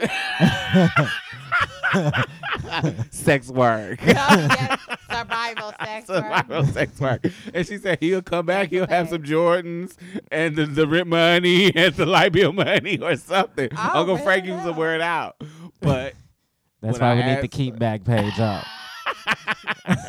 [3.11, 4.01] Sex work.
[4.17, 4.81] Oh, yes,
[5.11, 6.23] Survival sex work.
[6.25, 7.27] Survival sex work.
[7.53, 9.97] And she said he'll come back, he'll have some Jordans
[10.31, 13.69] and the, the rent money and the light bill money or something.
[13.77, 14.77] Oh, Uncle Frank used to yeah.
[14.77, 15.37] wear it out.
[15.81, 16.15] But
[16.81, 18.65] That's why I we need the asked- keep Backpage up.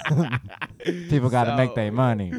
[1.09, 2.31] People got to make their money.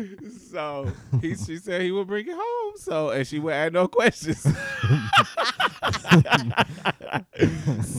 [0.51, 0.91] So
[1.21, 2.73] he, she said he would bring it home.
[2.77, 4.43] So and she would add no questions.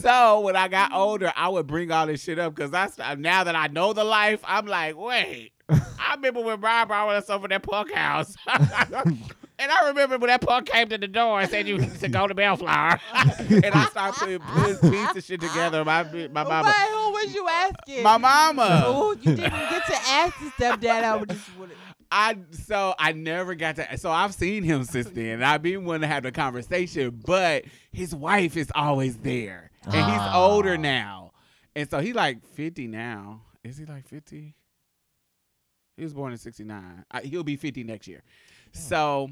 [0.02, 3.44] so when I got older, I would bring all this shit up because I now
[3.44, 5.52] that I know the life, I'm like, wait.
[5.69, 8.35] I remember when Brian brought us over that punk house.
[9.59, 12.07] And I remember when that punk came to the door and said you need to
[12.09, 12.99] go to Bellflower.
[13.13, 15.84] and I started putting putting pieces of shit together.
[15.84, 16.71] My my Wait, mama.
[16.71, 18.03] who was you asking?
[18.03, 18.84] My mama.
[18.85, 21.03] Oh, you didn't get to ask the stepdad.
[21.03, 21.71] I would just would
[22.11, 25.85] I so I never got to so I've seen him since then and I've been
[25.85, 29.71] wanting to have the conversation, but his wife is always there.
[29.85, 30.38] And he's Ah.
[30.39, 31.31] older now.
[31.75, 33.41] And so he's like 50 now.
[33.63, 34.55] Is he like 50?
[35.97, 37.05] He was born in 69.
[37.09, 38.21] I, he'll be 50 next year.
[38.71, 39.31] So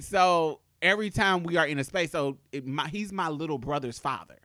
[0.00, 3.98] so every time we are in a space so it, my, he's my little brother's
[3.98, 4.36] father.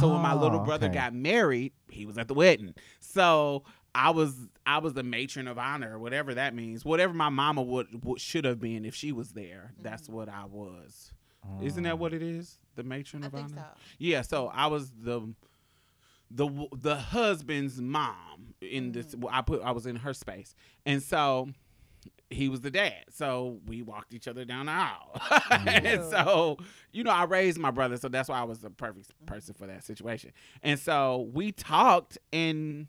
[0.00, 0.94] So when my little Oh, brother okay.
[0.94, 2.74] got married, he was at the wedding.
[2.98, 3.62] So
[3.94, 4.34] I was
[4.66, 6.84] I was the matron of honor, whatever that means.
[6.84, 9.72] Whatever my mama would, would should have been if she was there.
[9.80, 11.12] That's what I was.
[11.62, 11.98] Isn't that Mm.
[11.98, 12.58] what it is?
[12.74, 13.66] The matron I of think honor.
[13.74, 13.80] so.
[13.98, 14.22] Yeah.
[14.22, 15.32] So I was the
[16.30, 19.14] the the husband's mom in this.
[19.14, 19.28] Mm.
[19.30, 20.54] I put I was in her space,
[20.84, 21.50] and so
[22.30, 23.04] he was the dad.
[23.10, 25.20] So we walked each other down the aisle.
[25.66, 26.58] and so,
[26.92, 29.66] you know, I raised my brother, so that's why I was the perfect person for
[29.66, 30.32] that situation.
[30.62, 32.86] And so we talked and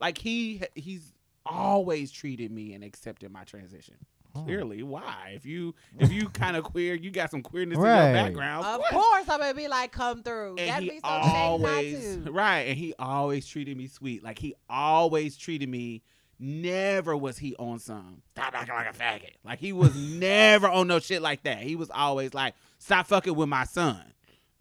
[0.00, 1.12] like he he's
[1.44, 3.96] always treated me and accepted my transition.
[4.32, 5.32] Clearly, why?
[5.34, 8.64] If you if you kind of queer, you got some queerness in your background.
[8.64, 8.92] Of course.
[8.92, 10.56] course, I'm gonna be like, come through.
[10.56, 11.64] And That'd he be so always,
[11.96, 12.32] always not to.
[12.32, 14.22] right, and he always treated me sweet.
[14.22, 16.02] Like he always treated me.
[16.42, 19.34] Never was he on some stop acting like a faggot.
[19.44, 21.58] Like he was never on no shit like that.
[21.58, 24.02] He was always like, stop fucking with my son.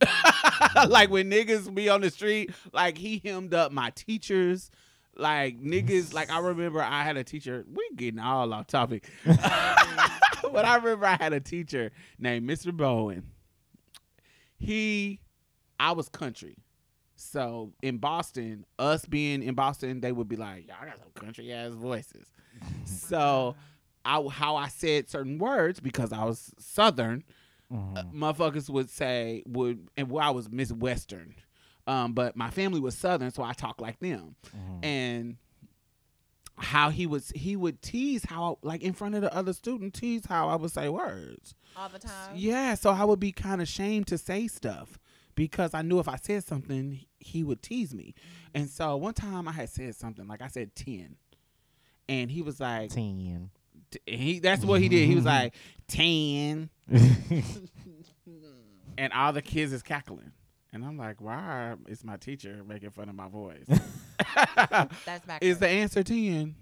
[0.87, 4.69] like when niggas be on the street, like he hemmed up my teachers.
[5.15, 7.65] Like niggas, like I remember I had a teacher.
[7.73, 12.75] We getting all off topic, but I remember I had a teacher named Mr.
[12.75, 13.23] Bowen.
[14.57, 15.19] He,
[15.79, 16.57] I was country,
[17.21, 21.51] so in Boston, us being in Boston, they would be like, "Y'all got some country
[21.51, 22.27] ass voices."
[22.85, 23.55] so,
[24.05, 27.23] I how I said certain words because I was Southern
[27.71, 27.97] Mhm.
[27.97, 31.35] uh, motherfuckers would say would and well, I was Miss Western,
[31.85, 34.35] um, but my family was Southern, so I talk like them.
[34.55, 34.85] Mhm.
[34.85, 35.37] And
[36.57, 40.25] how he was he would tease how like in front of the other student tease
[40.25, 41.55] how I would say words.
[41.77, 42.35] all the time.
[42.35, 44.97] Yeah, so I would be kind of ashamed to say stuff
[45.35, 48.15] because I knew if I said something he would tease me.
[48.17, 48.61] Mm-hmm.
[48.61, 51.15] And so one time I had said something like I said ten,
[52.07, 53.49] and he was like, Ten.
[53.91, 55.07] t- he that's what he did.
[55.07, 55.43] He was mm-hmm.
[55.43, 55.53] like
[55.87, 56.69] ten.
[58.97, 60.31] and all the kids is cackling.
[60.71, 63.65] And I'm like, why is my teacher making fun of my voice?
[65.05, 65.41] That's back.
[65.41, 66.55] is the answer 10?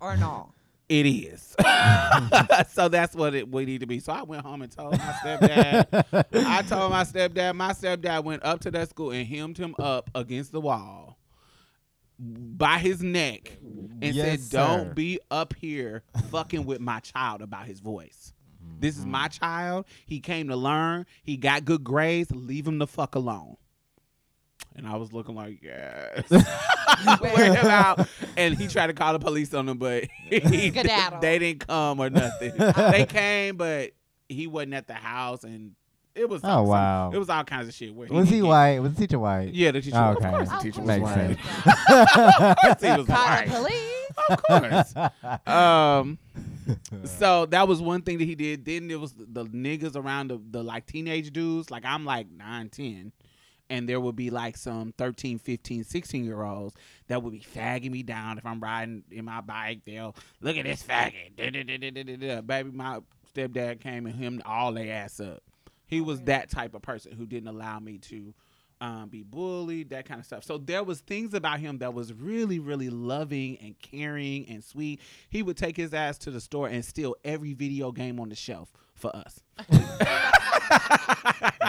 [0.00, 0.52] or no?
[0.92, 1.56] It is.
[2.74, 3.98] so that's what it would need to be.
[3.98, 5.86] So I went home and told my stepdad.
[6.34, 10.10] I told my stepdad, my stepdad went up to that school and hemmed him up
[10.14, 11.16] against the wall
[12.18, 13.56] by his neck
[14.02, 14.94] and Yes, said, Don't sir.
[14.94, 18.34] be up here fucking with my child about his voice.
[18.78, 19.12] This is mm-hmm.
[19.12, 19.86] my child.
[20.04, 21.06] He came to learn.
[21.22, 22.30] He got good grades.
[22.32, 23.56] Leave him the fuck alone.
[24.74, 26.24] And I was looking like, yes.
[27.20, 28.08] Wear him out.
[28.36, 30.38] And he tried to call the police on him, but he,
[30.70, 32.52] they didn't come or nothing.
[32.90, 33.90] they came, but
[34.28, 35.44] he wasn't at the house.
[35.44, 35.72] And
[36.14, 37.10] it was Oh, wow.
[37.12, 37.94] it was all kinds of shit.
[37.94, 38.78] Where Was he didn't white?
[38.80, 39.52] Was the teacher white?
[39.52, 39.96] Yeah, the teacher.
[39.96, 40.30] Oh, Of okay.
[40.30, 41.38] course, the Of teacher was Makes white.
[42.46, 43.44] of course, he was Call white.
[43.46, 43.88] the police.
[44.28, 45.46] Of course.
[45.46, 46.18] um
[47.04, 50.28] so that was one thing that he did then there was the, the niggas around
[50.28, 53.12] the, the like teenage dudes like i'm like 9 10
[53.72, 56.76] and there would be like some 13 15 16 year olds
[57.08, 60.64] that would be fagging me down if i'm riding in my bike they'll look at
[60.64, 62.40] this faggot Da, da, da, da, da, da, da.
[62.42, 63.00] baby my
[63.34, 65.42] stepdad came and him all they ass up
[65.86, 68.34] he was that type of person who didn't allow me to
[68.80, 70.42] um, be bullied, that kind of stuff.
[70.42, 75.00] So there was things about him that was really, really loving and caring and sweet.
[75.30, 78.34] He would take his ass to the store and steal every video game on the
[78.34, 78.72] shelf
[79.02, 79.40] for us.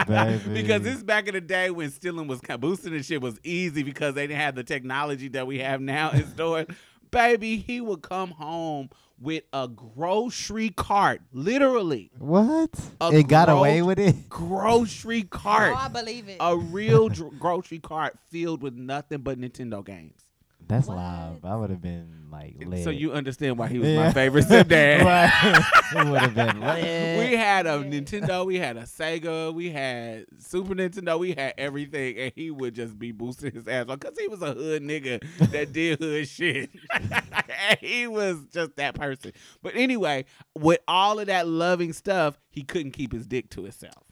[0.06, 0.78] because Baby.
[0.78, 4.26] this back in the day when stealing was boosting and shit was easy because they
[4.26, 6.66] didn't have the technology that we have now in stores.
[7.10, 8.90] Baby, he would come home
[9.20, 12.70] with a grocery cart, literally What?
[13.00, 14.28] A It got gross- away with it?
[14.28, 15.72] grocery cart.
[15.76, 16.38] Oh, I believe it.
[16.40, 20.23] a real dr- grocery cart filled with nothing but Nintendo games.
[20.66, 20.96] That's What?
[20.96, 21.44] live.
[21.44, 22.82] I would have been like lit.
[22.84, 24.04] So you understand why he was Yeah.
[24.06, 25.00] my favorite stepdad.
[25.04, 25.64] right.
[25.92, 27.18] it would have been lit.
[27.30, 32.16] we had a Nintendo, we had a Sega, we had Super Nintendo, we had everything,
[32.16, 35.22] and he would just be boosting his ass because he was a hood nigga
[35.52, 36.70] that did hood shit.
[36.90, 39.32] And he was just that person.
[39.62, 40.24] But anyway,
[40.58, 44.02] with all of that loving stuff, he couldn't keep his dick to himself.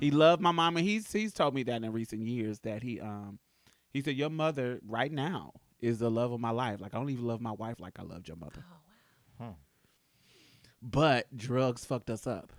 [0.00, 3.00] He loved my mom, and he's he's told me that in recent years that he
[3.00, 3.38] um
[3.92, 6.80] he said your mother right now is the love of my life.
[6.80, 8.64] Like I don't even love my wife like I loved your mother.
[9.40, 9.56] Oh, wow.
[10.82, 12.52] But drugs fucked us up.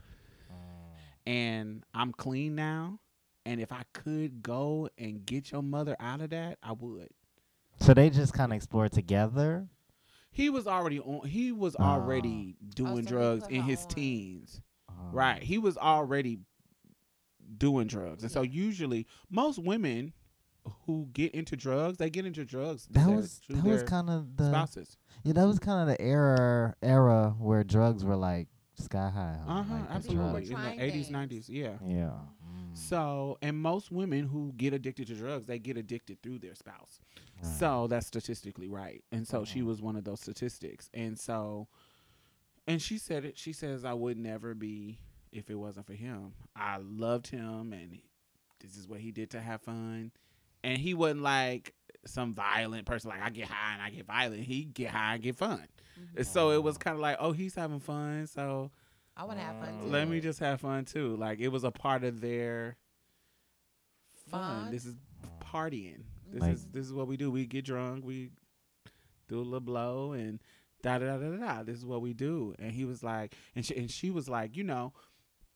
[1.28, 3.00] And I'm clean now.
[3.46, 7.10] And if I could go and get your mother out of that, I would.
[7.80, 9.68] So they just kind of explored together.
[10.32, 11.94] He was already on he was Ah.
[11.94, 13.88] already doing Oh, drugs in his on.
[13.90, 14.62] teens.
[14.90, 15.42] Um, Right.
[15.42, 16.40] He was already
[17.58, 18.24] doing drugs.
[18.24, 20.14] And so usually most women
[20.86, 24.36] who get into drugs, they get into drugs That was through that was kind of
[24.38, 24.98] the spouses.
[25.24, 29.38] yeah that was kind of the era era where drugs were like sky high.
[29.48, 30.46] Uh-huh, Like absolutely.
[30.46, 30.50] drugs.
[30.50, 31.78] In the 80s, 90s, yeah.
[31.86, 32.10] Yeah.
[32.10, 32.76] Mm.
[32.78, 37.00] So, and most women who get addicted to drugs, they get addicted through their spouse.
[37.42, 37.54] Right.
[37.54, 39.02] So that's statistically right.
[39.14, 39.66] And so she Mhm.
[39.68, 40.90] was one of those statistics.
[40.94, 41.70] And so,
[42.68, 43.38] and she said it.
[43.38, 45.00] She says, I would never be
[45.32, 46.34] if it wasn't for him.
[46.56, 48.00] I loved him, and
[48.60, 50.12] this is what he did to have fun.
[50.66, 51.74] And he wasn't like
[52.06, 53.10] some violent person.
[53.10, 54.42] Like I get high and I get violent.
[54.44, 55.66] He get high and get fun.
[56.16, 56.26] Mhm.
[56.26, 58.72] So it was kind of like, oh, he's having fun, so
[59.18, 59.86] I want to have fun too.
[59.88, 61.16] let me just have fun too.
[61.16, 62.78] Like it was a part of their
[64.30, 64.64] fun.
[64.64, 64.72] Fun.
[64.72, 64.96] This is
[65.40, 66.04] partying.
[66.32, 67.32] This Like- is this is what we do.
[67.32, 68.04] We get drunk.
[68.04, 68.32] We
[69.28, 70.40] do a little blow and
[70.82, 71.64] da da da da da.
[71.64, 72.54] This is what we do.
[72.60, 74.94] And he was like, and she and she was like, you know,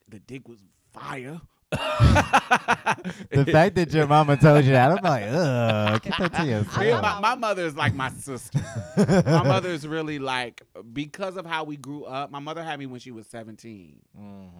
[0.07, 0.63] the dick was
[0.93, 1.41] fire.
[3.31, 6.45] The fact that your mama told you that, I'm like, ugh, keep that to
[6.85, 8.59] Yeah, my, my mother is like my sister.
[8.97, 10.61] my mother is really like
[10.93, 12.31] because of how we grew up.
[12.31, 13.99] My mother had me when she was 17.
[14.19, 14.51] Mhm.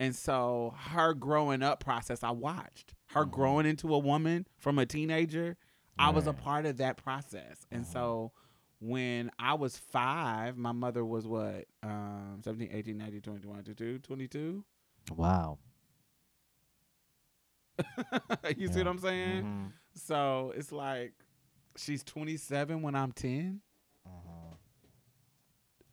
[0.00, 3.30] And so her growing up process, I watched her Mhm.
[3.30, 5.56] growing into a woman from a teenager.
[5.98, 7.66] I was a part of that process.
[7.70, 8.32] And so
[8.80, 11.66] when I was five, my mother was what?
[11.82, 14.64] Um, 17, 18, 19, 20, 21, 22, 22?
[15.14, 15.58] Wow.
[18.56, 19.42] you see what I'm saying?
[19.44, 19.72] Mhm.
[19.94, 21.12] So it's like
[21.76, 23.60] she's 27 when I'm 10.
[24.06, 24.56] Mhm.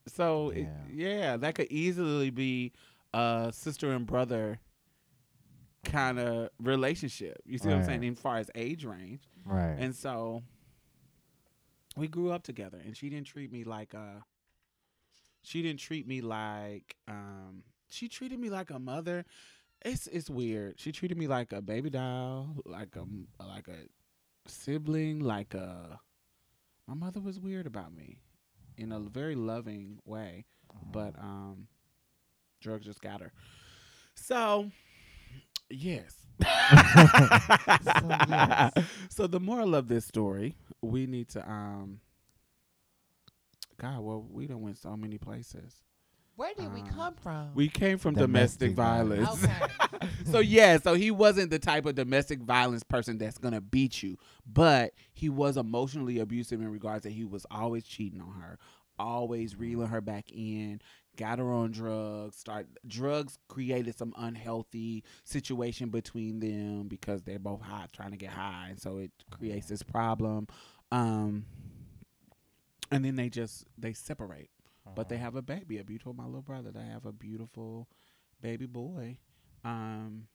[0.07, 0.85] So it, Yeah.
[0.91, 2.71] yeah, that could easily be
[3.13, 4.59] a sister and brother
[5.83, 7.41] kind of relationship.
[7.45, 8.01] You see what I'm saying?
[8.01, 8.11] Right.
[8.11, 9.75] As far as age range, Right.
[9.79, 10.43] and so
[11.95, 14.23] we grew up together, and she didn't treat me like a.
[15.43, 17.63] She didn't treat me like um.
[17.91, 19.25] She treated me like a mother.
[19.83, 20.79] It's it's weird.
[20.79, 23.05] She treated me like a baby doll, like a
[23.43, 23.77] like a
[24.49, 25.99] sibling, like a.
[26.87, 28.17] My mother was weird about me,
[28.77, 30.45] in a very loving way,
[30.91, 31.67] but um,
[32.61, 33.31] drugs just got her.
[34.15, 34.71] So,
[35.69, 36.15] yes.
[36.39, 38.71] yes.
[39.09, 41.99] so the moral of this story, we need to um.
[43.79, 45.73] God, well, we don't went so many places.
[46.39, 47.53] Where did we Um, come from?
[47.53, 49.35] We came from domestic, Domestic violence.
[49.39, 49.73] violence.
[49.93, 50.07] okay.
[50.31, 54.15] so yeah, so he wasn't the type of domestic violence person that's gonna beat you,
[54.45, 58.57] but he was emotionally abusive in regards that he was always cheating on her,
[58.97, 60.79] always reeling her back in,
[61.17, 62.37] got her on drugs.
[62.37, 68.29] Start drugs created some unhealthy situation between them because they're both high, trying to get
[68.29, 70.47] high, and so it creates this problem.
[70.89, 71.47] Um,
[72.91, 74.49] and then they just they separate
[74.95, 76.71] but they have a baby, a beautiful my little brother.
[76.71, 77.87] They have a beautiful
[78.41, 79.17] baby boy,
[79.63, 80.27] um,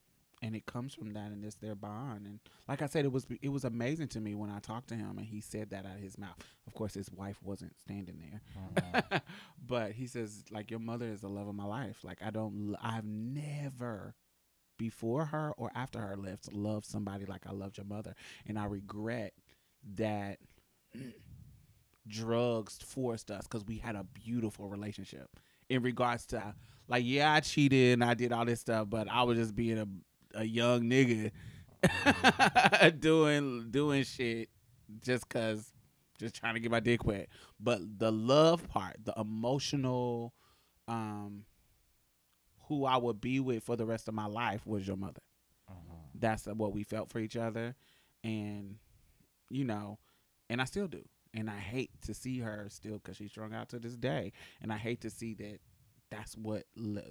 [0.43, 2.27] and it comes from that, and it's their bond.
[2.27, 4.95] And like I said, it was it was amazing to me when I talked to
[4.95, 6.37] him, and he said that out of his mouth.
[6.67, 8.41] Of course, his wife wasn't standing there,
[9.03, 9.23] Mhm.
[9.67, 12.05] but he says like your mother is the love of my life.
[12.05, 14.15] Like I don't, I've never
[14.77, 18.15] before her or after her left loved somebody like I loved your mother,
[18.47, 19.33] and I regret
[19.97, 20.39] that
[22.09, 25.29] drugs forced us because we had a beautiful relationship
[25.69, 26.55] in regards to
[26.89, 29.79] like yeah I cheated and I did all this stuff but I was just being
[29.79, 29.87] a
[30.35, 31.31] a young nigga
[33.01, 34.49] doing doing shit
[35.01, 35.73] just cause
[36.19, 37.29] just trying to get my dick wet.
[37.59, 40.33] But the love part the emotional
[40.89, 41.45] um
[42.69, 45.21] who I would be with for the rest of my life was your mother.
[45.71, 45.99] Mhm.
[46.15, 47.75] that's what we felt for each other
[48.23, 48.77] and
[49.51, 49.99] you know
[50.51, 51.03] and i still do
[51.35, 54.33] and i hate to see her still because she's strung out to this day.
[54.63, 55.59] And i hate to see that
[56.11, 57.03] that's what le-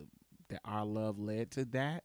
[0.50, 2.04] that our love led to that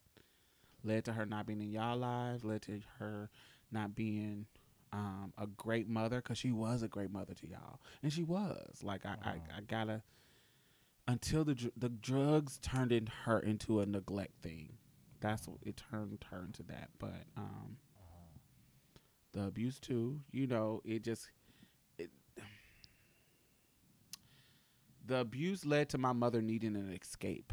[0.85, 3.31] led to her not being in y'all lives led to her
[3.71, 4.47] not being
[4.93, 7.79] um, a great mother because she was a great mother to y'all.
[8.03, 8.83] And she was.
[8.83, 10.03] Like i, I, I gotta
[11.07, 14.75] until the dr- the drugs turned in her into a neglect thing
[15.21, 16.91] that's what it turned her into that.
[16.99, 17.77] But um
[19.33, 21.29] the abuse too you know it just
[25.09, 27.53] the abuse led to my mother needing an escape.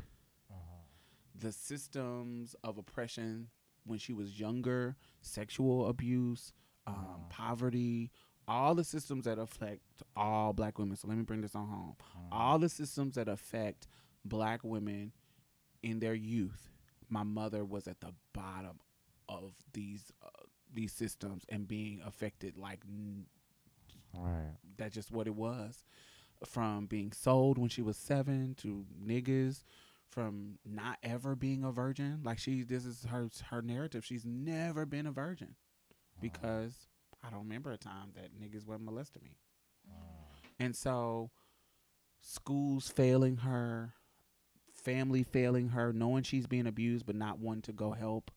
[1.38, 3.49] The systems of oppression
[3.86, 6.53] when she was younger sexual abuse
[6.88, 7.30] um, Mhm.
[7.30, 8.11] poverty
[8.48, 10.95] all the systems that affect all black women.
[10.95, 11.95] So let me bring this on home.
[12.32, 13.88] All the systems that affect
[14.23, 15.11] black women
[15.82, 16.69] in their youth
[17.10, 18.80] my mother was at the bottom
[19.30, 20.30] of these uh,
[20.73, 23.26] these systems and being affected like n-
[24.14, 24.56] Right.
[24.77, 25.84] that's just what it was
[26.44, 29.64] from being sold when she was seven to niggas
[30.10, 32.22] from not ever being a virgin.
[32.24, 34.06] Like she this is her her narrative.
[34.06, 35.56] She's never been a virgin
[36.22, 36.88] because
[37.24, 39.38] i don't remember a time that niggas were molesting me.
[40.60, 41.32] And so
[42.22, 43.94] schools failing her
[44.74, 48.30] family failing her knowing she's being abused but not wanting to go help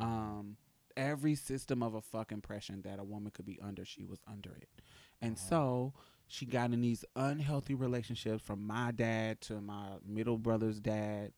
[0.00, 0.56] um
[0.96, 4.50] every system of a fucking oppression that a woman could be under she was under
[4.54, 4.68] it.
[5.20, 5.94] And so
[6.28, 11.32] she got in these unhealthy relationships from my dad to my middle brother's dad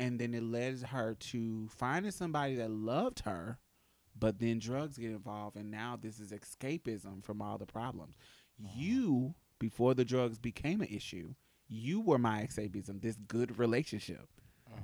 [0.00, 3.58] and then it led her to finding somebody that loved her
[4.18, 8.16] But then drugs get involved, and now this is escapism from all the problems.
[8.62, 8.72] Uh-huh.
[8.76, 11.34] You, before the drugs became an issue,
[11.68, 13.00] you were my escapism.
[13.00, 14.28] This good relationship.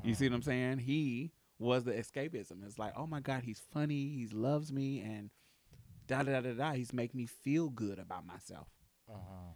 [0.05, 0.79] You see what I'm saying?
[0.79, 2.65] He was the escapism.
[2.65, 5.31] It's like, oh my God, he's funny, he loves me, and
[6.07, 6.73] da da da da da.
[6.73, 8.69] He's make me feel good about myself.
[9.09, 9.52] Uh-huh.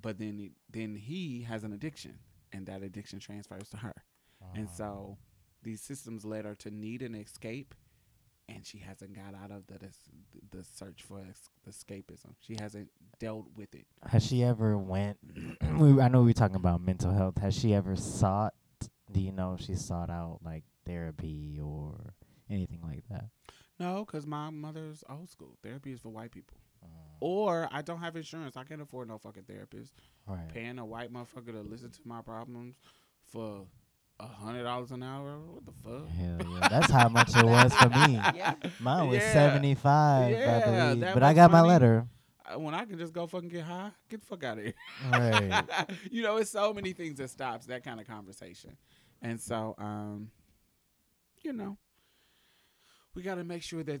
[0.00, 2.18] But then, it- then he has an addiction,
[2.52, 3.94] and that addiction transfers to her.
[4.54, 4.76] And Uh-huh.
[4.76, 5.18] so,
[5.62, 7.74] these systems led her to need an escape,
[8.48, 9.90] and she hasn't got out of the the,
[10.50, 12.34] the search for es- escapism.
[12.40, 12.90] She hasn't
[13.20, 13.86] dealt with it.
[14.04, 15.18] Has she ever went?
[15.78, 17.38] we, I know we were talking about mental health.
[17.38, 18.54] Has she ever sought?
[19.12, 22.14] Do you know if she sought out like therapy or
[22.50, 23.26] anything like that?
[23.78, 25.56] No, because my mother's old school.
[25.62, 26.56] Therapy is for white people.
[27.24, 28.56] Or I don't have insurance.
[28.56, 29.92] I can't afford no fucking therapist.
[30.26, 30.48] right.
[30.52, 32.74] paying a white motherfucker to listen to my problems
[33.30, 33.64] for
[34.18, 35.38] a hundred dollars an hour.
[35.38, 36.08] What the fuck?
[36.08, 38.20] Hell yeah, that's how much it was for me.
[38.34, 38.54] Yeah.
[38.80, 39.32] Mine was Yeah.
[39.32, 41.14] seventy five, Yeah, I believe.
[41.14, 42.08] But I was got my letter.
[42.56, 44.74] When I can just go fucking get high, get the fuck out of here.
[45.12, 45.64] Right.
[46.10, 48.76] you know, it's so many things that stops that kind of conversation,
[49.22, 50.32] and so um,
[51.42, 51.78] you know,
[53.14, 54.00] we got to make sure that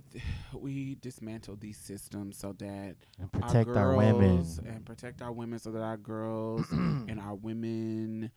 [0.54, 4.44] we dismantle these systems so that And protect our, women.
[4.66, 8.30] and protect our women so that our girls and our women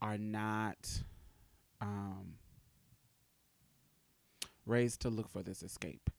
[0.00, 1.02] are not
[1.80, 2.34] um,
[4.66, 6.10] raised to look for this escape.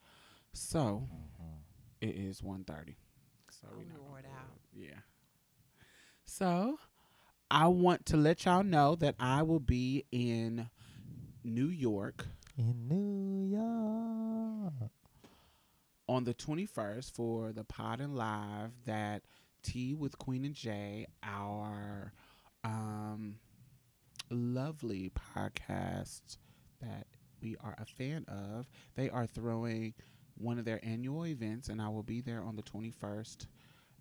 [0.53, 1.61] So Mhm.
[2.01, 2.95] it is 1.30.
[3.51, 4.59] So Oh, we we not it out.
[4.73, 4.99] Yeah.
[6.25, 6.79] So
[7.51, 10.69] I want to let y'all know that I will be in
[11.43, 12.27] New York
[12.59, 14.91] In New York.
[16.09, 19.23] on the 21st for the Pod and Live that
[19.63, 22.11] Tea with Queen and Jay, our
[22.65, 23.37] um,
[24.29, 26.35] lovely podcast
[26.81, 27.07] that
[27.41, 29.93] we are a fan of, they are throwing
[30.35, 33.47] one of their annual events, and I will be there on the 21st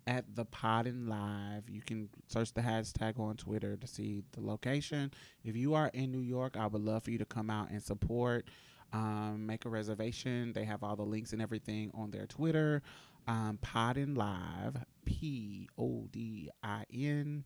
[0.09, 1.69] at the Pod and Live.
[1.69, 5.13] You can search the hashtag on Twitter to see the location.
[5.43, 7.81] If you are in New York, I would love for you to come out and
[7.81, 8.47] support.
[8.91, 10.51] Um, make a reservation.
[10.53, 12.81] They have all the links and everything on their Twitter.
[13.27, 17.43] Um, Pod and Live, P O D I N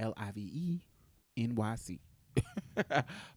[0.00, 0.84] L I V E
[1.36, 2.00] N Y C.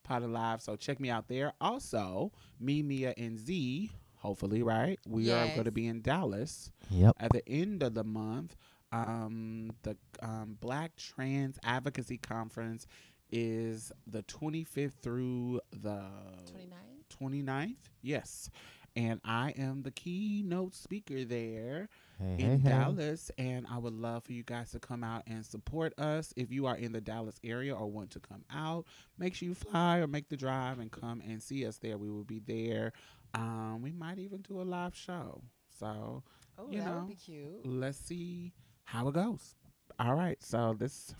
[0.03, 0.63] Pod and Live.
[0.63, 1.53] So check me out there.
[1.61, 3.91] Also, me, Mia, and Z.
[4.26, 4.99] Hopefully, right?
[5.07, 7.15] We are going to be in Dallas Yep.
[7.19, 8.56] at the end of the month.
[8.91, 12.88] Um, the um, Black Trans Advocacy Conference
[13.31, 16.02] is the 25th through the
[16.49, 17.43] 29?
[17.45, 17.76] 29th.
[18.02, 18.49] Yes.
[18.97, 22.69] And I am the keynote speaker there Hey, in hey, hey.
[22.69, 23.30] Dallas.
[23.38, 26.34] And I would love for you guys to come out and support us.
[26.38, 28.85] If you are in the Dallas area or want to come out,
[29.18, 31.97] make sure you fly or make the drive and come and see us there.
[31.97, 32.93] We will be there.
[33.35, 35.41] Um, we might even do a live show.
[35.79, 36.23] So
[36.57, 36.99] Oh, You that know.
[36.99, 37.65] would be cute.
[37.65, 38.53] let's see
[38.85, 39.55] how it goes.
[39.99, 40.41] All right.
[40.41, 41.13] So this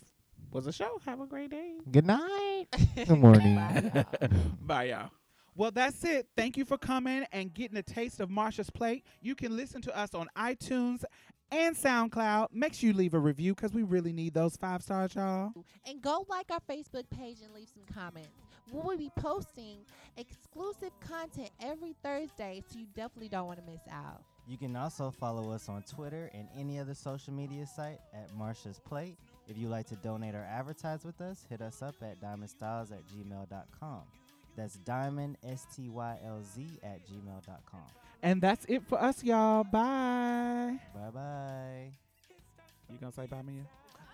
[0.51, 0.99] was a show.
[1.05, 1.73] Have a great day.
[1.91, 2.65] Good night.
[2.95, 3.55] Good morning.
[3.55, 4.29] Bye, y'all.
[4.61, 5.09] Bye, y'all.
[5.57, 6.27] Well, that's it.
[6.35, 9.05] Thank you for coming and getting a taste of Marsha's Plate.
[9.21, 11.03] You can listen to us on iTunes
[11.51, 12.47] and SoundCloud.
[12.51, 15.51] Make sure you leave a review because we really need those five stars, y'all.
[15.87, 18.29] and go like our Facebook page and leave some comments.
[18.71, 19.79] We will be posting
[20.17, 24.21] exclusive content every Thursday, so you definitely don't want to miss out.
[24.47, 28.79] You can also follow us on Twitter and any other social media site at Marsha's
[28.79, 29.17] Plate.
[29.47, 33.01] If you'd like to donate or advertise with us, hit us up at diamondstylz at
[33.07, 34.01] gmail.com.
[34.55, 37.81] That's diamond, S T Y L Z, at gmail.com.
[38.23, 39.63] And that's it for us, y'all.
[39.63, 40.79] Bye.
[40.93, 41.91] Bye bye.
[42.89, 43.63] You gonna say bye, Mia?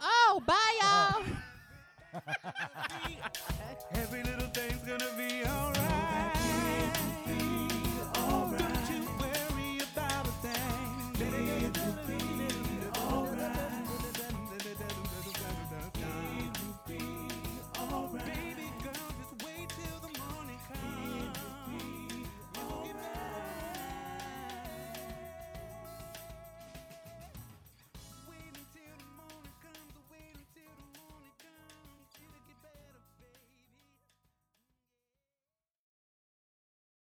[0.01, 1.35] Oh, bye, y'all.
[3.93, 6.35] Every little thing's gonna be alright.